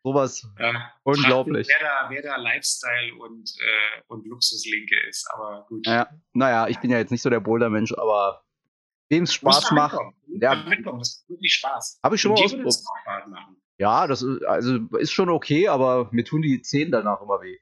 Sowas 0.03 0.47
ja, 0.59 0.91
unglaublich. 1.03 1.67
Wer 1.67 1.87
da, 1.87 2.09
wer 2.09 2.21
da 2.23 2.35
Lifestyle 2.37 3.13
und, 3.19 3.51
äh, 3.59 4.01
und 4.07 4.25
Luxuslinke 4.25 4.95
ist, 5.07 5.29
aber 5.31 5.65
gut. 5.67 5.85
Ja, 5.85 6.09
naja, 6.33 6.67
ich 6.67 6.79
bin 6.79 6.89
ja 6.89 6.97
jetzt 6.97 7.11
nicht 7.11 7.21
so 7.21 7.29
der 7.29 7.39
Boulder-Mensch, 7.39 7.93
aber 7.93 8.43
wem 9.09 9.23
es 9.23 9.33
Spaß 9.33 9.71
macht. 9.71 9.99
Ja, 10.27 10.55
mitkommen, 10.55 10.99
das 10.99 11.19
macht 11.19 11.29
wirklich 11.29 11.53
Spaß. 11.53 11.99
Habe 12.03 12.15
ich 12.15 12.21
schon 12.21 12.31
mal 12.31 12.43
ausprobiert. 12.43 12.75
Ja, 13.77 14.07
das 14.07 14.21
ist, 14.21 14.43
also 14.45 14.77
ist 14.97 15.11
schon 15.11 15.29
okay, 15.29 15.67
aber 15.67 16.09
mir 16.11 16.23
tun 16.23 16.41
die 16.41 16.61
Zehen 16.61 16.91
danach 16.91 17.21
immer 17.21 17.41
weh. 17.41 17.57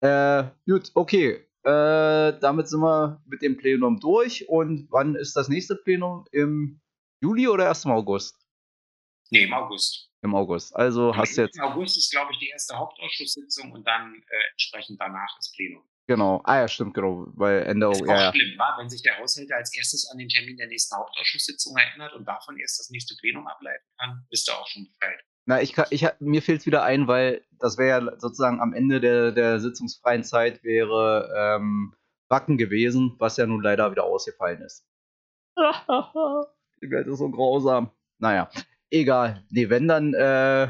Äh, 0.00 0.50
gut, 0.66 0.90
okay. 0.94 1.46
Äh, 1.62 2.38
damit 2.40 2.68
sind 2.68 2.80
wir 2.80 3.22
mit 3.26 3.42
dem 3.42 3.56
Plenum 3.56 4.00
durch. 4.00 4.48
Und 4.48 4.88
wann 4.90 5.14
ist 5.14 5.36
das 5.36 5.48
nächste 5.48 5.76
Plenum? 5.76 6.24
Im 6.32 6.80
Juli 7.22 7.48
oder 7.48 7.64
erst 7.64 7.84
im 7.84 7.92
August? 7.92 8.36
Nee, 9.30 9.44
im 9.44 9.52
August. 9.52 10.09
Im 10.22 10.34
August. 10.34 10.74
Also 10.76 11.10
Im 11.10 11.16
hast 11.16 11.36
du 11.36 11.42
jetzt. 11.42 11.56
Im 11.56 11.64
August 11.64 11.96
ist, 11.96 12.10
glaube 12.10 12.32
ich, 12.32 12.38
die 12.38 12.48
erste 12.48 12.76
Hauptausschusssitzung 12.76 13.72
und 13.72 13.86
dann 13.86 14.14
äh, 14.14 14.50
entsprechend 14.52 15.00
danach 15.00 15.34
das 15.36 15.52
Plenum. 15.52 15.82
Genau. 16.06 16.40
Ah 16.44 16.58
ja, 16.58 16.68
stimmt, 16.68 16.94
genau. 16.94 17.26
Weil 17.34 17.62
Ende 17.62 17.86
August. 17.86 18.02
Ist 18.02 18.08
auch 18.08 18.14
ja, 18.14 18.32
schlimm, 18.32 18.58
war, 18.58 18.76
wenn 18.78 18.90
sich 18.90 19.02
der 19.02 19.18
Haushälter 19.18 19.56
als 19.56 19.74
erstes 19.74 20.10
an 20.10 20.18
den 20.18 20.28
Termin 20.28 20.56
der 20.56 20.66
nächsten 20.66 20.96
Hauptausschusssitzung 20.96 21.76
erinnert 21.76 22.14
und 22.14 22.26
davon 22.26 22.58
erst 22.58 22.80
das 22.80 22.90
nächste 22.90 23.14
Plenum 23.20 23.46
ableiten 23.46 23.84
kann, 23.98 24.26
bist 24.28 24.48
du 24.48 24.52
auch 24.52 24.66
schon 24.66 24.86
Bescheid. 24.86 25.20
Na, 25.46 25.62
ich, 25.62 25.72
kann, 25.72 25.86
ich 25.90 26.06
mir 26.18 26.42
fehlt 26.42 26.60
es 26.60 26.66
wieder 26.66 26.82
ein, 26.82 27.06
weil 27.06 27.44
das 27.58 27.78
wäre 27.78 27.88
ja 27.88 28.18
sozusagen 28.18 28.60
am 28.60 28.74
Ende 28.74 29.00
der, 29.00 29.32
der 29.32 29.60
sitzungsfreien 29.60 30.24
Zeit 30.24 30.62
wäre 30.62 31.32
ähm, 31.36 31.94
Wacken 32.28 32.58
gewesen, 32.58 33.16
was 33.18 33.36
ja 33.36 33.46
nun 33.46 33.62
leider 33.62 33.90
wieder 33.90 34.04
ausgefallen 34.04 34.62
ist. 34.62 34.86
Die 36.82 36.90
Welt 36.90 37.06
ist 37.06 37.18
so 37.18 37.30
grausam. 37.30 37.90
Naja, 38.18 38.50
egal. 38.90 39.44
Nee, 39.50 39.70
wenn 39.70 39.88
dann. 39.88 40.14
Äh, 40.14 40.68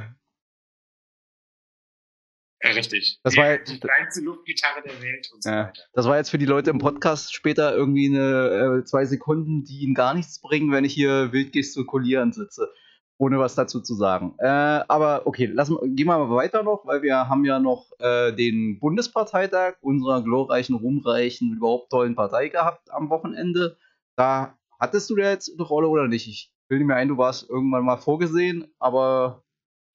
ja, 2.62 2.72
richtig. 2.72 3.18
Das 3.22 3.37
war 3.37 3.56
die 3.56 3.80
kleinste 3.80 4.20
Luftgitarre 4.20 4.83
der 4.83 5.00
Welt 5.00 5.30
und 5.33 5.42
so 5.42 5.48
ja, 5.48 5.68
weiter. 5.68 5.83
Das 5.94 6.06
war 6.06 6.18
jetzt 6.18 6.30
für 6.30 6.38
die 6.38 6.46
Leute 6.46 6.70
im 6.70 6.78
Podcast 6.78 7.35
später 7.35 7.74
irgendwie 7.74 8.06
eine 8.06 8.80
äh, 8.80 8.85
zwei 8.85 9.06
Sekunden, 9.06 9.64
die 9.64 9.80
ihnen 9.80 9.94
gar 9.94 10.12
nichts 10.12 10.40
bringen, 10.40 10.70
wenn 10.70 10.85
ich 10.85 10.92
hier 10.92 11.33
wild 11.33 11.52
gestikulierend 11.52 12.35
sitze, 12.35 12.70
ohne 13.16 13.38
was 13.38 13.54
dazu 13.54 13.80
zu 13.80 13.94
sagen. 13.94 14.35
Äh, 14.40 14.46
aber 14.46 15.26
okay, 15.26 15.46
lassen, 15.46 15.78
gehen 15.96 16.06
wir 16.06 16.18
mal 16.18 16.37
weiter 16.37 16.62
noch, 16.62 16.85
weil 16.85 17.00
wir 17.00 17.30
haben 17.30 17.46
ja 17.46 17.61
noch 17.61 17.92
äh, 17.98 18.33
den 18.33 18.78
Bundesparteitag 18.78 19.76
unserer 19.80 20.22
glorreichen, 20.22 20.76
ruhmreichen, 20.76 21.54
überhaupt 21.54 21.90
tollen 21.90 22.14
Partei 22.14 22.48
gehabt 22.48 22.92
am 22.92 23.09
Wochenende. 23.09 23.78
Da 24.16 24.59
hattest 24.78 25.09
du 25.09 25.16
da 25.16 25.30
jetzt 25.30 25.50
eine 25.50 25.66
Rolle 25.66 25.88
oder 25.88 26.09
nicht? 26.09 26.28
Ich 26.28 26.52
bilde 26.70 26.85
mir 26.85 26.94
ein, 26.94 27.09
du 27.09 27.18
warst 27.18 27.50
irgendwann 27.50 27.85
mal 27.85 27.98
vorgesehen, 27.98 28.72
aber. 28.78 29.44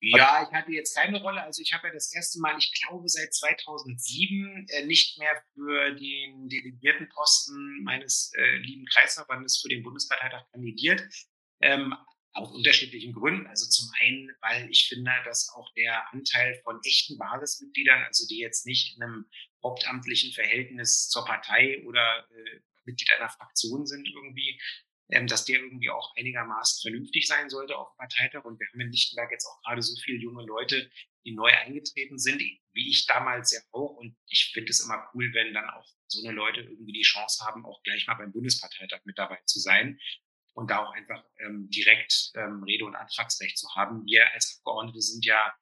Ja, 0.01 0.45
ich 0.45 0.53
hatte 0.53 0.71
jetzt 0.71 0.95
keine 0.95 1.19
Rolle. 1.21 1.41
Also 1.41 1.63
ich 1.63 1.73
habe 1.73 1.87
ja 1.87 1.93
das 1.93 2.13
erste 2.13 2.39
Mal, 2.39 2.55
ich 2.59 2.71
glaube 2.79 3.07
seit 3.07 3.33
2007, 3.33 4.67
äh, 4.69 4.85
nicht 4.85 5.17
mehr 5.17 5.41
für 5.53 5.95
den 5.95 6.47
Delegiertenposten 6.49 7.81
meines 7.83 8.31
äh, 8.35 8.57
lieben 8.57 8.85
Kreisverbandes 8.85 9.59
für 9.61 9.69
den 9.69 9.81
Bundesparteitag 9.83 10.43
kandidiert. 10.51 11.01
Ähm, 11.61 11.95
aus 12.33 12.51
unterschiedlichen 12.51 13.13
Gründen. 13.13 13.47
Also 13.47 13.67
zum 13.69 13.89
einen, 14.01 14.29
weil 14.41 14.69
ich 14.69 14.87
finde, 14.89 15.11
dass 15.23 15.49
auch 15.55 15.73
der 15.73 16.11
Anteil 16.13 16.59
von 16.63 16.79
echten 16.83 17.17
Basismitgliedern, 17.17 18.03
also 18.03 18.27
die 18.27 18.39
jetzt 18.39 18.65
nicht 18.65 18.97
in 18.97 19.03
einem 19.03 19.25
hauptamtlichen 19.63 20.33
Verhältnis 20.33 21.07
zur 21.07 21.23
Partei 21.23 21.81
oder 21.85 22.27
äh, 22.29 22.59
Mitglied 22.83 23.09
einer 23.13 23.29
Fraktion 23.29 23.87
sind 23.87 24.07
irgendwie, 24.07 24.59
ähm, 25.09 25.27
dass 25.27 25.45
der 25.45 25.59
irgendwie 25.59 25.89
auch 25.89 26.15
einigermaßen 26.15 26.81
vernünftig 26.81 27.27
sein 27.27 27.49
sollte 27.49 27.77
auf 27.77 27.89
dem 27.93 27.97
Parteitag. 27.97 28.45
Und 28.45 28.59
wir 28.59 28.67
haben 28.67 28.81
in 28.81 28.91
Lichtenberg 28.91 29.31
jetzt 29.31 29.45
auch 29.45 29.61
gerade 29.61 29.81
so 29.81 29.95
viele 30.03 30.17
junge 30.17 30.45
Leute, 30.45 30.89
die 31.25 31.33
neu 31.33 31.49
eingetreten 31.49 32.17
sind, 32.17 32.39
wie 32.39 32.89
ich 32.89 33.05
damals 33.05 33.51
ja 33.51 33.59
auch. 33.71 33.95
Und 33.97 34.15
ich 34.27 34.51
finde 34.53 34.71
es 34.71 34.83
immer 34.83 35.07
cool, 35.13 35.31
wenn 35.33 35.53
dann 35.53 35.69
auch 35.69 35.87
so 36.07 36.25
eine 36.25 36.35
Leute 36.35 36.61
irgendwie 36.61 36.93
die 36.93 37.01
Chance 37.01 37.45
haben, 37.45 37.65
auch 37.65 37.81
gleich 37.83 38.07
mal 38.07 38.15
beim 38.15 38.31
Bundesparteitag 38.31 39.01
mit 39.05 39.17
dabei 39.17 39.39
zu 39.45 39.59
sein 39.59 39.99
und 40.53 40.71
da 40.71 40.79
auch 40.79 40.93
einfach 40.93 41.23
ähm, 41.39 41.69
direkt 41.69 42.31
ähm, 42.35 42.63
Rede- 42.63 42.85
und 42.85 42.95
Antragsrecht 42.95 43.57
zu 43.57 43.67
haben. 43.75 44.05
Wir 44.05 44.31
als 44.33 44.57
Abgeordnete 44.57 45.01
sind 45.01 45.25
ja 45.25 45.53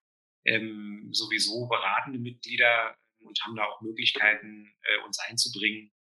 ähm, 0.45 1.09
sowieso 1.11 1.67
beratende 1.67 2.19
Mitglieder 2.19 2.95
und 3.19 3.41
haben 3.43 3.55
da 3.55 3.65
auch 3.65 3.81
Möglichkeiten, 3.81 4.73
äh, 4.83 5.03
uns 5.05 5.19
einzubringen. 5.19 5.91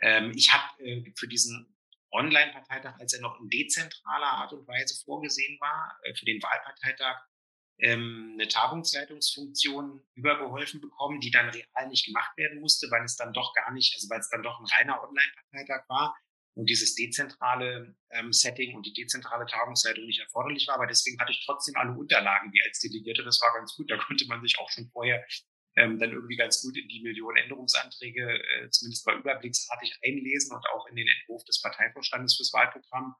Ähm, 0.00 0.32
ich 0.36 0.52
habe 0.52 0.84
äh, 0.84 1.12
für 1.16 1.26
diesen 1.26 1.77
Online-Parteitag, 2.12 2.98
als 2.98 3.12
er 3.12 3.20
noch 3.20 3.38
in 3.40 3.48
dezentraler 3.48 4.26
Art 4.26 4.52
und 4.52 4.66
Weise 4.66 5.02
vorgesehen 5.04 5.58
war, 5.60 5.98
äh, 6.04 6.14
für 6.14 6.24
den 6.24 6.42
Wahlparteitag 6.42 7.20
ähm, 7.80 8.32
eine 8.34 8.48
Tagungsleitungsfunktion 8.48 10.02
übergeholfen 10.14 10.80
bekommen, 10.80 11.20
die 11.20 11.30
dann 11.30 11.50
real 11.50 11.88
nicht 11.88 12.06
gemacht 12.06 12.36
werden 12.36 12.60
musste, 12.60 12.90
weil 12.90 13.04
es 13.04 13.16
dann 13.16 13.32
doch 13.32 13.52
gar 13.54 13.72
nicht, 13.72 13.94
also 13.94 14.08
weil 14.10 14.20
es 14.20 14.28
dann 14.30 14.42
doch 14.42 14.58
ein 14.58 14.66
reiner 14.66 15.02
Online-Parteitag 15.02 15.88
war 15.88 16.16
und 16.58 16.68
dieses 16.68 16.96
dezentrale 16.96 17.94
ähm, 18.10 18.32
Setting 18.32 18.74
und 18.74 18.84
die 18.84 18.92
dezentrale 18.92 19.46
Tagungsleitung 19.46 20.04
nicht 20.06 20.18
erforderlich 20.18 20.66
war. 20.66 20.74
Aber 20.74 20.88
deswegen 20.88 21.20
hatte 21.20 21.30
ich 21.30 21.44
trotzdem 21.46 21.76
alle 21.76 21.92
Unterlagen 21.92 22.52
wie 22.52 22.62
als 22.66 22.80
Delegierte. 22.80 23.22
Das 23.22 23.40
war 23.40 23.54
ganz 23.54 23.76
gut. 23.76 23.88
Da 23.88 23.96
konnte 23.96 24.26
man 24.26 24.42
sich 24.42 24.58
auch 24.58 24.68
schon 24.68 24.88
vorher 24.88 25.24
ähm, 25.76 25.98
dann 25.98 26.12
irgendwie 26.12 26.36
ganz 26.36 26.62
gut 26.62 26.76
in 26.76 26.88
die 26.88 27.02
Millionen 27.02 27.36
Änderungsanträge 27.36 28.42
äh, 28.42 28.70
zumindest 28.70 29.06
mal 29.06 29.18
überblicksartig 29.18 29.98
einlesen 30.04 30.54
und 30.54 30.64
auch 30.74 30.86
in 30.88 30.96
den 30.96 31.08
Entwurf 31.08 31.44
des 31.44 31.60
Parteivorstandes 31.60 32.36
fürs 32.36 32.52
Wahlprogramm. 32.52 33.14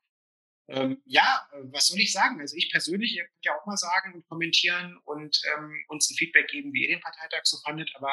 Ähm, 0.68 1.01
ja, 1.07 1.49
äh, 1.53 1.62
was 1.72 1.86
soll 1.86 2.01
ich 2.01 2.12
sagen? 2.12 2.40
Also 2.40 2.57
ich 2.57 2.70
persönlich, 2.70 3.14
ihr 3.14 3.24
könnt 3.24 3.44
ja 3.44 3.59
auch 3.59 3.66
mal 3.66 3.76
sagen 3.76 4.14
und 4.14 4.28
kommentieren 4.28 4.99
und 5.05 5.40
ähm, 5.55 5.84
uns 5.88 6.11
ein 6.11 6.16
Feedback 6.16 6.49
geben, 6.49 6.72
wie 6.72 6.82
ihr 6.82 6.88
den 6.88 7.01
Parteitag 7.01 7.42
so 7.44 7.59
fandet, 7.64 7.90
aber 7.94 8.12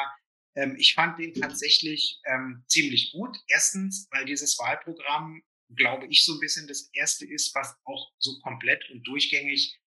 ähm, 0.54 0.74
ich 0.78 0.94
fand 0.94 1.18
den 1.18 1.34
tatsächlich 1.34 2.20
ähm, 2.24 2.64
ziemlich 2.66 3.12
gut. 3.12 3.36
Erstens, 3.48 4.08
weil 4.10 4.24
dieses 4.24 4.58
Wahlprogramm, 4.58 5.42
glaube 5.74 6.06
ich, 6.06 6.24
so 6.24 6.32
ein 6.32 6.40
bisschen 6.40 6.66
das 6.66 6.88
erste 6.94 7.26
ist, 7.26 7.54
was 7.54 7.76
auch 7.84 8.12
so 8.18 8.38
komplett 8.40 8.88
und 8.90 9.06
durchgängig 9.06 9.78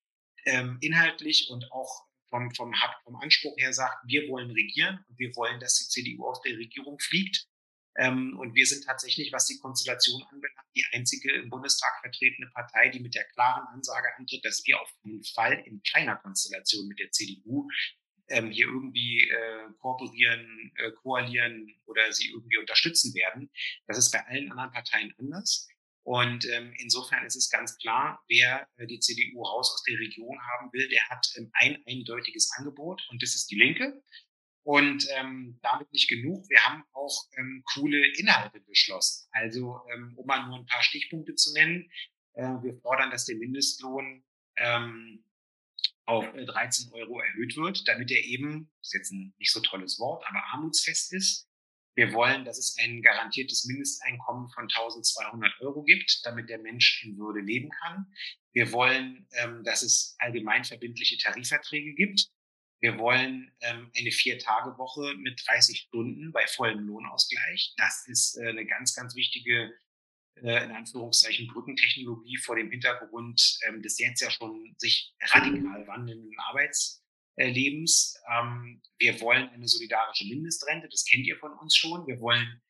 ähm, 0.46 0.78
inhaltlich 0.82 1.50
und 1.50 1.72
auch 1.72 2.09
vom, 2.30 2.54
vom, 2.56 2.74
vom 3.04 3.16
Anspruch 3.18 3.56
her 3.58 3.74
sagt, 3.74 3.98
wir 4.08 4.28
wollen 4.30 4.52
regieren 4.52 5.04
und 5.08 5.20
wir 5.20 5.36
wollen, 5.36 5.60
dass 5.60 5.78
die 5.78 5.88
CDU 5.90 6.28
aus 6.28 6.42
der 6.42 6.58
Regierung 6.58 7.00
fliegt. 7.00 7.48
Ähm, 7.98 8.38
und 8.40 8.54
wir 8.54 8.66
sind 8.66 8.86
tatsächlich, 8.86 9.32
was 9.34 9.48
die 9.48 9.60
Konstellation 9.60 10.24
anbelangt, 10.32 10.68
die 10.76 10.86
einzige 10.94 11.34
im 11.34 11.50
Bundestag 11.50 12.00
vertretene 12.02 12.50
Partei, 12.54 12.90
die 12.90 13.00
mit 13.00 13.16
der 13.16 13.26
klaren 13.26 13.68
Ansage 13.74 14.08
antritt, 14.18 14.46
dass 14.46 14.66
wir 14.66 14.80
auf 14.80 14.90
jeden 15.04 15.24
Fall 15.24 15.62
in 15.66 15.82
keiner 15.84 16.16
Konstellation 16.16 16.88
mit 16.88 17.00
der 17.00 17.12
CDU 17.12 17.68
ähm, 18.30 18.52
hier 18.52 18.68
irgendwie 18.68 19.28
äh, 19.30 19.70
kooperieren, 19.80 20.72
äh, 20.76 20.92
koalieren 20.92 21.76
oder 21.86 22.12
sie 22.14 22.30
irgendwie 22.30 22.58
unterstützen 22.58 23.14
werden. 23.16 23.50
Das 23.88 23.98
ist 23.98 24.12
bei 24.12 24.26
allen 24.28 24.52
anderen 24.52 24.72
Parteien 24.72 25.14
anders. 25.18 25.68
Und 26.10 26.44
ähm, 26.50 26.74
insofern 26.80 27.24
ist 27.24 27.36
es 27.36 27.52
ganz 27.52 27.78
klar, 27.78 28.20
wer 28.28 28.68
äh, 28.78 28.88
die 28.88 29.00
CDU 29.00 29.44
raus 29.44 29.72
aus 29.72 29.84
der 29.84 30.00
Region 30.00 30.40
haben 30.42 30.74
will, 30.74 30.90
der 30.90 31.08
hat 31.08 31.32
ähm, 31.38 31.52
ein 31.54 31.84
eindeutiges 31.88 32.50
Angebot 32.58 33.06
und 33.12 33.22
das 33.22 33.36
ist 33.36 33.52
die 33.52 33.58
Linke. 33.58 34.02
Und 34.64 35.08
ähm, 35.18 35.60
damit 35.62 35.94
nicht 35.94 36.10
genug. 36.10 36.50
Wir 36.50 36.66
haben 36.66 36.84
auch 36.94 37.26
ähm, 37.38 37.64
coole 37.76 38.04
Inhalte 38.18 38.60
beschlossen. 38.62 39.30
Also, 39.34 39.82
ähm, 39.94 40.16
um 40.18 40.26
mal 40.26 40.48
nur 40.48 40.58
ein 40.58 40.66
paar 40.66 40.82
Stichpunkte 40.82 41.36
zu 41.36 41.54
nennen, 41.54 41.92
äh, 42.34 42.42
wir 42.42 42.76
fordern, 42.82 43.12
dass 43.12 43.26
der 43.26 43.36
Mindestlohn 43.36 44.26
ähm, 44.58 45.24
auf 46.06 46.26
13 46.26 46.90
äh, 46.90 46.96
Euro 46.96 47.20
erhöht 47.20 47.56
wird, 47.56 47.88
damit 47.88 48.10
er 48.10 48.24
eben, 48.24 48.72
das 48.80 48.88
ist 48.88 48.94
jetzt 48.94 49.12
ein 49.12 49.36
nicht 49.38 49.52
so 49.52 49.60
tolles 49.60 50.00
Wort, 50.00 50.26
aber 50.28 50.44
armutsfest 50.54 51.14
ist. 51.14 51.49
Wir 52.00 52.14
wollen, 52.14 52.46
dass 52.46 52.58
es 52.58 52.78
ein 52.80 53.02
garantiertes 53.02 53.66
Mindesteinkommen 53.66 54.48
von 54.52 54.64
1200 54.64 55.60
Euro 55.60 55.84
gibt, 55.84 56.22
damit 56.24 56.50
der 56.50 56.60
Mensch 56.60 57.04
in 57.04 57.18
Würde 57.18 57.42
leben 57.42 57.70
kann. 57.72 58.06
Wir 58.54 58.72
wollen, 58.72 59.28
ähm, 59.34 59.66
dass 59.66 59.82
es 59.82 60.16
allgemein 60.20 60.64
verbindliche 60.64 61.18
Tarifverträge 61.18 61.94
gibt. 61.96 62.30
Wir 62.80 62.98
wollen 62.98 63.52
ähm, 63.60 63.92
eine 63.98 64.12
Vier-Tage-Woche 64.12 65.16
mit 65.18 65.44
30 65.46 65.78
Stunden 65.78 66.32
bei 66.32 66.48
vollem 66.48 66.88
Lohnausgleich. 66.88 67.74
Das 67.76 68.08
ist 68.08 68.38
äh, 68.38 68.48
eine 68.48 68.66
ganz, 68.66 68.96
ganz 68.96 69.14
wichtige, 69.18 69.74
äh, 70.36 70.64
in 70.64 70.72
Anführungszeichen, 70.72 71.48
Brückentechnologie 71.48 72.38
vor 72.38 72.56
dem 72.56 72.72
Hintergrund 72.72 73.60
ähm, 73.68 73.82
des 73.82 74.00
jetzt 74.00 74.22
ja 74.22 74.32
schon 74.32 74.74
sich 74.78 75.14
radikal 75.20 75.86
wandelnden 75.86 76.34
Arbeits 76.48 76.99
Lebens. 77.48 78.16
Ähm, 78.32 78.82
wir 78.98 79.20
wollen 79.22 79.50
eine 79.50 79.68
solidarische 79.68 80.26
Mindestrente, 80.26 80.90
das 80.90 81.06
kennt 81.06 81.26
ihr 81.26 81.38
von 81.38 81.54
uns 81.54 81.76
schon. 81.76 82.08
Wir 82.08 82.20
wollen 82.20 82.62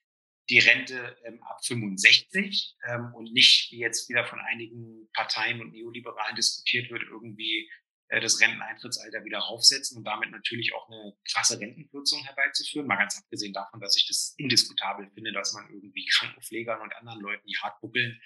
die 0.49 0.59
Rente 0.59 1.15
ähm, 1.25 1.41
ab 1.43 1.63
65 1.63 2.75
ähm, 2.87 3.13
und 3.13 3.31
nicht, 3.31 3.71
wie 3.71 3.79
jetzt 3.79 4.09
wieder 4.09 4.25
von 4.25 4.39
einigen 4.39 5.09
Parteien 5.13 5.61
und 5.61 5.71
Neoliberalen 5.71 6.35
diskutiert 6.35 6.89
wird, 6.89 7.03
irgendwie 7.03 7.69
äh, 8.09 8.19
das 8.19 8.41
Renteneintrittsalter 8.41 9.23
wieder 9.23 9.39
raufsetzen 9.39 9.97
und 9.97 10.03
damit 10.03 10.31
natürlich 10.31 10.73
auch 10.73 10.89
eine 10.89 11.15
krasse 11.31 11.59
Rentenkürzung 11.59 12.23
herbeizuführen. 12.23 12.87
Mal 12.87 12.97
ganz 12.97 13.17
abgesehen 13.17 13.53
davon, 13.53 13.79
dass 13.79 13.95
ich 13.95 14.07
das 14.07 14.33
indiskutabel 14.37 15.09
finde, 15.13 15.31
dass 15.31 15.53
man 15.53 15.69
irgendwie 15.69 16.05
Krankenpflegern 16.17 16.81
und 16.81 16.95
anderen 16.95 17.21
Leuten, 17.21 17.45
die 17.47 17.57
hart 17.61 17.79
buckeln, 17.81 18.19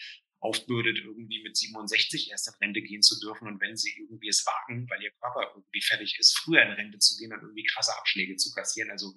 aufbürdet, 0.43 0.97
irgendwie 0.97 1.41
mit 1.41 1.55
67 1.55 2.29
erst 2.29 2.49
in 2.49 2.53
Rente 2.55 2.81
gehen 2.81 3.01
zu 3.01 3.17
dürfen 3.19 3.47
und 3.47 3.61
wenn 3.61 3.77
sie 3.77 3.93
irgendwie 3.97 4.27
es 4.27 4.45
wagen, 4.45 4.89
weil 4.89 5.01
ihr 5.01 5.11
Körper 5.11 5.53
irgendwie 5.55 5.81
fertig 5.81 6.17
ist, 6.19 6.37
früher 6.37 6.61
in 6.63 6.73
Rente 6.73 6.99
zu 6.99 7.17
gehen 7.17 7.31
und 7.31 7.41
irgendwie 7.41 7.63
krasse 7.63 7.97
Abschläge 7.97 8.35
zu 8.35 8.51
kassieren. 8.51 8.91
Also 8.91 9.13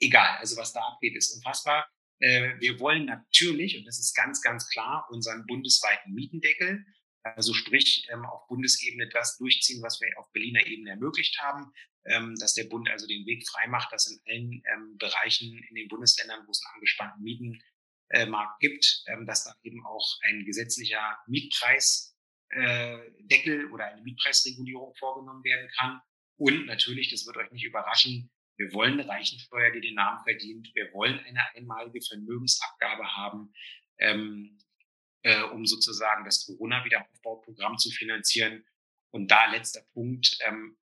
egal, 0.00 0.36
also 0.38 0.56
was 0.56 0.72
da 0.72 0.80
abgeht, 0.80 1.16
ist 1.16 1.32
unfassbar. 1.36 1.88
Äh, 2.18 2.58
wir 2.58 2.80
wollen 2.80 3.04
natürlich, 3.04 3.78
und 3.78 3.84
das 3.86 4.00
ist 4.00 4.14
ganz, 4.14 4.42
ganz 4.42 4.68
klar, 4.68 5.06
unseren 5.10 5.46
bundesweiten 5.46 6.12
Mietendeckel, 6.12 6.84
also 7.22 7.54
sprich 7.54 8.06
ähm, 8.10 8.26
auf 8.26 8.48
Bundesebene 8.48 9.08
das 9.08 9.38
durchziehen, 9.38 9.80
was 9.80 10.00
wir 10.00 10.08
auf 10.18 10.30
Berliner 10.32 10.66
Ebene 10.66 10.90
ermöglicht 10.90 11.40
haben, 11.40 11.72
ähm, 12.04 12.34
dass 12.40 12.54
der 12.54 12.64
Bund 12.64 12.90
also 12.90 13.06
den 13.06 13.24
Weg 13.26 13.48
frei 13.48 13.68
macht, 13.68 13.92
dass 13.92 14.10
in 14.10 14.20
allen 14.26 14.62
ähm, 14.66 14.98
Bereichen 14.98 15.64
in 15.68 15.74
den 15.76 15.88
Bundesländern, 15.88 16.44
wo 16.46 16.50
es 16.50 16.60
einen 16.64 16.74
angespannten 16.74 17.22
Mieten 17.22 17.62
äh, 18.14 18.26
Markt 18.26 18.60
gibt, 18.60 19.02
ähm, 19.08 19.26
dass 19.26 19.44
da 19.44 19.54
eben 19.64 19.84
auch 19.84 20.18
ein 20.22 20.44
gesetzlicher 20.44 21.18
Mietpreisdeckel 21.26 22.14
äh, 23.60 23.64
oder 23.72 23.86
eine 23.86 24.02
Mietpreisregulierung 24.02 24.94
vorgenommen 24.94 25.42
werden 25.42 25.68
kann. 25.76 26.00
Und 26.36 26.66
natürlich, 26.66 27.10
das 27.10 27.26
wird 27.26 27.36
euch 27.36 27.50
nicht 27.50 27.64
überraschen, 27.64 28.30
wir 28.56 28.72
wollen 28.72 29.00
eine 29.00 29.08
Reichensteuer, 29.08 29.72
die 29.72 29.80
den 29.80 29.94
Namen 29.94 30.22
verdient. 30.22 30.70
Wir 30.74 30.92
wollen 30.92 31.18
eine 31.18 31.40
einmalige 31.56 32.00
Vermögensabgabe 32.06 33.16
haben, 33.16 33.52
ähm, 33.98 34.58
äh, 35.22 35.42
um 35.42 35.66
sozusagen 35.66 36.24
das 36.24 36.46
Corona-Wiederaufbauprogramm 36.46 37.78
zu 37.78 37.90
finanzieren. 37.90 38.64
Und 39.10 39.28
da 39.28 39.46
letzter 39.46 39.82
Punkt, 39.92 40.38
ähm, 40.46 40.78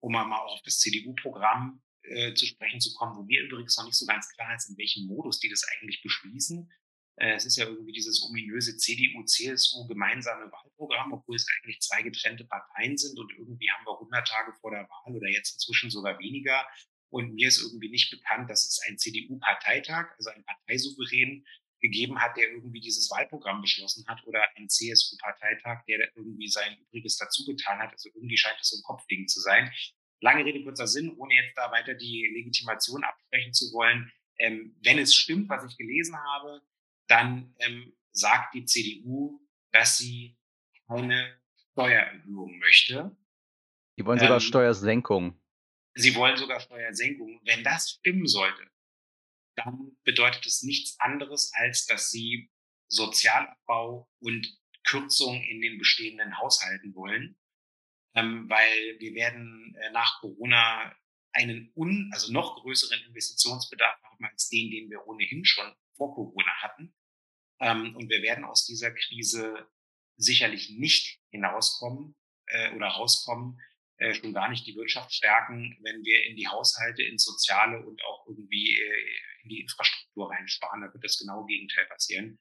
um 0.00 0.12
mal 0.12 0.30
auf 0.40 0.60
das 0.62 0.78
CDU-Programm 0.80 1.82
äh, 2.02 2.34
zu 2.34 2.46
sprechen 2.46 2.80
zu 2.80 2.92
kommen, 2.94 3.16
wo 3.16 3.22
mir 3.22 3.42
übrigens 3.42 3.76
noch 3.76 3.84
nicht 3.84 3.96
so 3.96 4.06
ganz 4.06 4.28
klar 4.34 4.54
ist, 4.54 4.70
in 4.70 4.78
welchem 4.78 5.06
Modus 5.06 5.38
die 5.38 5.48
das 5.48 5.64
eigentlich 5.64 6.02
beschließen. 6.02 6.70
Äh, 7.16 7.34
es 7.34 7.44
ist 7.44 7.56
ja 7.56 7.66
irgendwie 7.66 7.92
dieses 7.92 8.22
ominöse 8.22 8.76
CDU-CSU 8.76 9.86
gemeinsame 9.86 10.50
Wahlprogramm, 10.50 11.12
obwohl 11.12 11.36
es 11.36 11.46
eigentlich 11.48 11.80
zwei 11.80 12.02
getrennte 12.02 12.44
Parteien 12.44 12.96
sind 12.96 13.18
und 13.18 13.30
irgendwie 13.32 13.70
haben 13.70 13.84
wir 13.84 13.92
100 13.92 14.26
Tage 14.26 14.52
vor 14.60 14.70
der 14.70 14.88
Wahl 14.88 15.16
oder 15.16 15.28
jetzt 15.28 15.52
inzwischen 15.54 15.90
sogar 15.90 16.18
weniger. 16.18 16.66
Und 17.10 17.34
mir 17.34 17.48
ist 17.48 17.60
irgendwie 17.60 17.90
nicht 17.90 18.10
bekannt, 18.10 18.48
dass 18.48 18.64
es 18.64 18.80
ein 18.88 18.96
CDU-Parteitag, 18.96 20.14
also 20.16 20.30
ein 20.30 20.44
Parteisouverän 20.44 21.44
gegeben 21.80 22.20
hat, 22.20 22.36
der 22.36 22.50
irgendwie 22.50 22.80
dieses 22.80 23.10
Wahlprogramm 23.10 23.62
beschlossen 23.62 24.06
hat 24.06 24.24
oder 24.26 24.42
ein 24.56 24.68
CSU-Parteitag, 24.68 25.84
der 25.88 26.10
irgendwie 26.14 26.48
sein 26.48 26.78
Übriges 26.78 27.16
dazu 27.16 27.44
getan 27.44 27.78
hat. 27.78 27.92
Also 27.92 28.10
irgendwie 28.14 28.36
scheint 28.36 28.58
das 28.60 28.68
so 28.68 28.78
ein 28.78 28.82
Kopfding 28.82 29.26
zu 29.28 29.40
sein. 29.40 29.72
Lange 30.20 30.44
Rede, 30.44 30.62
kurzer 30.62 30.86
Sinn, 30.86 31.14
ohne 31.16 31.34
jetzt 31.34 31.56
da 31.56 31.70
weiter 31.72 31.94
die 31.94 32.30
Legitimation 32.34 33.02
absprechen 33.04 33.52
zu 33.52 33.72
wollen. 33.72 34.12
Ähm, 34.38 34.76
wenn 34.82 34.98
es 34.98 35.14
stimmt, 35.14 35.48
was 35.48 35.64
ich 35.64 35.76
gelesen 35.76 36.16
habe, 36.16 36.62
dann 37.08 37.54
ähm, 37.58 37.92
sagt 38.12 38.54
die 38.54 38.64
CDU, 38.64 39.40
dass 39.72 39.98
sie 39.98 40.38
keine 40.86 41.40
Steuererhöhung 41.72 42.58
möchte. 42.58 43.16
Die 43.98 44.04
wollen 44.04 44.18
sogar 44.18 44.34
ähm, 44.34 44.40
Steuersenkung. 44.40 45.40
Sie 45.94 46.14
wollen 46.14 46.36
sogar 46.36 46.60
Steuersenkung. 46.60 47.40
Wenn 47.44 47.64
das 47.64 47.90
stimmen 47.90 48.26
sollte, 48.26 48.70
dann 49.56 49.96
bedeutet 50.04 50.44
es 50.46 50.62
nichts 50.62 50.98
anderes, 51.00 51.52
als 51.54 51.86
dass 51.86 52.10
sie 52.10 52.50
Sozialabbau 52.88 54.10
und 54.20 54.58
Kürzung 54.84 55.42
in 55.42 55.60
den 55.60 55.78
bestehenden 55.78 56.38
Haushalten 56.38 56.94
wollen 56.94 57.39
ähm, 58.14 58.48
weil 58.48 58.98
wir 58.98 59.14
werden 59.14 59.76
äh, 59.80 59.90
nach 59.92 60.20
Corona 60.20 60.94
einen 61.32 61.72
un, 61.76 62.10
also 62.12 62.32
noch 62.32 62.62
größeren 62.62 63.00
Investitionsbedarf 63.06 64.02
haben 64.02 64.24
als 64.24 64.48
den, 64.48 64.70
den 64.70 64.90
wir 64.90 65.06
ohnehin 65.06 65.44
schon 65.44 65.72
vor 65.96 66.14
Corona 66.14 66.52
hatten. 66.62 66.94
Ähm, 67.60 67.94
und 67.96 68.08
wir 68.08 68.22
werden 68.22 68.44
aus 68.44 68.64
dieser 68.64 68.90
Krise 68.90 69.68
sicherlich 70.16 70.70
nicht 70.70 71.20
hinauskommen 71.30 72.16
äh, 72.46 72.74
oder 72.74 72.88
rauskommen, 72.88 73.60
äh, 73.98 74.14
schon 74.14 74.32
gar 74.32 74.48
nicht 74.48 74.66
die 74.66 74.76
Wirtschaft 74.76 75.12
stärken, 75.12 75.78
wenn 75.82 76.02
wir 76.02 76.24
in 76.26 76.36
die 76.36 76.48
Haushalte, 76.48 77.02
ins 77.02 77.24
Soziale 77.24 77.84
und 77.84 78.02
auch 78.04 78.26
irgendwie 78.26 78.78
äh, 78.78 79.20
in 79.42 79.50
die 79.50 79.60
Infrastruktur 79.60 80.30
reinsparen. 80.30 80.80
Da 80.80 80.92
wird 80.92 81.04
das 81.04 81.18
genaue 81.18 81.46
Gegenteil 81.46 81.86
passieren. 81.86 82.38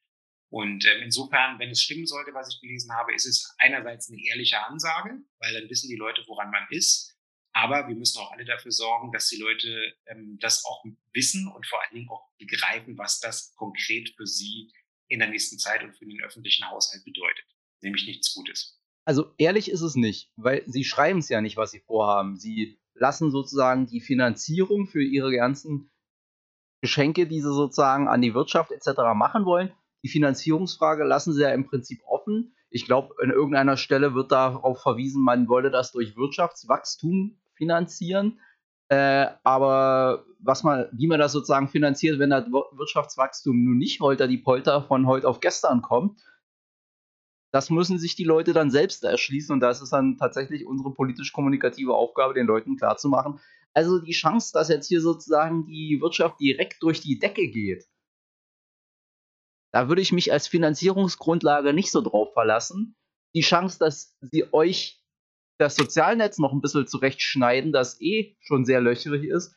Und 0.49 0.85
ähm, 0.85 1.03
insofern, 1.03 1.59
wenn 1.59 1.69
es 1.69 1.83
stimmen 1.83 2.07
sollte, 2.07 2.33
was 2.33 2.53
ich 2.53 2.59
gelesen 2.61 2.91
habe, 2.93 3.13
ist 3.13 3.25
es 3.25 3.55
einerseits 3.59 4.09
eine 4.09 4.19
ehrliche 4.21 4.65
Ansage, 4.65 5.21
weil 5.39 5.53
dann 5.53 5.69
wissen 5.69 5.89
die 5.89 5.95
Leute, 5.95 6.23
woran 6.27 6.49
man 6.49 6.65
ist. 6.71 7.15
Aber 7.53 7.87
wir 7.87 7.95
müssen 7.95 8.19
auch 8.19 8.31
alle 8.31 8.45
dafür 8.45 8.71
sorgen, 8.71 9.11
dass 9.11 9.27
die 9.27 9.37
Leute 9.37 9.93
ähm, 10.07 10.37
das 10.39 10.65
auch 10.65 10.83
wissen 11.13 11.47
und 11.47 11.65
vor 11.67 11.81
allen 11.81 11.95
Dingen 11.95 12.09
auch 12.09 12.29
begreifen, 12.37 12.97
was 12.97 13.19
das 13.19 13.53
konkret 13.55 14.13
für 14.15 14.25
sie 14.25 14.71
in 15.07 15.19
der 15.19 15.29
nächsten 15.29 15.57
Zeit 15.57 15.83
und 15.83 15.93
für 15.93 16.05
den 16.05 16.21
öffentlichen 16.21 16.69
Haushalt 16.69 17.03
bedeutet. 17.03 17.45
Nämlich 17.81 18.05
nichts 18.05 18.33
Gutes. 18.33 18.79
Also 19.05 19.33
ehrlich 19.37 19.71
ist 19.71 19.81
es 19.81 19.95
nicht, 19.95 20.31
weil 20.35 20.63
sie 20.67 20.83
schreiben 20.83 21.19
es 21.19 21.29
ja 21.29 21.41
nicht, 21.41 21.57
was 21.57 21.71
sie 21.71 21.79
vorhaben. 21.79 22.37
Sie 22.37 22.79
lassen 22.93 23.31
sozusagen 23.31 23.87
die 23.87 24.01
Finanzierung 24.01 24.87
für 24.87 25.03
ihre 25.03 25.35
ganzen 25.35 25.91
Geschenke, 26.81 27.27
die 27.27 27.41
sie 27.41 27.53
sozusagen 27.53 28.07
an 28.07 28.21
die 28.21 28.33
Wirtschaft 28.33 28.71
etc. 28.71 28.89
machen 29.15 29.45
wollen. 29.45 29.73
Die 30.03 30.09
Finanzierungsfrage 30.09 31.03
lassen 31.03 31.33
sie 31.33 31.41
ja 31.41 31.49
im 31.49 31.65
Prinzip 31.65 32.01
offen. 32.05 32.55
Ich 32.69 32.85
glaube, 32.85 33.15
an 33.21 33.31
irgendeiner 33.31 33.77
Stelle 33.77 34.13
wird 34.13 34.31
darauf 34.31 34.81
verwiesen, 34.81 35.23
man 35.23 35.47
wolle 35.47 35.71
das 35.71 35.91
durch 35.91 36.15
Wirtschaftswachstum 36.15 37.39
finanzieren. 37.55 38.39
Äh, 38.89 39.27
aber 39.43 40.25
was 40.39 40.63
man, 40.63 40.87
wie 40.91 41.07
man 41.07 41.19
das 41.19 41.31
sozusagen 41.31 41.67
finanziert, 41.67 42.17
wenn 42.17 42.31
das 42.31 42.45
Wirtschaftswachstum 42.47 43.63
nun 43.63 43.77
nicht 43.77 43.99
holter 43.99 44.27
die 44.27 44.37
Polter 44.37 44.81
von 44.83 45.05
heute 45.05 45.27
auf 45.27 45.41
gestern 45.41 45.81
kommt, 45.81 46.19
das 47.51 47.69
müssen 47.69 47.97
sich 47.99 48.15
die 48.15 48.23
Leute 48.23 48.53
dann 48.53 48.71
selbst 48.71 49.03
erschließen 49.03 49.53
und 49.53 49.59
das 49.59 49.81
ist 49.81 49.91
dann 49.91 50.17
tatsächlich 50.17 50.65
unsere 50.65 50.93
politisch-kommunikative 50.93 51.93
Aufgabe, 51.93 52.33
den 52.33 52.47
Leuten 52.47 52.77
klarzumachen. 52.77 53.39
Also 53.73 53.99
die 53.99 54.11
Chance, 54.11 54.51
dass 54.53 54.69
jetzt 54.69 54.87
hier 54.87 55.01
sozusagen 55.01 55.65
die 55.65 55.99
Wirtschaft 56.01 56.39
direkt 56.39 56.81
durch 56.81 57.01
die 57.01 57.19
Decke 57.19 57.47
geht, 57.47 57.85
da 59.71 59.87
würde 59.87 60.01
ich 60.01 60.11
mich 60.11 60.31
als 60.31 60.47
Finanzierungsgrundlage 60.47 61.73
nicht 61.73 61.91
so 61.91 62.01
drauf 62.01 62.33
verlassen. 62.33 62.95
Die 63.35 63.41
Chance, 63.41 63.77
dass 63.79 64.17
sie 64.21 64.51
euch 64.51 65.03
das 65.59 65.75
Sozialnetz 65.75 66.39
noch 66.39 66.53
ein 66.53 66.61
bisschen 66.61 66.87
zurechtschneiden, 66.87 67.71
das 67.71 67.99
eh 68.01 68.37
schon 68.39 68.65
sehr 68.65 68.81
löcherig 68.81 69.25
ist, 69.25 69.55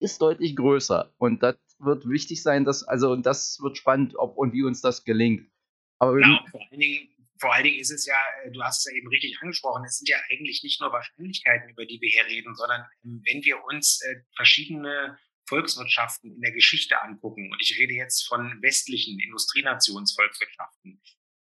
ist 0.00 0.22
deutlich 0.22 0.56
größer. 0.56 1.12
Und 1.18 1.42
das 1.42 1.56
wird 1.78 2.08
wichtig 2.08 2.42
sein, 2.42 2.64
dass, 2.64 2.84
also, 2.84 3.10
und 3.10 3.26
das 3.26 3.58
wird 3.60 3.76
spannend, 3.76 4.16
ob 4.16 4.36
und 4.36 4.52
wie 4.52 4.62
uns 4.62 4.80
das 4.80 5.04
gelingt. 5.04 5.50
Aber 5.98 6.18
ja, 6.18 6.44
vor 6.50 6.60
allen 6.70 6.80
Dingen, 6.80 7.08
vor 7.38 7.52
allen 7.52 7.64
Dingen 7.64 7.78
ist 7.78 7.90
es 7.90 8.06
ja, 8.06 8.14
äh, 8.44 8.50
du 8.50 8.62
hast 8.62 8.78
es 8.78 8.92
ja 8.92 8.96
eben 8.96 9.08
richtig 9.08 9.38
angesprochen, 9.40 9.84
es 9.84 9.98
sind 9.98 10.08
ja 10.08 10.16
eigentlich 10.30 10.62
nicht 10.62 10.80
nur 10.80 10.92
Wahrscheinlichkeiten, 10.92 11.70
über 11.70 11.84
die 11.84 12.00
wir 12.00 12.08
hier 12.08 12.26
reden, 12.26 12.54
sondern 12.54 12.86
ähm, 13.04 13.22
wenn 13.26 13.44
wir 13.44 13.62
uns 13.64 14.00
äh, 14.02 14.22
verschiedene 14.36 15.18
Volkswirtschaften 15.46 16.32
in 16.34 16.40
der 16.40 16.52
Geschichte 16.52 17.00
angucken, 17.02 17.50
und 17.50 17.60
ich 17.60 17.78
rede 17.78 17.94
jetzt 17.94 18.26
von 18.28 18.62
westlichen 18.62 19.18
Industrienationsvolkswirtschaften, 19.20 21.00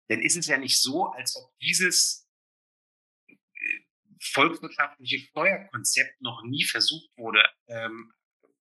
dann 0.09 0.23
ist 0.23 0.37
es 0.37 0.47
ja 0.47 0.57
nicht 0.57 0.81
so, 0.81 1.07
als 1.07 1.37
ob 1.37 1.57
dieses 1.61 2.29
volkswirtschaftliche 4.21 5.19
Steuerkonzept 5.19 6.21
noch 6.21 6.43
nie 6.45 6.65
versucht 6.65 7.11
wurde, 7.17 7.43
ähm, 7.69 8.13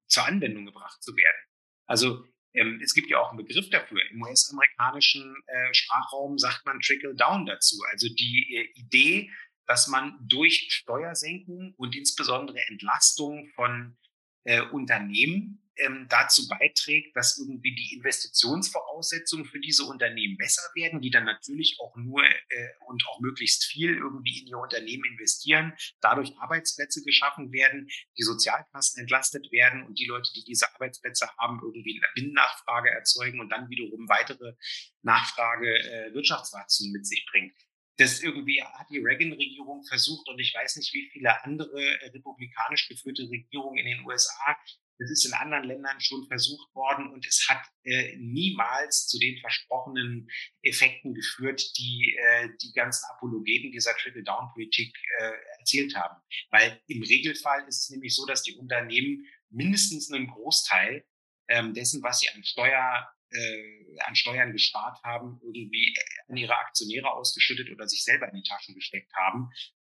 zur 0.08 0.26
Anwendung 0.26 0.66
gebracht 0.66 1.02
zu 1.04 1.16
werden. 1.16 1.48
Also 1.86 2.26
ähm, 2.54 2.80
es 2.84 2.94
gibt 2.94 3.10
ja 3.10 3.20
auch 3.20 3.30
einen 3.30 3.46
Begriff 3.46 3.70
dafür. 3.70 4.02
Im 4.12 4.22
US-amerikanischen 4.22 5.36
äh, 5.48 5.74
Sprachraum 5.74 6.38
sagt 6.38 6.66
man 6.66 6.80
Trickle-Down 6.80 7.46
dazu. 7.46 7.78
Also 7.92 8.08
die 8.10 8.56
äh, 8.56 8.80
Idee, 8.80 9.32
dass 9.66 9.88
man 9.88 10.18
durch 10.22 10.68
Steuersenkung 10.70 11.74
und 11.78 11.96
insbesondere 11.96 12.60
Entlastung 12.68 13.48
von 13.56 13.98
äh, 14.44 14.62
Unternehmen 14.62 15.64
ähm, 15.78 16.08
dazu 16.10 16.48
beiträgt, 16.48 17.16
dass 17.16 17.38
irgendwie 17.38 17.74
die 17.74 17.96
Investitionsvoraussetzungen 17.96 19.46
für 19.46 19.60
diese 19.60 19.84
Unternehmen 19.86 20.38
besser 20.38 20.62
werden, 20.76 21.02
die 21.02 21.10
dann 21.10 21.26
natürlich 21.26 21.78
auch 21.80 21.96
nur 21.96 22.24
äh, 22.24 22.70
und 22.88 23.04
auch 23.08 23.20
möglichst 23.22 23.66
viel 23.66 23.96
irgendwie 23.96 24.42
in 24.42 24.48
ihr 24.48 24.58
Unternehmen 24.58 25.06
investieren, 25.06 25.74
dadurch 26.00 26.38
Arbeitsplätze 26.38 27.04
geschaffen 27.04 27.52
werden, 27.52 27.90
die 28.18 28.24
Sozialkassen 28.24 29.02
entlastet 29.02 29.52
werden 29.52 29.84
und 29.84 30.00
die 30.00 30.06
Leute, 30.06 30.32
die 30.36 30.44
diese 30.44 30.72
Arbeitsplätze 30.74 31.28
haben, 31.38 31.60
irgendwie 31.64 31.98
eine 31.98 32.08
Binnennachfrage 32.16 32.90
erzeugen 32.92 33.40
und 33.40 33.50
dann 33.50 33.70
wiederum 33.70 34.08
weitere 34.10 34.54
Nachfrage 35.02 35.68
äh, 35.68 36.14
Wirtschaftswachstum 36.14 36.92
mit 36.92 37.08
sich 37.08 37.26
bringt 37.32 37.54
das 37.98 38.22
irgendwie 38.22 38.62
hat 38.64 38.90
die 38.90 39.00
Reagan-Regierung 39.00 39.84
versucht 39.86 40.28
und 40.30 40.40
ich 40.40 40.54
weiß 40.54 40.78
nicht, 40.78 40.94
wie 40.94 41.10
viele 41.12 41.44
andere 41.44 41.80
äh, 41.80 42.10
republikanisch 42.10 42.88
geführte 42.88 43.30
Regierungen 43.30 43.78
in 43.78 43.86
den 43.86 44.06
USA 44.06 44.58
das 45.00 45.12
ist 45.12 45.26
in 45.26 45.34
anderen 45.34 45.66
Ländern 45.66 46.00
schon 46.00 46.26
versucht 46.28 46.74
worden 46.76 47.12
und 47.12 47.26
es 47.26 47.48
hat 47.50 47.64
äh, 47.84 48.16
niemals 48.18 49.08
zu 49.08 49.20
den 49.20 49.38
versprochenen 49.40 50.30
Effekten 50.62 51.14
geführt, 51.14 51.62
die 51.78 52.16
äh, 52.18 52.50
die 52.62 52.72
ganzen 52.74 53.06
Apologeten 53.12 53.72
dieser 53.72 53.96
Trickle-Down-Politik 53.96 54.96
äh, 55.20 55.32
erzählt 55.60 55.96
haben. 55.96 56.22
Weil 56.52 56.82
im 56.88 57.02
Regelfall 57.02 57.68
ist 57.68 57.84
es 57.84 57.90
nämlich 57.90 58.16
so, 58.16 58.26
dass 58.26 58.44
die 58.44 58.56
Unternehmen 58.56 59.26
mindestens 59.50 60.12
einen 60.12 60.28
Großteil 60.28 61.06
ähm, 61.48 61.74
dessen, 61.74 62.04
was 62.04 62.20
sie 62.20 62.30
an 62.30 62.44
Steuer 62.44 63.10
äh, 63.34 64.00
an 64.06 64.16
Steuern 64.16 64.52
gespart 64.52 65.02
haben, 65.04 65.40
irgendwie 65.44 65.96
an 66.28 66.38
ihre 66.38 66.58
Aktionäre 66.58 67.12
ausgeschüttet 67.12 67.72
oder 67.72 67.88
sich 67.88 68.04
selber 68.04 68.28
in 68.30 68.36
die 68.36 68.48
Taschen 68.48 68.76
gesteckt 68.76 69.14
haben. 69.16 69.50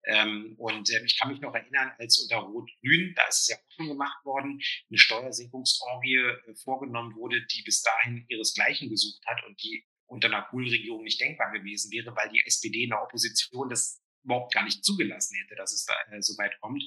Ähm, 0.08 0.56
und 0.58 0.90
äh, 0.90 1.04
ich 1.04 1.20
kann 1.20 1.30
mich 1.30 1.42
noch 1.42 1.54
erinnern, 1.54 1.92
als 2.00 2.20
unter 2.20 2.38
Rot-Grün, 2.38 3.14
da 3.16 3.24
ist 3.28 3.42
es 3.42 3.48
ja 3.50 3.58
auch 3.58 3.72
schon 3.76 3.90
gemacht 3.90 4.24
worden, 4.24 4.62
eine 4.90 4.98
Steuersenkungsorgie 4.98 6.16
äh, 6.16 6.56
vorgenommen 6.64 7.16
wurde, 7.16 7.46
die 7.46 7.62
bis 7.64 7.82
dahin 7.82 8.26
ihresgleichen 8.30 8.90
gesucht 8.90 9.22
hat 9.26 9.44
und 9.46 9.62
die 9.62 9.86
unter 10.06 10.30
einer 10.30 10.44
Kohl-Regierung 10.44 11.04
nicht 11.04 11.20
denkbar 11.20 11.52
gewesen 11.52 11.92
wäre, 11.92 12.16
weil 12.16 12.30
die 12.30 12.42
SPD 12.46 12.84
in 12.84 12.92
der 12.92 13.04
Opposition 13.04 13.68
das 13.68 14.02
überhaupt 14.24 14.54
gar 14.54 14.64
nicht 14.64 14.84
zugelassen 14.84 15.36
hätte, 15.42 15.56
dass 15.56 15.74
es 15.74 15.86
da 15.86 15.94
äh, 16.12 16.22
so 16.22 16.38
weit 16.38 16.58
kommt. 16.62 16.82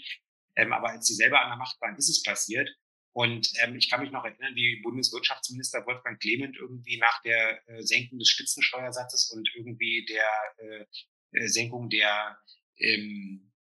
Ähm, 0.57 0.73
aber 0.73 0.91
als 0.91 1.07
sie 1.07 1.15
selber 1.15 1.43
an 1.43 1.51
der 1.51 1.59
Macht 1.59 1.81
waren, 1.81 1.97
ist 1.97 2.09
es 2.09 2.23
passiert. 2.23 2.71
Und 3.13 3.51
ähm, 3.63 3.77
ich 3.77 3.91
kann 3.91 4.01
mich 4.01 4.13
noch 4.13 4.25
erinnern, 4.25 4.55
wie 4.55 4.81
Bundeswirtschaftsminister 4.83 5.85
Wolfgang 5.87 6.21
Clement 6.21 6.57
irgendwie 6.57 6.99
nach 6.99 7.21
der 7.23 7.69
äh, 7.69 7.83
Senkung 7.83 8.19
des 8.19 8.29
Spitzensteuersatzes 8.29 9.31
und 9.33 9.49
irgendwie 9.57 10.07
der 10.07 10.87
äh, 11.33 11.47
Senkung 11.49 11.89
der 11.89 12.39
ähm, 12.79 13.53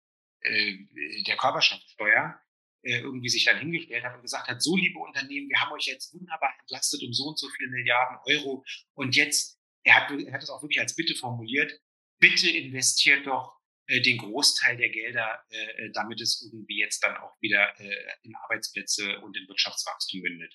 äh, 0.41 0.77
der 1.27 1.37
Körperschaftssteuer 1.37 2.41
äh, 2.83 3.01
irgendwie 3.01 3.29
sich 3.29 3.45
dann 3.45 3.59
hingestellt 3.59 4.05
hat 4.05 4.15
und 4.15 4.23
gesagt 4.23 4.49
hat, 4.49 4.63
so 4.63 4.77
liebe 4.77 4.99
Unternehmen, 4.99 5.49
wir 5.49 5.61
haben 5.61 5.73
euch 5.73 5.87
jetzt 5.87 6.15
wunderbar 6.15 6.55
entlastet 6.61 7.03
um 7.03 7.13
so 7.13 7.25
und 7.29 7.39
so 7.39 7.49
viele 7.49 7.71
Milliarden 7.71 8.19
Euro. 8.25 8.65
Und 8.95 9.17
jetzt, 9.17 9.59
er 9.83 9.97
hat, 9.97 10.11
er 10.11 10.33
hat 10.33 10.43
es 10.43 10.51
auch 10.51 10.63
wirklich 10.63 10.81
als 10.81 10.95
Bitte 10.95 11.15
formuliert, 11.15 11.73
bitte 12.21 12.49
investiert 12.49 13.27
doch 13.27 13.58
äh, 13.58 13.58
den 13.89 14.19
Großteil 14.19 14.77
der 14.77 14.91
Gelder, 14.91 15.45
äh, 15.51 15.87
äh, 15.87 15.93
damit 15.93 16.21
es 16.21 16.43
irgendwie 16.43 16.79
jetzt 16.79 17.03
dann 17.03 17.17
auch 17.17 17.41
wieder 17.41 17.79
äh, 17.81 18.13
in 18.23 18.35
Arbeitsplätze 18.37 19.21
und 19.21 19.37
in 19.37 19.49
Wirtschaftswachstum 19.49 20.21
mündet. 20.21 20.55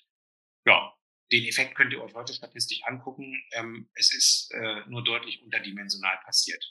Ja, 0.66 0.94
den 1.32 1.44
Effekt 1.44 1.74
könnt 1.74 1.92
ihr 1.92 2.02
euch 2.02 2.14
heute 2.14 2.32
statistisch 2.32 2.82
angucken. 2.84 3.42
Ähm, 3.52 3.90
es 3.94 4.14
ist 4.14 4.52
äh, 4.52 4.88
nur 4.88 5.02
deutlich 5.02 5.42
unterdimensional 5.42 6.18
passiert. 6.24 6.64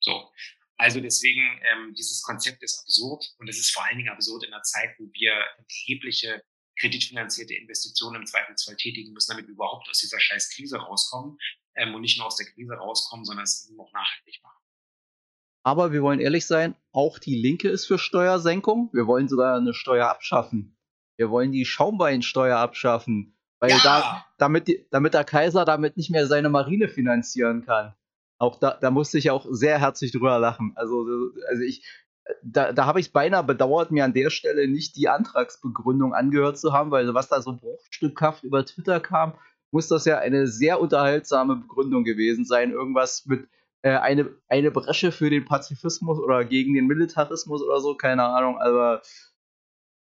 So. 0.00 0.30
Also 0.76 1.00
deswegen, 1.00 1.60
ähm, 1.72 1.94
dieses 1.94 2.22
Konzept 2.22 2.62
ist 2.62 2.80
absurd 2.80 3.24
und 3.38 3.48
es 3.48 3.58
ist 3.58 3.70
vor 3.70 3.84
allen 3.84 3.96
Dingen 3.96 4.10
absurd 4.10 4.44
in 4.44 4.52
einer 4.52 4.62
Zeit, 4.62 4.94
wo 4.98 5.08
wir 5.12 5.32
erhebliche 5.32 6.42
kreditfinanzierte 6.78 7.54
Investitionen 7.54 8.22
im 8.22 8.26
Zweifelsfall 8.26 8.76
tätigen 8.76 9.12
müssen, 9.12 9.30
damit 9.30 9.46
wir 9.46 9.54
überhaupt 9.54 9.88
aus 9.88 10.00
dieser 10.00 10.18
scheiß 10.18 10.50
Krise 10.50 10.78
rauskommen 10.78 11.38
ähm, 11.76 11.94
und 11.94 12.00
nicht 12.00 12.18
nur 12.18 12.26
aus 12.26 12.36
der 12.36 12.46
Krise 12.46 12.74
rauskommen, 12.74 13.24
sondern 13.24 13.44
es 13.44 13.68
eben 13.68 13.80
auch 13.80 13.92
nachhaltig 13.92 14.40
machen. 14.42 14.53
Aber 15.64 15.92
wir 15.92 16.02
wollen 16.02 16.20
ehrlich 16.20 16.46
sein, 16.46 16.74
auch 16.92 17.18
die 17.18 17.34
Linke 17.34 17.68
ist 17.68 17.86
für 17.86 17.98
Steuersenkung. 17.98 18.90
Wir 18.92 19.06
wollen 19.06 19.28
sogar 19.28 19.56
eine 19.56 19.74
Steuer 19.74 20.08
abschaffen. 20.08 20.76
Wir 21.16 21.30
wollen 21.30 21.52
die 21.52 21.64
Schaumbeinsteuer 21.64 22.58
abschaffen, 22.58 23.36
weil 23.60 23.70
ja. 23.70 23.80
da, 23.82 24.26
damit, 24.38 24.70
damit 24.90 25.14
der 25.14 25.24
Kaiser 25.24 25.64
damit 25.64 25.96
nicht 25.96 26.10
mehr 26.10 26.26
seine 26.26 26.50
Marine 26.50 26.88
finanzieren 26.88 27.64
kann 27.64 27.94
auch 28.38 28.58
da, 28.58 28.76
da 28.80 28.90
musste 28.90 29.18
ich 29.18 29.30
auch 29.30 29.46
sehr 29.50 29.78
herzlich 29.78 30.12
drüber 30.12 30.38
lachen. 30.38 30.72
Also, 30.76 31.06
also 31.48 31.62
ich, 31.62 31.84
da, 32.42 32.72
da 32.72 32.86
habe 32.86 33.00
ich 33.00 33.06
es 33.06 33.12
beinahe 33.12 33.44
bedauert, 33.44 33.90
mir 33.90 34.04
an 34.04 34.14
der 34.14 34.30
Stelle 34.30 34.68
nicht 34.68 34.96
die 34.96 35.08
Antragsbegründung 35.08 36.14
angehört 36.14 36.58
zu 36.58 36.72
haben, 36.72 36.90
weil 36.90 37.12
was 37.14 37.28
da 37.28 37.42
so 37.42 37.56
bruchstückhaft 37.56 38.44
über 38.44 38.64
Twitter 38.64 39.00
kam, 39.00 39.34
muss 39.70 39.88
das 39.88 40.04
ja 40.04 40.18
eine 40.18 40.46
sehr 40.46 40.80
unterhaltsame 40.80 41.56
Begründung 41.56 42.04
gewesen 42.04 42.44
sein. 42.44 42.70
Irgendwas 42.70 43.26
mit 43.26 43.48
äh, 43.84 43.98
eine, 43.98 44.34
eine 44.48 44.70
Bresche 44.70 45.12
für 45.12 45.28
den 45.28 45.44
Pazifismus 45.44 46.18
oder 46.18 46.44
gegen 46.46 46.72
den 46.72 46.86
Militarismus 46.86 47.62
oder 47.62 47.80
so, 47.80 47.94
keine 47.94 48.24
Ahnung. 48.24 48.58
Aber 48.58 49.02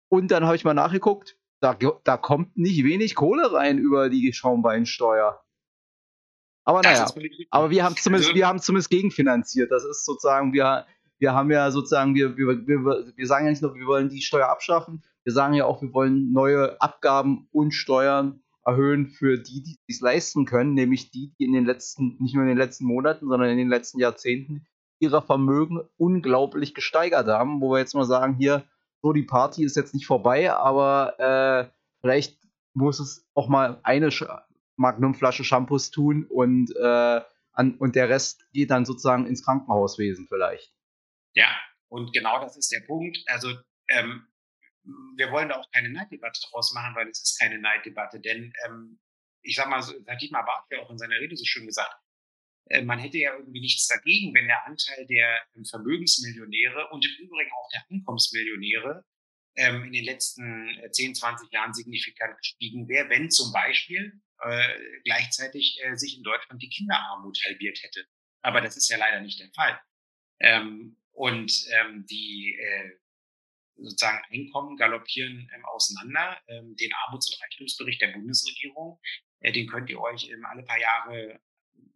und 0.09 0.29
dann 0.29 0.45
habe 0.45 0.55
ich 0.55 0.63
mal 0.63 0.75
nachgeguckt, 0.75 1.37
da, 1.59 1.75
da 2.03 2.17
kommt 2.17 2.55
nicht 2.55 2.83
wenig 2.83 3.15
Kohle 3.15 3.51
rein 3.51 3.79
über 3.79 4.09
die 4.09 4.31
Schaumbeinsteuer. 4.31 5.43
Aber 6.65 6.81
naja, 6.81 7.07
aber 7.49 7.71
wir 7.71 7.83
haben 7.83 7.97
zumindest, 7.97 8.29
also, 8.29 8.37
wir 8.37 8.47
haben 8.47 8.59
zumindest 8.59 8.91
gegenfinanziert. 8.91 9.71
Das 9.71 9.83
ist 9.83 10.05
sozusagen, 10.05 10.53
wir, 10.53 10.85
wir 11.17 11.33
haben 11.33 11.49
ja 11.49 11.71
sozusagen, 11.71 12.13
wir, 12.13 12.37
wir, 12.37 12.67
wir, 12.67 13.11
wir 13.15 13.27
sagen 13.27 13.45
ja 13.45 13.51
nicht 13.51 13.63
nur, 13.63 13.73
wir 13.73 13.87
wollen 13.87 14.09
die 14.09 14.21
Steuer 14.21 14.49
abschaffen, 14.49 15.03
wir 15.23 15.33
sagen 15.33 15.55
ja 15.55 15.65
auch, 15.65 15.81
wir 15.81 15.93
wollen 15.93 16.31
neue 16.31 16.79
Abgaben 16.79 17.47
und 17.51 17.71
Steuern 17.71 18.42
erhöhen 18.65 19.07
für 19.07 19.37
die, 19.37 19.63
die 19.63 19.77
es 19.87 20.01
leisten 20.01 20.45
können, 20.45 20.73
nämlich 20.73 21.11
die, 21.11 21.33
die 21.39 21.45
in 21.45 21.53
den 21.53 21.65
letzten, 21.65 22.17
nicht 22.19 22.33
nur 22.33 22.43
in 22.43 22.49
den 22.49 22.57
letzten 22.57 22.85
Monaten, 22.85 23.27
sondern 23.27 23.49
in 23.49 23.57
den 23.57 23.69
letzten 23.69 23.99
Jahrzehnten 23.99 24.65
ihrer 24.99 25.21
Vermögen 25.21 25.81
unglaublich 25.97 26.73
gesteigert 26.73 27.27
haben, 27.27 27.61
wo 27.61 27.71
wir 27.71 27.79
jetzt 27.79 27.93
mal 27.93 28.05
sagen, 28.05 28.35
hier, 28.35 28.63
so, 29.01 29.11
die 29.11 29.23
Party 29.23 29.65
ist 29.65 29.75
jetzt 29.75 29.93
nicht 29.93 30.05
vorbei, 30.05 30.51
aber 30.53 31.19
äh, 31.19 31.69
vielleicht 32.01 32.39
muss 32.73 32.99
es 32.99 33.27
auch 33.33 33.49
mal 33.49 33.79
eine 33.83 34.11
Sch 34.11 34.25
Magnumflasche 34.75 35.43
Shampoos 35.43 35.91
tun 35.91 36.25
und, 36.27 36.75
äh, 36.75 37.21
an, 37.51 37.75
und 37.77 37.95
der 37.95 38.09
Rest 38.09 38.49
geht 38.53 38.71
dann 38.71 38.85
sozusagen 38.85 39.27
ins 39.27 39.45
Krankenhauswesen 39.45 40.27
vielleicht. 40.27 40.73
Ja, 41.35 41.47
und 41.89 42.11
genau 42.11 42.41
das 42.41 42.57
ist 42.57 42.71
der 42.71 42.81
Punkt. 42.87 43.19
Also 43.27 43.49
ähm, 43.89 44.25
wir 44.83 45.31
wollen 45.31 45.49
da 45.49 45.59
auch 45.59 45.71
keine 45.71 45.89
Neiddebatte 45.89 46.41
draus 46.49 46.73
machen, 46.73 46.95
weil 46.95 47.07
es 47.09 47.21
ist 47.21 47.39
keine 47.39 47.59
Neiddebatte. 47.59 48.19
Denn 48.19 48.53
ähm, 48.65 48.99
ich 49.41 49.55
sag 49.55 49.69
mal, 49.69 49.77
das 49.77 49.93
hat 50.07 50.21
Dietmar 50.21 50.45
Barth 50.45 50.65
ja 50.71 50.79
auch 50.79 50.89
in 50.89 50.97
seiner 50.97 51.19
Rede 51.19 51.35
so 51.35 51.45
schön 51.45 51.65
gesagt, 51.65 51.95
äh, 52.69 52.81
man 52.81 52.99
hätte 52.99 53.17
ja 53.17 53.35
irgendwie 53.37 53.61
nichts 53.61 53.87
dagegen, 53.87 54.33
wenn 54.33 54.47
der 54.47 54.65
Anteil 54.65 55.05
der 55.07 55.41
ähm, 55.55 55.65
Vermögensmillionäre 55.65 56.89
und 56.91 57.05
im 57.05 57.25
Übrigen 57.25 57.51
auch 57.51 57.69
der 57.73 57.85
Einkommensmillionäre 57.89 59.05
ähm, 59.55 59.83
in 59.85 59.93
den 59.93 60.05
letzten 60.05 60.69
10, 60.91 61.11
äh, 61.11 61.13
20 61.13 61.51
Jahren 61.51 61.73
signifikant 61.73 62.37
gestiegen 62.37 62.87
wäre, 62.87 63.09
wenn 63.09 63.29
zum 63.29 63.51
Beispiel 63.51 64.19
äh, 64.39 64.79
gleichzeitig 65.03 65.79
äh, 65.83 65.95
sich 65.95 66.17
in 66.17 66.23
Deutschland 66.23 66.61
die 66.61 66.69
Kinderarmut 66.69 67.37
halbiert 67.45 67.79
hätte. 67.81 68.05
Aber 68.41 68.61
das 68.61 68.77
ist 68.77 68.89
ja 68.89 68.97
leider 68.97 69.21
nicht 69.21 69.39
der 69.39 69.51
Fall. 69.53 69.79
Ähm, 70.39 70.97
und 71.11 71.67
ähm, 71.71 72.05
die 72.09 72.57
äh, 72.59 72.91
sozusagen 73.77 74.23
Einkommen 74.31 74.77
galoppieren 74.77 75.49
ähm, 75.53 75.65
auseinander. 75.65 76.39
Ähm, 76.47 76.75
den 76.75 76.91
Armuts- 77.05 77.27
und 77.27 77.39
Reichtumsbericht 77.41 78.01
der 78.01 78.13
Bundesregierung, 78.13 78.99
äh, 79.39 79.51
den 79.51 79.67
könnt 79.67 79.89
ihr 79.89 79.99
euch 79.99 80.29
ähm, 80.29 80.45
alle 80.45 80.63
paar 80.63 80.79
Jahre 80.79 81.41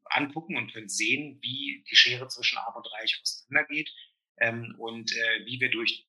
angucken 0.06 0.58
und 0.58 0.74
könnt 0.74 0.92
sehen, 0.92 1.40
wie 1.42 1.84
die 1.90 1.96
Schere 1.96 2.28
zwischen 2.28 2.58
Arm 2.58 2.76
und 2.76 2.92
Reich 2.94 3.20
auseinandergeht 3.22 3.90
ähm, 4.40 4.76
und 4.78 5.12
äh, 5.12 5.46
wie 5.46 5.60
wir 5.60 5.70
durch 5.70 6.08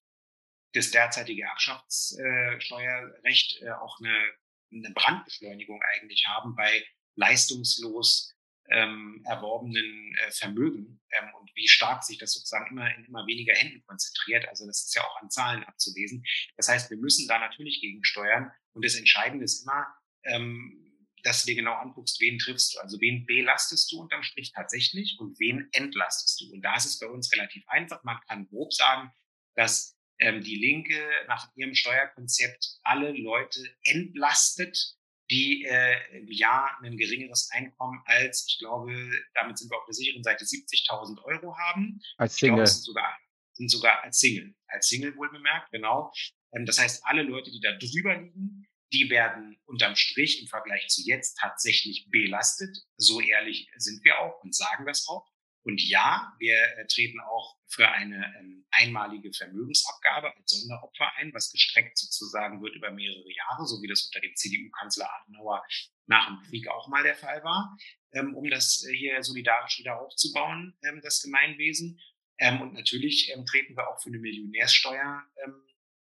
das 0.72 0.90
derzeitige 0.90 1.44
Erbschaftssteuerrecht 1.44 3.62
äh, 3.62 3.70
auch 3.70 3.98
eine, 4.00 4.32
eine 4.72 4.90
Brandbeschleunigung 4.94 5.80
eigentlich 5.94 6.26
haben 6.28 6.54
bei 6.54 6.84
leistungslos 7.16 8.37
ähm, 8.70 9.22
erworbenen 9.26 10.14
äh, 10.16 10.30
Vermögen 10.30 11.00
ähm, 11.12 11.28
und 11.40 11.50
wie 11.54 11.68
stark 11.68 12.04
sich 12.04 12.18
das 12.18 12.32
sozusagen 12.32 12.70
immer 12.70 12.94
in 12.94 13.04
immer 13.04 13.26
weniger 13.26 13.54
Händen 13.54 13.82
konzentriert. 13.86 14.48
Also 14.48 14.66
das 14.66 14.84
ist 14.84 14.94
ja 14.94 15.02
auch 15.02 15.22
an 15.22 15.30
Zahlen 15.30 15.64
abzulesen. 15.64 16.24
Das 16.56 16.68
heißt, 16.68 16.90
wir 16.90 16.98
müssen 16.98 17.26
da 17.28 17.38
natürlich 17.38 17.80
gegensteuern 17.80 18.50
und 18.72 18.84
das 18.84 18.96
Entscheidende 18.96 19.44
ist 19.44 19.62
immer, 19.62 19.86
ähm, 20.24 20.84
dass 21.22 21.42
du 21.42 21.46
dir 21.46 21.56
genau 21.56 21.74
anguckst, 21.74 22.20
wen 22.20 22.38
triffst 22.38 22.74
du. 22.74 22.80
Also 22.80 23.00
wen 23.00 23.26
belastest 23.26 23.90
du 23.90 24.00
unterm 24.00 24.22
Strich 24.22 24.52
tatsächlich 24.52 25.16
und 25.18 25.38
wen 25.40 25.68
entlastest 25.72 26.40
du. 26.40 26.52
Und 26.52 26.62
da 26.62 26.76
ist 26.76 26.86
es 26.86 26.98
bei 26.98 27.06
uns 27.06 27.32
relativ 27.32 27.64
einfach. 27.68 28.04
Man 28.04 28.20
kann 28.28 28.46
grob 28.48 28.72
sagen, 28.72 29.10
dass 29.54 29.96
ähm, 30.20 30.42
die 30.42 30.56
Linke 30.56 30.98
nach 31.26 31.50
ihrem 31.56 31.74
Steuerkonzept 31.74 32.78
alle 32.82 33.12
Leute 33.12 33.60
entlastet, 33.84 34.96
die 35.30 35.64
äh, 35.64 36.18
im 36.18 36.28
Jahr 36.28 36.78
ein 36.82 36.96
geringeres 36.96 37.50
Einkommen 37.52 38.00
als, 38.06 38.46
ich 38.48 38.58
glaube, 38.58 38.92
damit 39.34 39.58
sind 39.58 39.70
wir 39.70 39.78
auf 39.78 39.84
der 39.86 39.94
sicheren 39.94 40.22
Seite 40.22 40.44
70.000 40.44 41.22
Euro 41.24 41.56
haben. 41.56 42.00
Als 42.16 42.36
Single. 42.36 42.56
Glaube, 42.56 42.66
sind 42.66 42.84
sogar, 42.84 43.18
sind 43.52 43.70
sogar 43.70 44.02
als 44.04 44.18
Single. 44.18 44.54
Als 44.68 44.88
Single 44.88 45.16
wohl 45.16 45.30
bemerkt, 45.30 45.70
genau. 45.70 46.12
Ähm, 46.52 46.64
das 46.64 46.78
heißt, 46.78 47.02
alle 47.04 47.22
Leute, 47.22 47.50
die 47.50 47.60
da 47.60 47.72
drüber 47.72 48.16
liegen, 48.16 48.66
die 48.92 49.10
werden 49.10 49.60
unterm 49.66 49.96
Strich 49.96 50.40
im 50.40 50.48
Vergleich 50.48 50.88
zu 50.88 51.02
jetzt 51.02 51.38
tatsächlich 51.38 52.08
belastet. 52.10 52.74
So 52.96 53.20
ehrlich 53.20 53.68
sind 53.76 54.02
wir 54.04 54.18
auch 54.18 54.42
und 54.42 54.54
sagen 54.54 54.86
das 54.86 55.06
auch. 55.08 55.28
Und 55.68 55.86
ja, 55.86 56.34
wir 56.38 56.56
äh, 56.78 56.86
treten 56.86 57.20
auch 57.20 57.58
für 57.66 57.86
eine 57.86 58.34
ähm, 58.40 58.64
einmalige 58.70 59.30
Vermögensabgabe 59.34 60.34
als 60.34 60.50
Sonderopfer 60.50 61.12
ein, 61.16 61.30
was 61.34 61.52
gestreckt 61.52 61.98
sozusagen 61.98 62.62
wird 62.62 62.74
über 62.74 62.90
mehrere 62.90 63.30
Jahre, 63.30 63.66
so 63.66 63.82
wie 63.82 63.86
das 63.86 64.06
unter 64.06 64.20
dem 64.20 64.34
CDU-Kanzler 64.34 65.06
Adenauer 65.12 65.62
nach 66.06 66.26
dem 66.26 66.40
Krieg 66.48 66.68
auch 66.68 66.88
mal 66.88 67.02
der 67.02 67.16
Fall 67.16 67.44
war, 67.44 67.76
ähm, 68.12 68.34
um 68.34 68.48
das 68.48 68.82
äh, 68.88 68.96
hier 68.96 69.22
solidarisch 69.22 69.78
wieder 69.78 70.00
aufzubauen, 70.00 70.74
ähm, 70.84 71.02
das 71.02 71.20
Gemeinwesen. 71.20 72.00
Und 72.40 72.72
natürlich 72.72 73.34
treten 73.50 73.76
wir 73.76 73.88
auch 73.88 74.00
für 74.00 74.10
eine 74.10 74.20
Millionärssteuer 74.20 75.24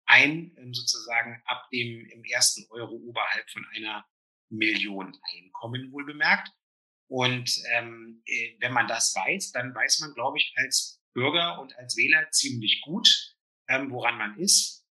ein, 0.05 0.55
sozusagen 0.71 1.41
ab 1.45 1.67
dem 1.73 2.05
im 2.11 2.23
ersten 2.25 2.63
Euro 2.69 2.93
oberhalb 2.93 3.49
von 3.49 3.65
einer 3.75 4.05
Million 4.49 5.19
Einkommen 5.33 5.91
wohl 5.91 6.05
bemerkt. 6.05 6.51
Und 7.07 7.49
ähm, 7.71 8.21
äh, 8.25 8.57
wenn 8.59 8.73
man 8.73 8.87
das 8.87 9.15
weiß, 9.15 9.51
dann 9.51 9.73
weiß 9.73 9.99
man, 9.99 10.13
glaube 10.13 10.37
ich, 10.37 10.53
als 10.57 11.01
Bürger 11.13 11.59
und 11.59 11.75
als 11.77 11.95
Wähler 11.95 12.29
ziemlich 12.31 12.81
gut, 12.81 13.35
ähm, 13.69 13.89
woran 13.91 14.17
man 14.17 14.37
ist. 14.37 14.85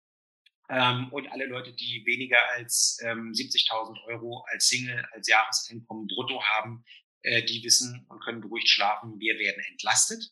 Ähm, 0.70 1.12
und 1.12 1.30
alle 1.30 1.46
Leute, 1.46 1.74
die 1.74 2.02
weniger 2.06 2.38
als 2.52 2.98
ähm, 3.02 3.32
70.000 3.32 4.02
Euro 4.06 4.44
als 4.50 4.68
Single, 4.68 5.04
als 5.12 5.28
Jahreseinkommen 5.28 6.06
brutto 6.06 6.42
haben, 6.42 6.84
äh, 7.22 7.44
die 7.44 7.62
wissen 7.62 8.06
und 8.08 8.22
können 8.22 8.40
beruhigt 8.40 8.68
schlafen, 8.68 9.18
wir 9.18 9.38
werden 9.38 9.62
entlastet. 9.70 10.30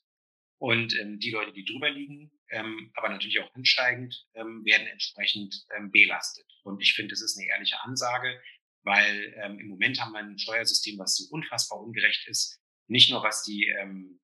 Und 0.58 0.94
ähm, 1.00 1.18
die 1.18 1.30
Leute, 1.30 1.52
die 1.52 1.64
drüber 1.64 1.90
liegen, 1.90 2.30
ähm, 2.50 2.92
aber 2.94 3.08
natürlich 3.08 3.40
auch 3.40 3.52
ansteigend, 3.54 4.26
ähm, 4.34 4.64
werden 4.64 4.86
entsprechend 4.86 5.66
ähm, 5.76 5.90
belastet. 5.90 6.46
Und 6.62 6.80
ich 6.80 6.94
finde, 6.94 7.10
das 7.10 7.20
ist 7.20 7.36
eine 7.36 7.48
ehrliche 7.48 7.82
Ansage 7.82 8.40
weil 8.82 9.34
ähm, 9.42 9.58
im 9.58 9.68
Moment 9.68 10.00
haben 10.00 10.12
wir 10.12 10.18
ein 10.18 10.38
Steuersystem, 10.38 10.98
was 10.98 11.16
so 11.16 11.32
unfassbar 11.34 11.80
ungerecht 11.80 12.26
ist, 12.28 12.60
nicht 12.88 13.10
nur 13.10 13.22
was 13.22 13.42
die 13.42 13.66
ähm, 13.80 14.20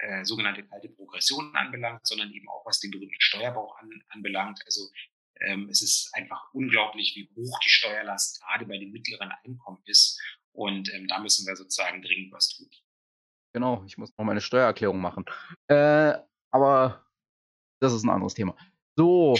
äh, 0.00 0.24
sogenannte 0.24 0.64
kalte 0.66 0.88
Progression 0.88 1.54
anbelangt, 1.54 2.06
sondern 2.06 2.32
eben 2.32 2.48
auch 2.48 2.64
was 2.64 2.80
den 2.80 2.90
berühmten 2.90 3.20
Steuerbauch 3.20 3.76
an, 3.78 3.90
anbelangt. 4.10 4.60
Also 4.64 4.82
ähm, 5.40 5.68
es 5.70 5.82
ist 5.82 6.10
einfach 6.14 6.52
unglaublich, 6.52 7.14
wie 7.16 7.28
hoch 7.36 7.58
die 7.60 7.68
Steuerlast 7.68 8.40
gerade 8.40 8.66
bei 8.66 8.78
den 8.78 8.90
mittleren 8.90 9.32
Einkommen 9.44 9.82
ist. 9.86 10.20
Und 10.52 10.92
ähm, 10.94 11.06
da 11.06 11.20
müssen 11.20 11.46
wir 11.46 11.54
sozusagen 11.56 12.02
dringend 12.02 12.32
was 12.32 12.48
tun. 12.48 12.68
Genau, 13.52 13.84
ich 13.86 13.96
muss 13.98 14.12
noch 14.16 14.24
meine 14.24 14.40
Steuererklärung 14.40 15.00
machen. 15.00 15.24
Äh, 15.68 16.14
aber 16.50 17.06
das 17.80 17.92
ist 17.92 18.04
ein 18.04 18.10
anderes 18.10 18.34
Thema. 18.34 18.56
So, 18.96 19.38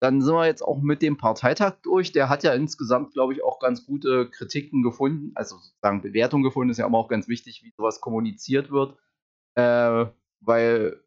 dann 0.00 0.22
sind 0.22 0.34
wir 0.34 0.46
jetzt 0.46 0.62
auch 0.62 0.80
mit 0.80 1.02
dem 1.02 1.16
Parteitag 1.16 1.74
durch. 1.82 2.12
Der 2.12 2.28
hat 2.28 2.44
ja 2.44 2.52
insgesamt, 2.52 3.12
glaube 3.12 3.32
ich, 3.32 3.42
auch 3.42 3.58
ganz 3.58 3.84
gute 3.84 4.30
Kritiken 4.30 4.82
gefunden, 4.82 5.32
also 5.34 5.56
sozusagen 5.56 6.02
Bewertungen 6.02 6.44
gefunden. 6.44 6.70
Ist 6.70 6.78
ja 6.78 6.86
immer 6.86 6.98
auch 6.98 7.08
ganz 7.08 7.26
wichtig, 7.28 7.62
wie 7.64 7.72
sowas 7.76 8.00
kommuniziert 8.00 8.70
wird. 8.70 8.96
Äh, 9.56 10.06
weil 10.40 11.02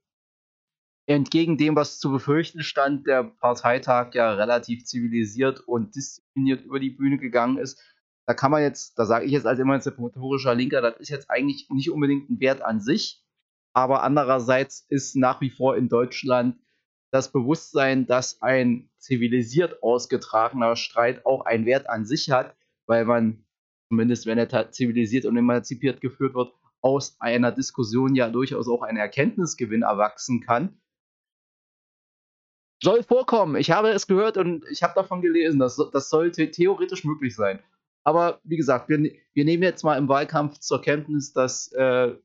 entgegen 1.06 1.58
dem, 1.58 1.76
was 1.76 2.00
zu 2.00 2.12
befürchten 2.12 2.64
stand, 2.64 3.08
der 3.08 3.24
Parteitag 3.24 4.14
ja 4.14 4.34
relativ 4.34 4.86
zivilisiert 4.86 5.62
und 5.62 5.96
diszipliniert 5.96 6.64
über 6.64 6.80
die 6.80 6.90
Bühne 6.90 7.18
gegangen 7.18 7.58
ist. 7.58 7.82
Da 8.28 8.34
kann 8.34 8.52
man 8.52 8.62
jetzt, 8.62 9.00
da 9.00 9.06
sage 9.06 9.26
ich 9.26 9.32
jetzt 9.32 9.48
als 9.48 9.60
emanzipatorischer 9.60 10.54
Linker, 10.54 10.82
das 10.82 10.98
ist 11.00 11.10
jetzt 11.10 11.30
eigentlich 11.30 11.68
nicht 11.70 11.92
unbedingt 11.92 12.30
ein 12.30 12.40
Wert 12.40 12.62
an 12.62 12.80
sich, 12.80 13.24
aber 13.74 14.04
andererseits 14.04 14.86
ist 14.90 15.16
nach 15.16 15.42
wie 15.42 15.50
vor 15.50 15.76
in 15.76 15.90
Deutschland 15.90 16.58
das 17.12 17.32
Bewusstsein, 17.32 18.08
dass 18.08 18.42
ein 18.42 18.90
zivilisiert 18.98 19.84
ausgetragener 19.84 20.76
Streit 20.76 21.26
auch 21.26 21.46
einen 21.46 21.66
Wert 21.66 21.90
an 21.90 22.06
sich 22.06 22.32
hat, 22.32 22.56
weil 22.88 23.06
man, 23.06 23.46
zumindest 23.90 24.26
wenn 24.26 24.38
er 24.38 24.72
zivilisiert 24.72 25.26
und 25.26 25.38
emanzipiert 25.38 26.00
geführt 26.02 26.34
wird, 26.34 26.54
aus 26.82 27.18
einer 27.20 27.52
Diskussion 27.52 28.16
ja 28.16 28.30
durchaus 28.30 28.68
auch 28.68 28.82
ein 28.82 28.98
Erkenntnisgewinn 28.98 29.84
erwachsen 29.84 30.42
kann. 30.42 30.82
Soll 32.82 33.04
vorkommen. 33.04 33.58
Ich 33.58 33.70
habe 33.70 33.90
es 33.90 34.08
gehört 34.08 34.38
und 34.38 34.66
ich 34.72 34.82
habe 34.82 34.94
davon 34.96 35.22
gelesen. 35.22 35.60
Das, 35.60 35.80
das 35.94 36.10
sollte 36.10 36.50
theoretisch 36.50 37.04
möglich 37.04 37.36
sein. 37.36 37.60
Aber 38.04 38.40
wie 38.44 38.58
gesagt, 38.58 38.90
wir, 38.90 38.98
wir 39.34 39.46
nehmen 39.46 39.62
jetzt 39.62 39.84
mal 39.84 39.98
im 39.98 40.08
Wahlkampf 40.08 40.58
zur 40.58 40.82
Kenntnis, 40.82 41.34
dass 41.34 41.72
äh, 41.74 42.16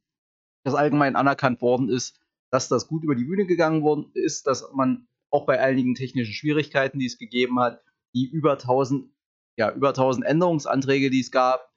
das 0.65 0.75
allgemein 0.75 1.17
anerkannt 1.17 1.61
worden 1.61 1.91
ist, 1.91 2.19
dass 2.57 2.69
das 2.69 2.89
gut 2.89 3.05
über 3.05 3.15
die 3.15 3.25
Bühne 3.25 3.45
gegangen 3.45 3.83
worden 3.83 4.11
ist, 4.15 4.47
dass 4.47 4.67
man 4.73 5.07
auch 5.31 5.45
bei 5.45 5.61
einigen 5.61 5.95
technischen 5.95 6.33
Schwierigkeiten, 6.33 6.99
die 6.99 7.05
es 7.05 7.19
gegeben 7.19 7.61
hat, 7.61 7.83
die 8.15 8.25
über 8.25 8.53
1000, 8.53 9.11
ja, 9.57 9.71
über 9.73 9.89
1000 9.89 10.25
Änderungsanträge, 10.25 11.11
die 11.11 11.21
es 11.21 11.31
gab, 11.31 11.71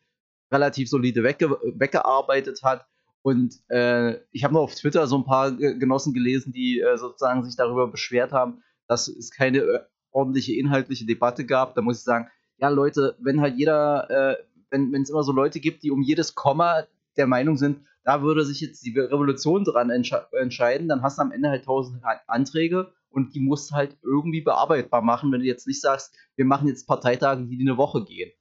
relativ 0.49 0.89
solide 0.89 1.21
wegge 1.23 1.49
weggearbeitet 1.75 2.63
hat. 2.63 2.85
Und 3.23 3.59
äh, 3.69 4.21
ich 4.31 4.45
habe 4.45 4.53
noch 4.53 4.61
auf 4.61 4.75
Twitter 4.75 5.05
so 5.07 5.17
ein 5.17 5.25
paar 5.25 5.51
Genossen 5.51 6.13
gelesen, 6.13 6.53
die 6.53 6.79
äh, 6.79 6.97
sozusagen 6.97 7.43
sich 7.43 7.57
darüber 7.57 7.91
beschwert 7.91 8.31
haben, 8.31 8.63
dass 8.87 9.09
es 9.09 9.31
keine 9.31 9.57
äh, 9.57 9.79
ordentliche 10.11 10.53
inhaltliche 10.53 11.05
Debatte 11.05 11.45
gab. 11.45 11.75
Da 11.75 11.81
muss 11.81 11.97
ich 11.97 12.03
sagen, 12.05 12.29
ja 12.57 12.69
Leute, 12.69 13.17
wenn 13.19 13.41
halt 13.41 13.57
jeder, 13.57 14.09
äh, 14.09 14.37
wenn 14.69 14.93
es 14.93 15.09
immer 15.09 15.23
so 15.23 15.33
Leute 15.33 15.59
gibt, 15.59 15.83
die 15.83 15.91
um 15.91 16.01
jedes 16.01 16.35
Komma 16.35 16.85
der 17.17 17.27
Meinung 17.27 17.57
sind, 17.57 17.81
da 18.03 18.21
würde 18.21 18.45
sich 18.45 18.61
jetzt 18.61 18.85
die 18.85 18.97
Revolution 18.97 19.63
dran 19.63 19.89
entsche 19.89 20.27
entscheiden, 20.31 20.87
dann 20.87 21.01
hast 21.01 21.17
du 21.17 21.23
am 21.23 21.31
Ende 21.31 21.49
halt 21.49 21.65
tausend 21.65 22.03
Anträge 22.27 22.93
und 23.09 23.35
die 23.35 23.39
musst 23.39 23.71
du 23.71 23.75
halt 23.75 23.97
irgendwie 24.01 24.41
bearbeitbar 24.41 25.01
machen, 25.01 25.31
wenn 25.31 25.41
du 25.41 25.45
jetzt 25.45 25.67
nicht 25.67 25.81
sagst, 25.81 26.15
wir 26.35 26.45
machen 26.45 26.67
jetzt 26.67 26.87
Parteitage, 26.87 27.45
die 27.45 27.59
eine 27.59 27.77
Woche 27.77 28.03
gehen. 28.05 28.31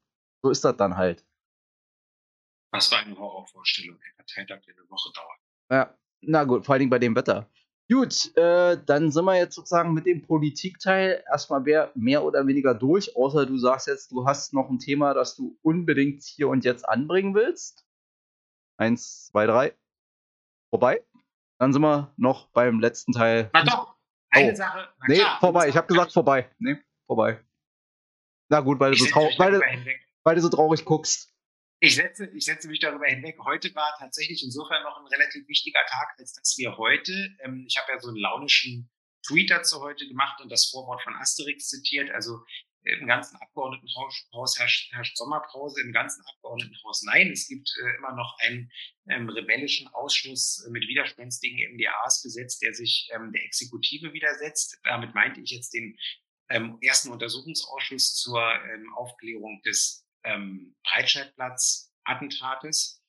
So 0.43 0.51
ist 0.51 0.65
das 0.65 0.77
dann 0.77 0.97
halt. 0.97 1.25
Was 2.71 2.93
war 2.93 2.99
eine 2.99 3.17
Horrorvorstellung, 3.17 3.97
ein 3.97 4.17
Parteitag, 4.17 4.65
der 4.67 4.75
eine 4.75 4.91
Woche 4.91 5.11
dauert. 5.15 5.39
Ja, 5.71 5.99
na 6.21 6.45
gut, 6.45 6.65
vor 6.65 6.75
allen 6.75 6.81
Dingen 6.81 6.91
bei 6.91 6.99
dem 6.99 7.17
Wetter. 7.17 7.51
Gut, 7.91 8.37
äh, 8.37 8.77
dann 8.85 9.11
sind 9.11 9.25
wir 9.25 9.37
jetzt 9.37 9.55
sozusagen 9.55 9.95
mit 9.95 10.05
dem 10.05 10.21
Politikteil 10.21 11.25
erstmal 11.27 11.61
mehr, 11.61 11.91
mehr 11.95 12.23
oder 12.23 12.47
weniger 12.47 12.75
durch, 12.75 13.17
außer 13.17 13.47
du 13.47 13.57
sagst 13.57 13.87
jetzt, 13.87 14.13
du 14.13 14.27
hast 14.27 14.53
noch 14.53 14.69
ein 14.69 14.79
Thema, 14.79 15.15
das 15.15 15.37
du 15.37 15.59
unbedingt 15.63 16.23
hier 16.23 16.49
und 16.49 16.65
jetzt 16.65 16.87
anbringen 16.87 17.35
willst. 17.35 17.88
Eins, 18.79 19.27
zwei, 19.27 19.47
drei. 19.47 19.77
Vorbei. 20.71 21.05
Dann 21.59 21.73
sind 21.73 21.83
wir 21.83 22.15
noch 22.17 22.49
beim 22.53 22.79
letzten 22.79 23.13
Teil. 23.13 23.51
Na 23.53 23.65
doch, 23.65 23.97
eine 24.31 24.53
oh. 24.53 24.55
Sache. 24.55 24.89
Na 25.01 25.07
nee, 25.09 25.17
klar, 25.17 25.41
vorbei. 25.41 25.69
Ich 25.69 25.77
habe 25.77 25.89
gesagt 25.89 26.13
vorbei. 26.13 26.49
Nee, 26.59 26.77
vorbei. 27.07 27.45
Na 28.49 28.61
gut, 28.61 28.79
weil, 28.79 28.93
du 28.93 28.99
so, 28.99 29.07
trau 29.07 29.29
weil, 29.37 29.53
du, 29.53 29.61
weil 30.23 30.35
du 30.37 30.41
so 30.41 30.49
traurig 30.49 30.85
guckst. 30.85 31.35
Ich 31.81 31.97
setze, 31.97 32.27
ich 32.27 32.45
setze 32.45 32.69
mich 32.69 32.79
darüber 32.79 33.07
hinweg. 33.07 33.39
Heute 33.45 33.75
war 33.75 33.95
tatsächlich 33.99 34.43
insofern 34.43 34.83
noch 34.85 34.99
ein 34.99 35.07
relativ 35.07 35.47
wichtiger 35.49 35.85
Tag, 35.87 36.15
als 36.19 36.33
dass 36.33 36.57
wir 36.57 36.77
heute, 36.77 37.13
ähm, 37.41 37.65
ich 37.69 37.77
habe 37.79 37.93
ja 37.93 38.01
so 38.01 38.09
einen 38.09 38.17
launischen 38.17 38.91
Tweet 39.27 39.51
dazu 39.51 39.81
heute 39.81 40.07
gemacht 40.07 40.41
und 40.41 40.51
das 40.51 40.67
Vorwort 40.67 41.03
von 41.03 41.15
Asterix 41.17 41.69
zitiert. 41.69 42.11
Also 42.11 42.45
im 42.89 43.07
ganzen 43.07 43.37
Abgeordnetenhaus 43.37 44.59
herrscht, 44.59 44.93
herrscht 44.93 45.17
Sommerpause, 45.17 45.81
im 45.83 45.93
ganzen 45.93 46.25
Abgeordnetenhaus 46.27 47.03
nein. 47.03 47.31
Es 47.31 47.47
gibt 47.49 47.71
äh, 47.81 47.97
immer 47.99 48.15
noch 48.15 48.37
einen 48.41 48.71
ähm, 49.09 49.29
rebellischen 49.29 49.87
Ausschuss 49.89 50.67
mit 50.71 50.89
widerspenstigen 50.89 51.75
MDAs 51.75 52.23
besetzt, 52.23 52.63
der 52.63 52.73
sich 52.75 53.09
ähm, 53.15 53.33
der 53.33 53.45
Exekutive 53.45 54.13
widersetzt. 54.13 54.79
Damit 54.85 55.15
meinte 55.15 55.41
ich 55.41 55.51
jetzt 55.51 55.75
den 55.75 55.97
ähm, 56.51 56.79
ersten 56.81 57.11
Untersuchungsausschuss 57.11 58.15
zur 58.15 58.41
ähm, 58.43 58.95
Aufklärung 58.95 59.61
des 59.63 60.07
ähm, 60.25 60.75
Breitscheidplatz-Attentates. 60.85 63.03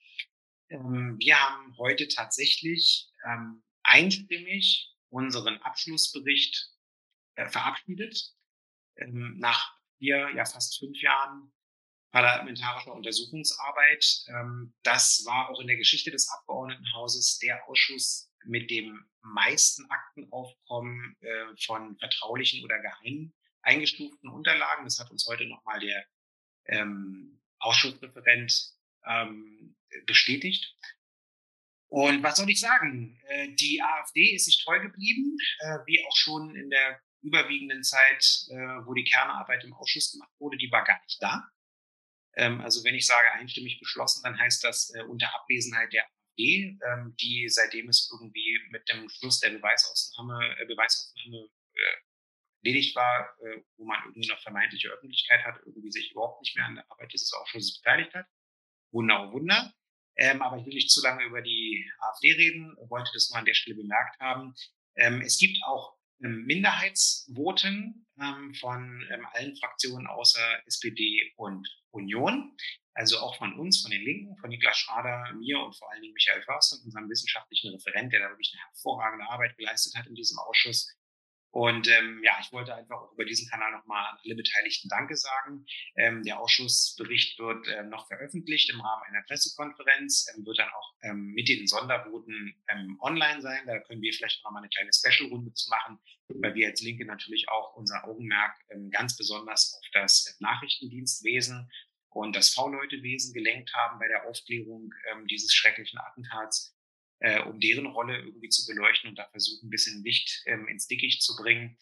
Ähm, 0.69 1.17
wir 1.19 1.39
haben 1.39 1.77
heute 1.77 2.07
tatsächlich 2.07 3.09
ähm, 3.25 3.63
einstimmig 3.83 4.95
unseren 5.09 5.57
Abschlussbericht 5.57 6.71
äh, 7.35 7.47
verabschiedet. 7.47 8.33
Ähm, 8.99 9.37
nach 9.39 9.75
vier, 9.97 10.29
ja 10.35 10.45
fast 10.45 10.77
fünf 10.79 11.01
Jahren 11.01 11.51
parlamentarischer 12.11 12.93
Untersuchungsarbeit. 12.93 14.05
Ähm, 14.27 14.73
das 14.83 15.23
war 15.25 15.49
auch 15.49 15.59
in 15.59 15.67
der 15.67 15.77
Geschichte 15.77 16.11
des 16.11 16.29
Abgeordnetenhauses 16.29 17.39
der 17.39 17.67
Ausschuss 17.67 18.31
mit 18.45 18.71
dem 18.71 19.05
meisten 19.21 19.85
Aktenaufkommen 19.89 21.15
äh, 21.19 21.55
von 21.65 21.97
vertraulichen 21.97 22.63
oder 22.63 22.79
geheimen 22.79 23.33
eingestuften 23.61 24.29
Unterlagen. 24.29 24.85
Das 24.85 24.99
hat 24.99 25.11
uns 25.11 25.27
heute 25.27 25.45
nochmal 25.45 25.79
der 25.79 26.05
ähm, 26.65 27.41
Ausschussreferent 27.59 28.73
ähm, 29.05 29.75
bestätigt. 30.05 30.75
Und 31.87 32.23
was 32.23 32.37
soll 32.37 32.49
ich 32.49 32.59
sagen? 32.59 33.19
Äh, 33.27 33.49
die 33.55 33.81
AfD 33.81 34.35
ist 34.35 34.45
sich 34.45 34.63
treu 34.63 34.79
geblieben, 34.79 35.37
äh, 35.59 35.79
wie 35.85 36.05
auch 36.05 36.15
schon 36.15 36.55
in 36.55 36.69
der 36.69 37.01
überwiegenden 37.21 37.83
Zeit, 37.83 38.47
äh, 38.49 38.85
wo 38.85 38.93
die 38.93 39.03
Kernarbeit 39.03 39.63
im 39.63 39.73
Ausschuss 39.73 40.11
gemacht 40.11 40.31
wurde, 40.39 40.57
die 40.57 40.71
war 40.71 40.83
gar 40.83 41.01
nicht 41.03 41.21
da. 41.21 41.49
Ähm, 42.35 42.61
also 42.61 42.83
wenn 42.83 42.95
ich 42.95 43.05
sage 43.05 43.31
einstimmig 43.33 43.79
beschlossen, 43.79 44.21
dann 44.23 44.39
heißt 44.39 44.63
das 44.63 44.93
äh, 44.95 45.03
unter 45.03 45.33
Abwesenheit 45.35 45.91
der 45.93 46.05
AfD, 46.05 46.77
ähm, 46.87 47.15
die 47.19 47.49
seitdem 47.49 47.89
es 47.89 48.09
irgendwie 48.11 48.59
mit 48.69 48.87
dem 48.89 49.09
Schluss 49.09 49.39
der 49.39 49.49
Beweisaufnahme, 49.49 50.57
äh, 50.59 50.65
Beweisaufnahme 50.65 51.49
äh, 51.73 51.97
erledigt 52.63 52.95
war, 52.95 53.29
äh, 53.41 53.61
wo 53.77 53.85
man 53.85 53.99
irgendwie 54.05 54.27
noch 54.27 54.41
vermeintliche 54.41 54.89
Öffentlichkeit 54.89 55.43
hat, 55.43 55.59
irgendwie 55.65 55.91
sich 55.91 56.11
überhaupt 56.11 56.41
nicht 56.41 56.55
mehr 56.55 56.65
an 56.65 56.75
der 56.75 56.91
Arbeit 56.91 57.11
dieses 57.13 57.33
Ausschusses 57.33 57.81
beteiligt 57.81 58.13
hat. 58.13 58.25
Wunder, 58.91 59.27
oh 59.27 59.33
Wunder. 59.33 59.73
Ähm, 60.17 60.41
aber 60.41 60.57
ich 60.57 60.65
will 60.65 60.73
nicht 60.73 60.91
zu 60.91 61.01
lange 61.01 61.23
über 61.23 61.41
die 61.41 61.89
AfD 61.99 62.33
reden, 62.33 62.75
wollte 62.89 63.11
das 63.13 63.29
nur 63.29 63.39
an 63.39 63.45
der 63.45 63.53
Stelle 63.53 63.77
bemerkt 63.77 64.19
haben. 64.19 64.53
Ähm, 64.95 65.21
es 65.21 65.37
gibt 65.37 65.57
auch 65.65 65.98
Minderheitsvoten 66.19 68.07
ähm, 68.21 68.53
von 68.55 69.07
ähm, 69.11 69.25
allen 69.33 69.55
Fraktionen 69.55 70.07
außer 70.07 70.41
SPD 70.65 71.33
und 71.37 71.67
Union. 71.91 72.55
Also 72.93 73.19
auch 73.19 73.37
von 73.37 73.57
uns, 73.57 73.81
von 73.81 73.91
den 73.91 74.03
Linken, 74.03 74.35
von 74.37 74.49
Niklas 74.49 74.77
Schrader, 74.77 75.33
mir 75.37 75.59
und 75.59 75.75
vor 75.77 75.89
allen 75.91 76.01
Dingen 76.01 76.13
Michael 76.13 76.41
Förster, 76.41 76.77
unserem 76.83 77.09
wissenschaftlichen 77.09 77.73
Referent, 77.73 78.11
der 78.11 78.19
da 78.19 78.29
wirklich 78.29 78.51
eine 78.53 78.63
hervorragende 78.73 79.29
Arbeit 79.29 79.55
geleistet 79.57 79.95
hat 79.95 80.07
in 80.07 80.15
diesem 80.15 80.37
Ausschuss. 80.39 80.93
Und 81.51 81.87
ähm, 81.87 82.21
ja, 82.23 82.33
ich 82.41 82.51
wollte 82.51 82.75
einfach 82.75 82.97
auch 82.97 83.13
über 83.13 83.25
diesen 83.25 83.49
Kanal 83.49 83.71
nochmal 83.71 84.05
an 84.11 84.19
alle 84.23 84.35
Beteiligten 84.35 84.87
Danke 84.87 85.15
sagen. 85.15 85.65
Ähm, 85.95 86.23
der 86.23 86.39
Ausschussbericht 86.39 87.39
wird 87.39 87.67
ähm, 87.69 87.89
noch 87.89 88.07
veröffentlicht 88.07 88.69
im 88.69 88.81
Rahmen 88.81 89.03
einer 89.07 89.23
Pressekonferenz, 89.23 90.27
ähm, 90.35 90.45
wird 90.45 90.59
dann 90.59 90.69
auch 90.69 90.93
ähm, 91.01 91.31
mit 91.33 91.49
den 91.49 91.65
Sondervoten 91.65 92.55
ähm, 92.67 92.99
online 93.01 93.41
sein. 93.41 93.65
Da 93.65 93.79
können 93.79 94.01
wir 94.01 94.13
vielleicht 94.13 94.43
noch 94.43 94.51
mal 94.51 94.59
eine 94.59 94.69
kleine 94.69 94.91
Special-Runde 94.93 95.51
zu 95.53 95.69
machen, 95.69 95.99
weil 96.27 96.53
wir 96.53 96.67
als 96.67 96.81
Linke 96.81 97.05
natürlich 97.05 97.49
auch 97.49 97.75
unser 97.75 98.03
Augenmerk 98.07 98.53
ähm, 98.69 98.91
ganz 98.91 99.17
besonders 99.17 99.73
auf 99.75 99.89
das 99.93 100.37
Nachrichtendienstwesen 100.39 101.71
und 102.09 102.35
das 102.35 102.53
V-Leute-Wesen 102.53 103.33
gelenkt 103.33 103.73
haben 103.73 103.99
bei 103.99 104.07
der 104.07 104.27
Aufklärung 104.27 104.93
ähm, 105.11 105.25
dieses 105.27 105.53
schrecklichen 105.53 105.99
Attentats 105.99 106.75
äh, 107.19 107.41
um 107.41 107.59
deren 107.59 107.85
Rolle 107.85 108.17
irgendwie 108.17 108.49
zu 108.49 108.65
beleuchten 108.65 109.09
und 109.09 109.17
da 109.17 109.27
versuchen, 109.29 109.67
ein 109.67 109.69
bisschen 109.69 110.03
Licht 110.03 110.43
ähm, 110.45 110.67
ins 110.67 110.87
Dickicht 110.87 111.21
zu 111.21 111.35
bringen. 111.35 111.77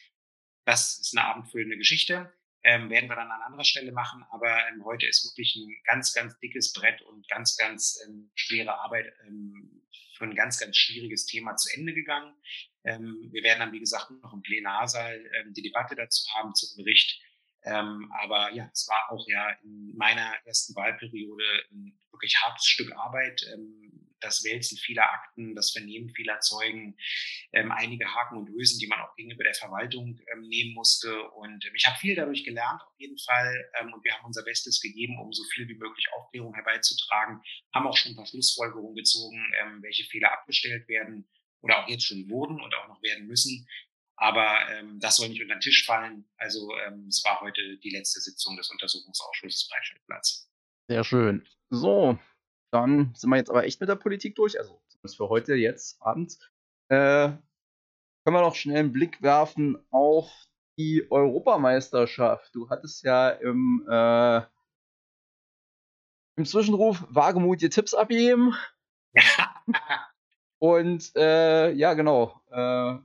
Das 0.66 1.00
ist 1.00 1.16
eine 1.18 1.26
abendfüllende 1.26 1.78
Geschichte. 1.78 2.34
Ähm, 2.64 2.90
werden 2.90 3.08
wir 3.08 3.16
dann 3.16 3.32
an 3.32 3.42
anderer 3.42 3.64
Stelle 3.64 3.92
machen, 3.92 4.24
aber 4.32 4.68
ähm, 4.68 4.84
heute 4.84 5.06
ist 5.06 5.24
wirklich 5.26 5.56
ein 5.56 5.74
ganz, 5.86 6.14
ganz 6.14 6.38
dickes 6.40 6.74
Brett 6.74 7.02
und 7.04 7.28
ganz, 7.30 7.56
ganz 7.56 8.04
ähm, 8.06 8.32
schwere 8.36 8.78
Arbeit 8.80 9.14
ähm, 9.26 9.84
für 10.18 10.26
ein 10.26 10.36
ganz, 10.36 10.60
ganz 10.60 10.76
schwieriges 10.76 11.26
Thema 11.26 11.56
zu 11.56 11.70
Ende 11.78 11.94
gegangen. 11.94 12.36
Ähm, 12.84 13.30
wir 13.32 13.44
werden 13.44 13.60
dann, 13.60 13.72
wie 13.72 13.80
gesagt, 13.80 14.12
noch 14.12 14.34
im 14.34 14.42
Plenarsaal 14.42 15.24
ähm, 15.40 15.54
die 15.54 15.62
Debatte 15.62 15.96
dazu 15.96 16.26
haben 16.34 16.54
zum 16.56 16.76
Bericht. 16.76 17.22
Ähm, 17.68 18.12
aber 18.22 18.54
ja, 18.54 18.70
es 18.72 18.88
war 18.88 19.12
auch 19.12 19.28
ja 19.28 19.50
in 19.64 19.94
meiner 19.98 20.34
ersten 20.46 20.76
Wahlperiode 20.76 21.44
ein 21.72 22.00
wirklich 22.12 22.36
hartes 22.42 22.66
Stück 22.66 22.92
Arbeit. 22.96 23.46
Ähm, 23.54 23.88
das 24.20 24.44
Wälzen 24.44 24.78
vieler 24.78 25.12
Akten, 25.12 25.54
das 25.54 25.72
Vernehmen 25.72 26.10
vieler 26.10 26.40
Zeugen, 26.40 26.98
ähm, 27.52 27.72
einige 27.72 28.14
Haken 28.14 28.38
und 28.38 28.50
Ösen, 28.50 28.80
die 28.80 28.88
man 28.88 29.00
auch 29.02 29.16
gegenüber 29.16 29.44
der 29.44 29.54
Verwaltung 29.54 30.20
ähm, 30.34 30.42
nehmen 30.42 30.74
musste. 30.74 31.22
Und 31.32 31.66
ähm, 31.66 31.76
ich 31.76 31.86
habe 31.86 32.00
viel 32.00 32.16
dadurch 32.16 32.44
gelernt, 32.44 32.82
auf 32.82 32.94
jeden 32.98 33.18
Fall. 33.20 33.70
Ähm, 33.80 33.94
und 33.94 34.04
wir 34.04 34.14
haben 34.14 34.26
unser 34.26 34.44
Bestes 34.44 34.82
gegeben, 34.82 35.20
um 35.20 35.32
so 35.34 35.44
viel 35.54 35.68
wie 35.68 35.76
möglich 35.76 36.08
Aufklärung 36.18 36.54
herbeizutragen, 36.56 37.42
haben 37.74 37.88
auch 37.88 37.96
schon 37.96 38.14
ein 38.14 38.16
paar 38.16 38.26
Schlussfolgerungen 38.26 38.96
gezogen, 38.96 39.38
welche 39.82 40.04
Fehler 40.06 40.32
abgestellt 40.32 40.88
werden 40.88 41.28
oder 41.62 41.84
auch 41.84 41.88
jetzt 41.88 42.06
schon 42.06 42.30
wurden 42.30 42.60
und 42.62 42.74
auch 42.76 42.88
noch 42.88 43.02
werden 43.02 43.28
müssen. 43.28 43.68
Aber 44.18 44.58
ähm, 44.72 45.00
das 45.00 45.18
soll 45.18 45.30
nicht 45.30 45.42
unter 45.42 45.56
den 45.56 45.62
Tisch 45.62 45.86
fallen. 45.86 46.28
Also 46.38 46.76
ähm, 46.86 47.06
es 47.08 47.24
war 47.24 47.40
heute 47.42 47.78
die 47.78 47.92
letzte 47.92 48.20
Sitzung 48.20 48.58
des 48.58 48.70
Untersuchungsausschusses 48.72 49.70
Breitscheidplatz. 49.70 50.50
Sehr 50.90 51.04
schön. 51.04 51.48
So, 51.70 52.18
dann 52.72 53.14
sind 53.16 53.30
wir 53.30 53.38
jetzt 53.38 53.50
aber 53.50 53.66
echt 53.66 53.80
mit 53.80 53.90
der 53.90 53.96
Politik 53.96 54.36
durch. 54.36 54.60
Also 54.60 54.82
zumindest 54.88 55.18
für 55.18 55.30
heute, 55.30 55.54
jetzt 55.54 56.02
Abend. 56.02 56.38
Äh, 56.90 57.30
können 57.30 58.36
wir 58.36 58.42
noch 58.42 58.56
schnell 58.56 58.80
einen 58.80 58.92
Blick 58.92 59.22
werfen 59.22 59.78
auf 59.92 60.32
die 60.78 61.06
Europameisterschaft. 61.10 62.54
Du 62.56 62.70
hattest 62.70 63.04
ja 63.04 63.30
im, 63.30 63.88
äh, 63.90 64.42
im 66.38 66.46
Zwischenruf 66.46 67.06
Wagemut 67.10 67.62
dir 67.62 67.70
Tipps 67.70 67.94
abgeben. 67.94 68.56
Und 70.60 71.16
äh, 71.16 71.72
ja, 71.74 71.94
genau. 71.94 72.42
Äh, 72.50 72.98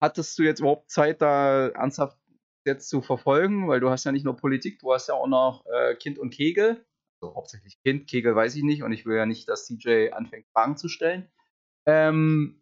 hattest 0.00 0.38
du 0.38 0.42
jetzt 0.42 0.60
überhaupt 0.60 0.90
Zeit, 0.90 1.22
da 1.22 1.68
ernsthaft 1.68 2.18
jetzt 2.64 2.88
zu 2.88 3.02
verfolgen? 3.02 3.68
Weil 3.68 3.80
du 3.80 3.90
hast 3.90 4.04
ja 4.04 4.12
nicht 4.12 4.24
nur 4.24 4.36
Politik, 4.36 4.78
du 4.80 4.92
hast 4.92 5.08
ja 5.08 5.14
auch 5.14 5.26
noch 5.26 5.64
äh, 5.66 5.94
Kind 5.94 6.18
und 6.18 6.30
Kegel 6.30 6.84
also 7.20 7.34
hauptsächlich 7.34 7.80
Kind, 7.82 8.08
Kegel 8.08 8.34
weiß 8.34 8.54
ich 8.56 8.62
nicht 8.62 8.82
und 8.82 8.92
ich 8.92 9.06
will 9.06 9.16
ja 9.16 9.26
nicht, 9.26 9.48
dass 9.48 9.66
CJ 9.66 10.10
anfängt, 10.12 10.46
Fragen 10.52 10.76
zu 10.76 10.88
stellen. 10.88 11.30
Ähm, 11.86 12.60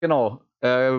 genau. 0.00 0.44
Äh, 0.60 0.92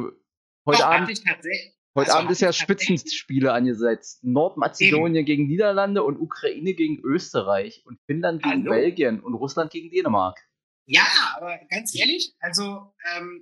heute 0.65 0.79
Doch, 0.79 0.85
Abend, 0.85 1.09
heute 1.09 1.61
also 1.95 2.11
Abend 2.11 2.31
ist 2.31 2.41
ja 2.41 2.53
Spitzenspiele 2.53 3.51
angesetzt. 3.51 4.23
Nordmazedonien 4.23 5.15
Eben. 5.15 5.25
gegen 5.25 5.47
Niederlande 5.47 6.03
und 6.03 6.19
Ukraine 6.19 6.73
gegen 6.73 6.99
Österreich 7.03 7.83
und 7.85 7.99
Finnland 8.05 8.43
gegen 8.43 8.63
Hallo. 8.63 8.71
Belgien 8.71 9.19
und 9.21 9.33
Russland 9.33 9.71
gegen 9.71 9.89
Dänemark. 9.89 10.39
Ja, 10.85 11.05
aber 11.37 11.59
ganz 11.69 11.95
ehrlich, 11.97 12.35
also, 12.39 12.93
ähm, 13.15 13.41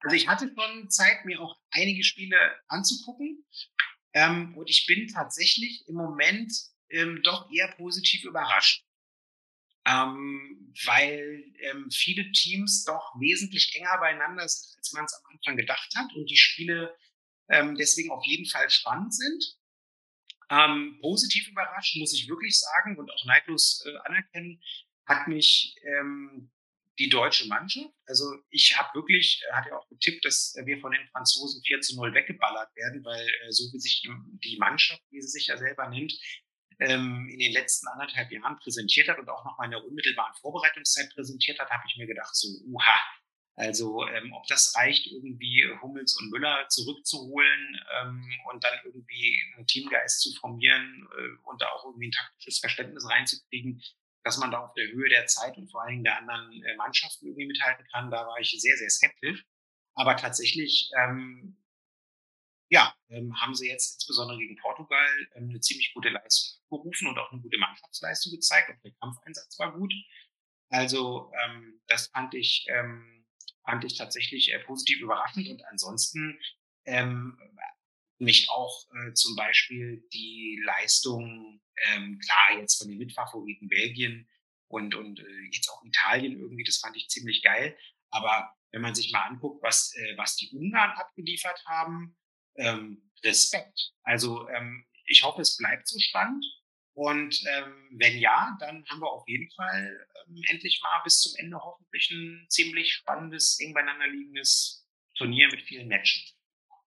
also 0.00 0.16
ich 0.16 0.28
hatte 0.28 0.52
schon 0.54 0.90
Zeit, 0.90 1.24
mir 1.24 1.40
auch 1.40 1.58
einige 1.70 2.04
Spiele 2.04 2.36
anzugucken. 2.68 3.44
Ähm, 4.14 4.56
und 4.56 4.70
ich 4.70 4.86
bin 4.86 5.08
tatsächlich 5.08 5.86
im 5.88 5.96
Moment 5.96 6.52
ähm, 6.90 7.20
doch 7.22 7.50
eher 7.50 7.68
positiv 7.76 8.24
überrascht. 8.24 8.84
Ähm, 9.86 10.72
weil 10.84 11.44
ähm, 11.60 11.90
viele 11.90 12.30
Teams 12.32 12.84
doch 12.84 13.14
wesentlich 13.18 13.74
enger 13.74 13.98
beieinander 13.98 14.46
sind, 14.46 14.76
als 14.76 14.92
man 14.92 15.04
es 15.04 15.14
am 15.14 15.36
Anfang 15.36 15.56
gedacht 15.56 15.94
hat 15.96 16.12
und 16.14 16.28
die 16.28 16.36
Spiele 16.36 16.94
ähm, 17.48 17.74
deswegen 17.74 18.10
auf 18.10 18.24
jeden 18.26 18.46
Fall 18.46 18.68
spannend 18.70 19.14
sind. 19.14 19.56
Ähm, 20.50 20.98
positiv 21.00 21.48
überrascht, 21.48 21.96
muss 21.96 22.14
ich 22.14 22.28
wirklich 22.28 22.58
sagen 22.58 22.98
und 22.98 23.10
auch 23.10 23.24
neidlos 23.26 23.84
äh, 23.86 23.96
anerkennen, 24.06 24.62
hat 25.06 25.28
mich 25.28 25.76
die 26.98 27.08
deutsche 27.08 27.46
Mannschaft. 27.46 27.90
Also 28.06 28.24
ich 28.50 28.76
habe 28.76 28.94
wirklich, 28.94 29.42
äh, 29.48 29.52
hatte 29.54 29.76
auch 29.76 29.88
getippt, 29.88 30.24
dass 30.24 30.54
wir 30.64 30.78
von 30.80 30.92
den 30.92 31.06
Franzosen 31.08 31.62
4 31.64 31.80
zu 31.80 31.96
0 31.96 32.14
weggeballert 32.14 32.74
werden, 32.76 33.04
weil 33.04 33.26
äh, 33.26 33.50
so 33.50 33.64
wie 33.72 33.78
sich 33.78 34.08
die 34.44 34.56
Mannschaft, 34.58 35.02
wie 35.10 35.20
sie 35.20 35.28
sich 35.28 35.46
ja 35.46 35.56
selber 35.56 35.88
nennt, 35.88 36.12
ähm, 36.80 37.28
in 37.30 37.38
den 37.38 37.52
letzten 37.52 37.88
anderthalb 37.88 38.30
Jahren 38.30 38.58
präsentiert 38.58 39.08
hat 39.08 39.18
und 39.18 39.28
auch 39.28 39.44
noch 39.44 39.58
mal 39.58 39.64
in 39.64 39.72
der 39.72 39.84
unmittelbaren 39.84 40.34
Vorbereitungszeit 40.40 41.10
präsentiert 41.14 41.58
hat, 41.58 41.70
habe 41.70 41.82
ich 41.88 41.96
mir 41.96 42.06
gedacht, 42.06 42.34
so, 42.34 42.48
uha, 42.66 43.00
also 43.56 44.06
ähm, 44.06 44.32
ob 44.32 44.46
das 44.46 44.74
reicht, 44.76 45.08
irgendwie 45.08 45.68
Hummels 45.82 46.16
und 46.20 46.30
Müller 46.30 46.68
zurückzuholen 46.68 47.80
ähm, 48.00 48.30
und 48.52 48.62
dann 48.62 48.78
irgendwie 48.84 49.42
einen 49.56 49.66
Teamgeist 49.66 50.20
zu 50.20 50.32
formieren 50.38 51.08
äh, 51.18 51.48
und 51.48 51.60
da 51.60 51.66
auch 51.70 51.84
irgendwie 51.84 52.08
ein 52.08 52.12
taktisches 52.12 52.60
Verständnis 52.60 53.08
reinzukriegen, 53.10 53.82
dass 54.28 54.36
man 54.36 54.50
da 54.50 54.58
auf 54.58 54.74
der 54.74 54.88
Höhe 54.88 55.08
der 55.08 55.26
Zeit 55.26 55.56
und 55.56 55.70
vor 55.70 55.80
allen 55.80 55.92
Dingen 55.92 56.04
der 56.04 56.18
anderen 56.18 56.62
äh, 56.62 56.76
Mannschaften 56.76 57.26
irgendwie 57.26 57.46
mithalten 57.46 57.86
kann, 57.90 58.10
da 58.10 58.26
war 58.26 58.38
ich 58.38 58.54
sehr, 58.60 58.76
sehr 58.76 58.90
skeptisch. 58.90 59.46
Aber 59.94 60.18
tatsächlich, 60.18 60.90
ähm, 60.98 61.56
ja, 62.70 62.94
ähm, 63.08 63.34
haben 63.40 63.54
sie 63.54 63.68
jetzt 63.68 63.94
insbesondere 63.94 64.38
gegen 64.38 64.56
Portugal 64.56 65.08
ähm, 65.34 65.48
eine 65.48 65.60
ziemlich 65.60 65.94
gute 65.94 66.10
Leistung 66.10 66.60
abgerufen 66.64 67.08
und 67.08 67.18
auch 67.18 67.32
eine 67.32 67.40
gute 67.40 67.56
Mannschaftsleistung 67.56 68.32
gezeigt. 68.32 68.70
Auch 68.70 68.82
der 68.82 68.92
Kampfeinsatz 69.00 69.58
war 69.58 69.72
gut. 69.72 69.94
Also 70.68 71.32
ähm, 71.42 71.80
das 71.86 72.08
fand 72.08 72.34
ich, 72.34 72.66
ähm, 72.68 73.24
fand 73.64 73.84
ich 73.84 73.96
tatsächlich 73.96 74.52
äh, 74.52 74.58
positiv 74.58 75.00
überraschend. 75.00 75.48
Und 75.48 75.64
ansonsten 75.70 76.38
ähm, 76.84 77.38
mich 78.18 78.50
auch 78.50 78.86
äh, 78.94 79.12
zum 79.12 79.36
Beispiel 79.36 80.06
die 80.12 80.60
Leistung, 80.64 81.60
ähm, 81.88 82.18
klar, 82.18 82.60
jetzt 82.60 82.78
von 82.78 82.88
den 82.88 82.98
Mitfavoriten 82.98 83.68
Belgien 83.68 84.28
und, 84.68 84.94
und 84.94 85.20
äh, 85.20 85.48
jetzt 85.52 85.68
auch 85.70 85.84
Italien 85.84 86.38
irgendwie, 86.38 86.64
das 86.64 86.78
fand 86.78 86.96
ich 86.96 87.08
ziemlich 87.08 87.42
geil. 87.42 87.78
Aber 88.10 88.52
wenn 88.70 88.82
man 88.82 88.94
sich 88.94 89.12
mal 89.12 89.26
anguckt, 89.26 89.62
was, 89.62 89.94
äh, 89.96 90.16
was 90.16 90.36
die 90.36 90.50
Ungarn 90.50 90.90
abgeliefert 90.96 91.64
haben, 91.66 92.16
ähm, 92.56 93.10
Respekt. 93.24 93.92
Also 94.02 94.48
ähm, 94.48 94.86
ich 95.06 95.22
hoffe, 95.22 95.42
es 95.42 95.56
bleibt 95.56 95.88
so 95.88 95.98
spannend. 95.98 96.44
Und 96.94 97.40
ähm, 97.46 97.90
wenn 97.92 98.18
ja, 98.18 98.56
dann 98.58 98.84
haben 98.88 99.00
wir 99.00 99.10
auf 99.10 99.26
jeden 99.28 99.48
Fall 99.52 100.06
ähm, 100.26 100.42
endlich 100.48 100.80
mal 100.82 101.00
bis 101.04 101.20
zum 101.20 101.32
Ende 101.36 101.56
hoffentlich 101.56 102.10
ein 102.10 102.46
ziemlich 102.48 102.92
spannendes, 102.92 103.60
eng 103.60 103.72
beieinander 103.72 104.08
liegendes 104.08 104.84
Turnier 105.14 105.48
mit 105.48 105.62
vielen 105.62 105.86
Matchen 105.86 106.37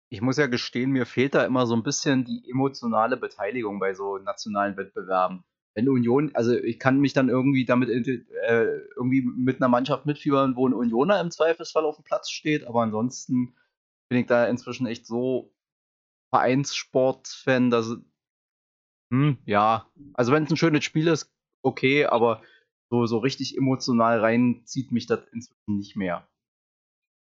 ich 0.09 0.21
muss 0.21 0.37
ja 0.37 0.47
gestehen, 0.47 0.91
mir 0.91 1.05
fehlt 1.05 1.35
da 1.35 1.45
immer 1.45 1.65
so 1.65 1.75
ein 1.75 1.83
bisschen 1.83 2.23
die 2.23 2.49
emotionale 2.49 3.17
Beteiligung 3.17 3.79
bei 3.79 3.93
so 3.93 4.17
nationalen 4.17 4.77
Wettbewerben. 4.77 5.43
Wenn 5.75 5.89
Union, 5.89 6.31
also 6.33 6.53
ich 6.53 6.79
kann 6.79 6.99
mich 6.99 7.13
dann 7.13 7.29
irgendwie 7.29 7.65
damit 7.65 7.89
äh, 7.89 8.79
irgendwie 8.95 9.21
mit 9.21 9.57
einer 9.57 9.69
Mannschaft 9.69 10.05
mitfiebern, 10.05 10.55
wo 10.55 10.67
ein 10.67 10.73
Unioner 10.73 11.19
im 11.21 11.29
Zweifelsfall 11.29 11.85
auf 11.85 11.97
dem 11.97 12.03
Platz 12.03 12.31
steht, 12.31 12.65
aber 12.65 12.81
ansonsten 12.81 13.53
bin 14.09 14.19
ich 14.19 14.25
da 14.27 14.45
inzwischen 14.45 14.87
echt 14.87 15.05
so 15.05 15.53
Vereinssport-Fan, 16.31 17.69
dass 17.69 17.97
hm, 19.11 19.37
ja, 19.45 19.89
also 20.13 20.31
wenn 20.31 20.43
es 20.43 20.51
ein 20.51 20.57
schönes 20.57 20.83
Spiel 20.83 21.07
ist, 21.07 21.31
okay, 21.63 22.05
aber 22.05 22.41
so, 22.89 23.05
so 23.05 23.19
richtig 23.19 23.57
emotional 23.57 24.19
reinzieht 24.19 24.91
mich 24.91 25.05
das 25.05 25.21
inzwischen 25.31 25.77
nicht 25.77 25.95
mehr. 25.95 26.27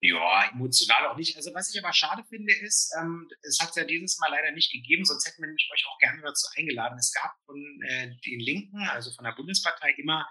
Ja, 0.05 0.49
emotional 0.51 1.07
auch 1.07 1.15
nicht. 1.15 1.37
Also 1.37 1.53
was 1.53 1.73
ich 1.73 1.81
aber 1.81 1.93
schade 1.93 2.25
finde, 2.27 2.51
ist, 2.53 2.93
ähm, 2.99 3.29
es 3.41 3.57
hat 3.61 3.69
es 3.69 3.77
ja 3.77 3.85
dieses 3.85 4.19
Mal 4.19 4.31
leider 4.31 4.51
nicht 4.51 4.69
gegeben, 4.69 5.05
sonst 5.05 5.25
hätten 5.25 5.41
wir 5.41 5.47
nämlich 5.47 5.69
euch 5.73 5.85
auch 5.87 5.97
gerne 5.99 6.21
dazu 6.21 6.45
eingeladen. 6.57 6.97
Es 6.99 7.13
gab 7.13 7.31
von 7.45 7.55
äh, 7.87 8.11
den 8.25 8.41
Linken, 8.41 8.79
also 8.89 9.13
von 9.13 9.23
der 9.23 9.31
Bundespartei, 9.31 9.91
immer 9.91 10.27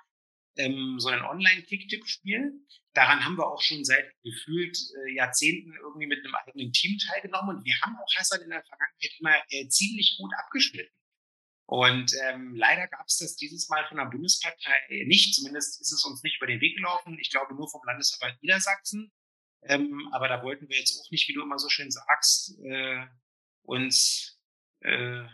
ähm, 0.58 0.96
so 0.98 1.08
ein 1.08 1.22
Online-Kick-Tipp-Spiel. 1.22 2.52
Daran 2.92 3.24
haben 3.24 3.38
wir 3.38 3.46
auch 3.46 3.62
schon 3.62 3.82
seit 3.82 4.12
gefühlt 4.22 4.76
äh, 4.76 5.14
Jahrzehnten 5.14 5.72
irgendwie 5.74 6.06
mit 6.06 6.22
einem 6.22 6.34
eigenen 6.34 6.70
Team 6.72 6.98
teilgenommen 6.98 7.56
und 7.56 7.64
wir 7.64 7.74
haben 7.80 7.96
auch 7.96 8.14
Hassan 8.14 8.42
in 8.42 8.50
der 8.50 8.62
Vergangenheit 8.64 9.12
immer 9.20 9.42
äh, 9.48 9.68
ziemlich 9.68 10.18
gut 10.18 10.32
abgeschnitten. 10.38 10.92
Und 11.64 12.12
ähm, 12.24 12.54
leider 12.56 12.88
gab 12.88 13.06
es 13.06 13.16
das 13.16 13.36
dieses 13.36 13.70
Mal 13.70 13.86
von 13.88 13.96
der 13.96 14.04
Bundespartei 14.04 15.04
nicht. 15.06 15.34
Zumindest 15.34 15.80
ist 15.80 15.92
es 15.92 16.04
uns 16.04 16.22
nicht 16.22 16.36
über 16.36 16.46
den 16.46 16.60
Weg 16.60 16.76
gelaufen. 16.76 17.18
Ich 17.18 17.30
glaube 17.30 17.54
nur 17.54 17.70
vom 17.70 17.80
Landesverband 17.86 18.42
Niedersachsen. 18.42 19.10
Ähm, 19.64 20.08
aber 20.12 20.28
da 20.28 20.42
wollten 20.42 20.68
wir 20.68 20.78
jetzt 20.78 21.00
auch 21.00 21.10
nicht, 21.10 21.28
wie 21.28 21.34
du 21.34 21.42
immer 21.42 21.58
so 21.58 21.68
schön 21.68 21.90
sagst, 21.90 22.58
äh, 22.64 23.06
uns, 23.62 24.40
äh, 24.80 25.24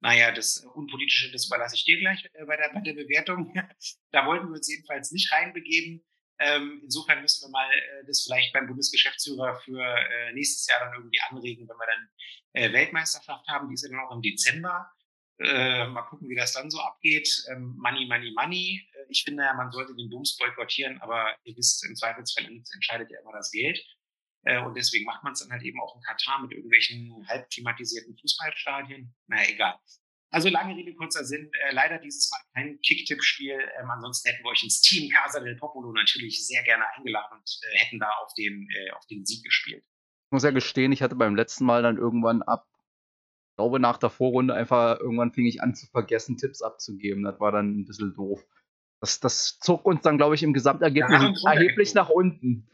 naja, 0.00 0.32
das 0.32 0.64
Unpolitische, 0.74 1.30
das 1.32 1.46
überlasse 1.46 1.74
ich 1.74 1.84
dir 1.84 1.98
gleich 1.98 2.24
äh, 2.32 2.44
bei, 2.46 2.56
der, 2.56 2.70
bei 2.72 2.80
der 2.80 2.94
Bewertung. 2.94 3.52
da 4.10 4.26
wollten 4.26 4.48
wir 4.48 4.56
uns 4.56 4.68
jedenfalls 4.68 5.10
nicht 5.12 5.32
reinbegeben. 5.32 6.04
Ähm, 6.40 6.80
insofern 6.84 7.20
müssen 7.20 7.46
wir 7.46 7.50
mal 7.50 7.70
äh, 7.70 8.06
das 8.06 8.22
vielleicht 8.22 8.52
beim 8.52 8.68
Bundesgeschäftsführer 8.68 9.60
für 9.64 9.82
äh, 9.82 10.32
nächstes 10.32 10.68
Jahr 10.68 10.80
dann 10.80 10.94
irgendwie 10.94 11.20
anregen, 11.28 11.68
wenn 11.68 11.76
wir 11.76 11.86
dann 11.86 12.08
äh, 12.52 12.72
Weltmeisterschaft 12.72 13.46
haben. 13.48 13.68
Die 13.68 13.74
ist 13.74 13.82
ja 13.82 13.90
dann 13.90 14.00
auch 14.00 14.14
im 14.14 14.22
Dezember. 14.22 14.90
Äh, 15.40 15.86
mal 15.88 16.02
gucken, 16.02 16.28
wie 16.28 16.36
das 16.36 16.52
dann 16.52 16.70
so 16.70 16.80
abgeht. 16.80 17.28
Ähm, 17.50 17.76
money, 17.78 18.06
money, 18.06 18.32
money. 18.36 18.88
Ich 19.08 19.24
finde 19.24 19.44
ja, 19.44 19.54
man 19.54 19.70
sollte 19.70 19.94
den 19.94 20.10
Bums 20.10 20.36
boykottieren, 20.36 21.00
aber 21.00 21.34
ihr 21.44 21.56
wisst, 21.56 21.84
im 21.86 21.94
Zweifelsfall 21.94 22.46
entscheidet 22.46 23.10
ja 23.10 23.20
immer 23.20 23.32
das 23.32 23.50
Geld. 23.50 23.78
Äh, 24.44 24.60
und 24.60 24.74
deswegen 24.76 25.04
macht 25.04 25.24
man 25.24 25.32
es 25.32 25.40
dann 25.40 25.50
halt 25.50 25.62
eben 25.62 25.80
auch 25.80 25.94
in 25.96 26.02
Katar 26.02 26.42
mit 26.42 26.52
irgendwelchen 26.52 27.26
halb 27.28 27.48
klimatisierten 27.50 28.16
Fußballstadien. 28.16 29.14
Naja, 29.26 29.48
egal. 29.48 29.78
Also 30.30 30.48
lange 30.50 30.76
Rede, 30.76 30.94
kurzer 30.94 31.24
Sinn. 31.24 31.50
Äh, 31.52 31.72
leider 31.72 31.98
dieses 31.98 32.30
Mal 32.30 32.40
kein 32.54 32.80
Kicktipp-Spiel. 32.80 33.58
Ähm, 33.80 33.90
ansonsten 33.90 34.28
hätten 34.30 34.44
wir 34.44 34.50
euch 34.50 34.62
ins 34.62 34.80
Team 34.80 35.10
Casa 35.10 35.40
del 35.40 35.56
Popolo 35.56 35.92
natürlich 35.92 36.46
sehr 36.46 36.62
gerne 36.62 36.84
eingeladen 36.96 37.38
und 37.38 37.60
äh, 37.62 37.78
hätten 37.78 37.98
da 37.98 38.10
auf 38.22 38.32
den, 38.34 38.68
auf 38.94 39.06
den 39.06 39.24
Sieg 39.24 39.42
gespielt. 39.42 39.84
Ich 39.84 40.32
muss 40.32 40.44
ja 40.44 40.50
gestehen, 40.50 40.92
ich 40.92 41.02
hatte 41.02 41.16
beim 41.16 41.34
letzten 41.34 41.64
Mal 41.64 41.82
dann 41.82 41.96
irgendwann 41.96 42.42
ab 42.42 42.68
glaube, 43.58 43.80
nach 43.80 43.98
der 43.98 44.08
Vorrunde 44.08 44.54
einfach 44.54 45.00
irgendwann 45.00 45.32
fing 45.32 45.44
ich 45.44 45.60
an 45.60 45.74
zu 45.74 45.86
vergessen, 45.86 46.36
Tipps 46.36 46.62
abzugeben. 46.62 47.24
Das 47.24 47.40
war 47.40 47.50
dann 47.50 47.80
ein 47.80 47.86
bisschen 47.86 48.14
doof. 48.14 48.46
Das, 49.00 49.20
das 49.20 49.58
zog 49.60 49.84
uns 49.84 50.02
dann, 50.02 50.18
glaube 50.18 50.34
ich, 50.34 50.42
im 50.42 50.52
Gesamtergebnis 50.52 51.44
erheblich 51.44 51.94
nach 51.94 52.08
unten. 52.08 52.68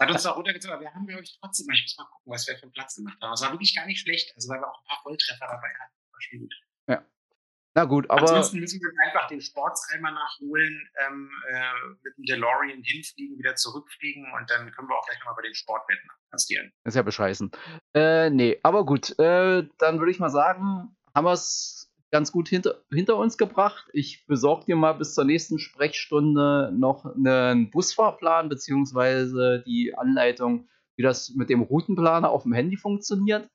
Hat 0.00 0.10
uns 0.10 0.22
da 0.24 0.30
runtergezogen, 0.32 0.74
aber 0.74 0.82
wir 0.82 0.92
haben, 0.92 1.06
glaube 1.06 1.22
ich, 1.22 1.38
trotzdem, 1.40 1.70
ich 1.72 1.82
muss 1.82 1.96
mal 1.96 2.10
gucken, 2.10 2.32
was 2.32 2.46
wir 2.48 2.56
für 2.56 2.64
einen 2.64 2.72
Platz 2.72 2.96
gemacht 2.96 3.18
haben. 3.22 3.32
Es 3.32 3.42
war 3.42 3.52
wirklich 3.52 3.74
gar 3.76 3.86
nicht 3.86 4.00
schlecht, 4.00 4.32
also 4.34 4.48
weil 4.48 4.60
wir 4.60 4.68
auch 4.68 4.80
ein 4.80 4.88
paar 4.88 5.00
Volltreffer 5.02 5.46
dabei 5.46 5.68
hatten. 5.68 5.94
War 6.10 6.20
schon 6.20 6.40
gut. 6.40 6.54
Ja. 6.88 7.06
Na 7.74 7.84
gut, 7.84 8.10
aber. 8.10 8.22
Ansonsten 8.22 8.58
müssen 8.58 8.80
wir 8.80 8.90
einfach 9.06 9.28
den 9.28 9.40
Sportseimer 9.40 10.10
nachholen, 10.10 10.90
ähm, 11.06 11.30
äh, 11.48 11.72
mit 12.02 12.16
dem 12.16 12.24
DeLorean 12.24 12.82
hinfliegen, 12.82 13.38
wieder 13.38 13.54
zurückfliegen 13.54 14.26
und 14.32 14.50
dann 14.50 14.72
können 14.72 14.88
wir 14.88 14.96
auch 14.96 15.06
gleich 15.06 15.18
nochmal 15.20 15.36
bei 15.36 15.42
den 15.42 15.54
Sportwetten 15.54 16.10
passieren. 16.30 16.72
ist 16.84 16.96
ja 16.96 17.02
bescheißen. 17.02 17.52
Äh, 17.94 18.30
nee, 18.30 18.58
aber 18.62 18.84
gut, 18.84 19.16
äh, 19.18 19.68
dann 19.78 19.98
würde 20.00 20.10
ich 20.10 20.18
mal 20.18 20.30
sagen, 20.30 20.96
haben 21.14 21.24
wir 21.24 21.32
es 21.32 21.81
ganz 22.12 22.30
gut 22.30 22.48
hinter, 22.48 22.82
hinter 22.90 23.16
uns 23.16 23.38
gebracht. 23.38 23.88
Ich 23.92 24.26
besorge 24.26 24.66
dir 24.66 24.76
mal 24.76 24.92
bis 24.92 25.14
zur 25.14 25.24
nächsten 25.24 25.58
Sprechstunde 25.58 26.70
noch 26.76 27.06
einen 27.06 27.70
Busfahrplan 27.70 28.48
beziehungsweise 28.48 29.64
die 29.66 29.94
Anleitung, 29.96 30.68
wie 30.96 31.02
das 31.02 31.30
mit 31.30 31.48
dem 31.48 31.62
Routenplaner 31.62 32.30
auf 32.30 32.42
dem 32.42 32.52
Handy 32.52 32.76
funktioniert. 32.76 33.48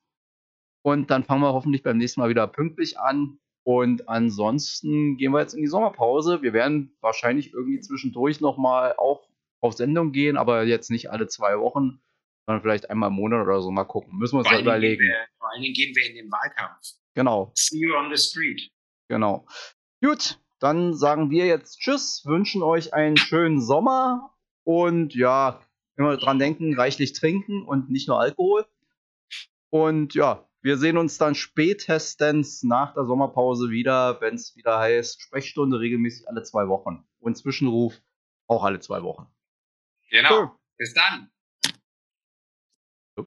Und 0.84 1.12
dann 1.12 1.24
fangen 1.24 1.42
wir 1.42 1.54
hoffentlich 1.54 1.84
beim 1.84 1.98
nächsten 1.98 2.20
Mal 2.20 2.30
wieder 2.30 2.48
pünktlich 2.48 3.00
an 3.00 3.40
und 3.64 4.10
ansonsten 4.10 5.18
gehen 5.18 5.34
wir 5.34 5.42
jetzt 5.42 5.54
in 5.54 5.62
die 5.62 5.68
Sommerpause. 5.68 6.42
Wir 6.42 6.54
werden 6.54 6.96
wahrscheinlich 7.02 7.54
irgendwie 7.54 7.80
zwischendurch 7.80 8.42
nochmal 8.42 8.96
auch 8.98 9.28
auf 9.62 9.74
Sendung 9.74 10.14
gehen, 10.14 10.38
aber 10.38 10.64
jetzt 10.64 10.90
nicht 10.90 11.12
alle 11.12 11.28
zwei 11.28 11.60
Wochen, 11.60 12.00
sondern 12.46 12.62
vielleicht 12.62 12.90
einmal 12.90 13.10
im 13.10 13.16
Monat 13.16 13.46
oder 13.46 13.62
so 13.62 13.70
mal 13.70 13.84
gucken. 13.84 14.18
Müssen 14.18 14.36
wir 14.36 14.40
uns 14.40 14.50
da 14.50 14.60
überlegen. 14.60 15.02
Wir, 15.02 15.28
vor 15.38 15.52
allen 15.52 15.62
Dingen 15.62 15.74
gehen 15.74 15.94
wir 15.96 16.10
in 16.10 16.16
den 16.16 16.32
Wahlkampf. 16.32 16.94
Genau. 17.18 17.52
See 17.56 17.80
you 17.80 17.96
on 17.96 18.16
the 18.16 18.22
street. 18.22 18.70
Genau. 19.10 19.48
Gut, 20.04 20.40
dann 20.60 20.94
sagen 20.94 21.32
wir 21.32 21.48
jetzt 21.48 21.80
Tschüss, 21.80 22.24
wünschen 22.26 22.62
euch 22.62 22.94
einen 22.94 23.18
schönen 23.18 23.60
Sommer 23.60 24.38
und 24.64 25.16
ja, 25.16 25.60
immer 25.96 26.18
dran 26.18 26.38
denken, 26.38 26.76
reichlich 26.76 27.14
trinken 27.14 27.64
und 27.64 27.90
nicht 27.90 28.08
nur 28.08 28.20
Alkohol. 28.20 28.68
Und 29.72 30.14
ja, 30.14 30.48
wir 30.62 30.78
sehen 30.78 30.96
uns 30.96 31.18
dann 31.18 31.34
spätestens 31.34 32.62
nach 32.62 32.94
der 32.94 33.06
Sommerpause 33.06 33.72
wieder, 33.72 34.22
wenn 34.22 34.36
es 34.36 34.56
wieder 34.56 34.78
heißt, 34.78 35.20
Sprechstunde 35.20 35.80
regelmäßig 35.80 36.30
alle 36.30 36.44
zwei 36.44 36.68
Wochen. 36.68 37.04
Und 37.18 37.36
Zwischenruf 37.36 38.00
auch 38.46 38.64
alle 38.64 38.80
zwei 38.80 39.02
Wochen. 39.02 39.26
Genau. 40.12 40.40
Cool. 40.40 40.52
Bis 40.78 40.94
dann. 40.94 41.32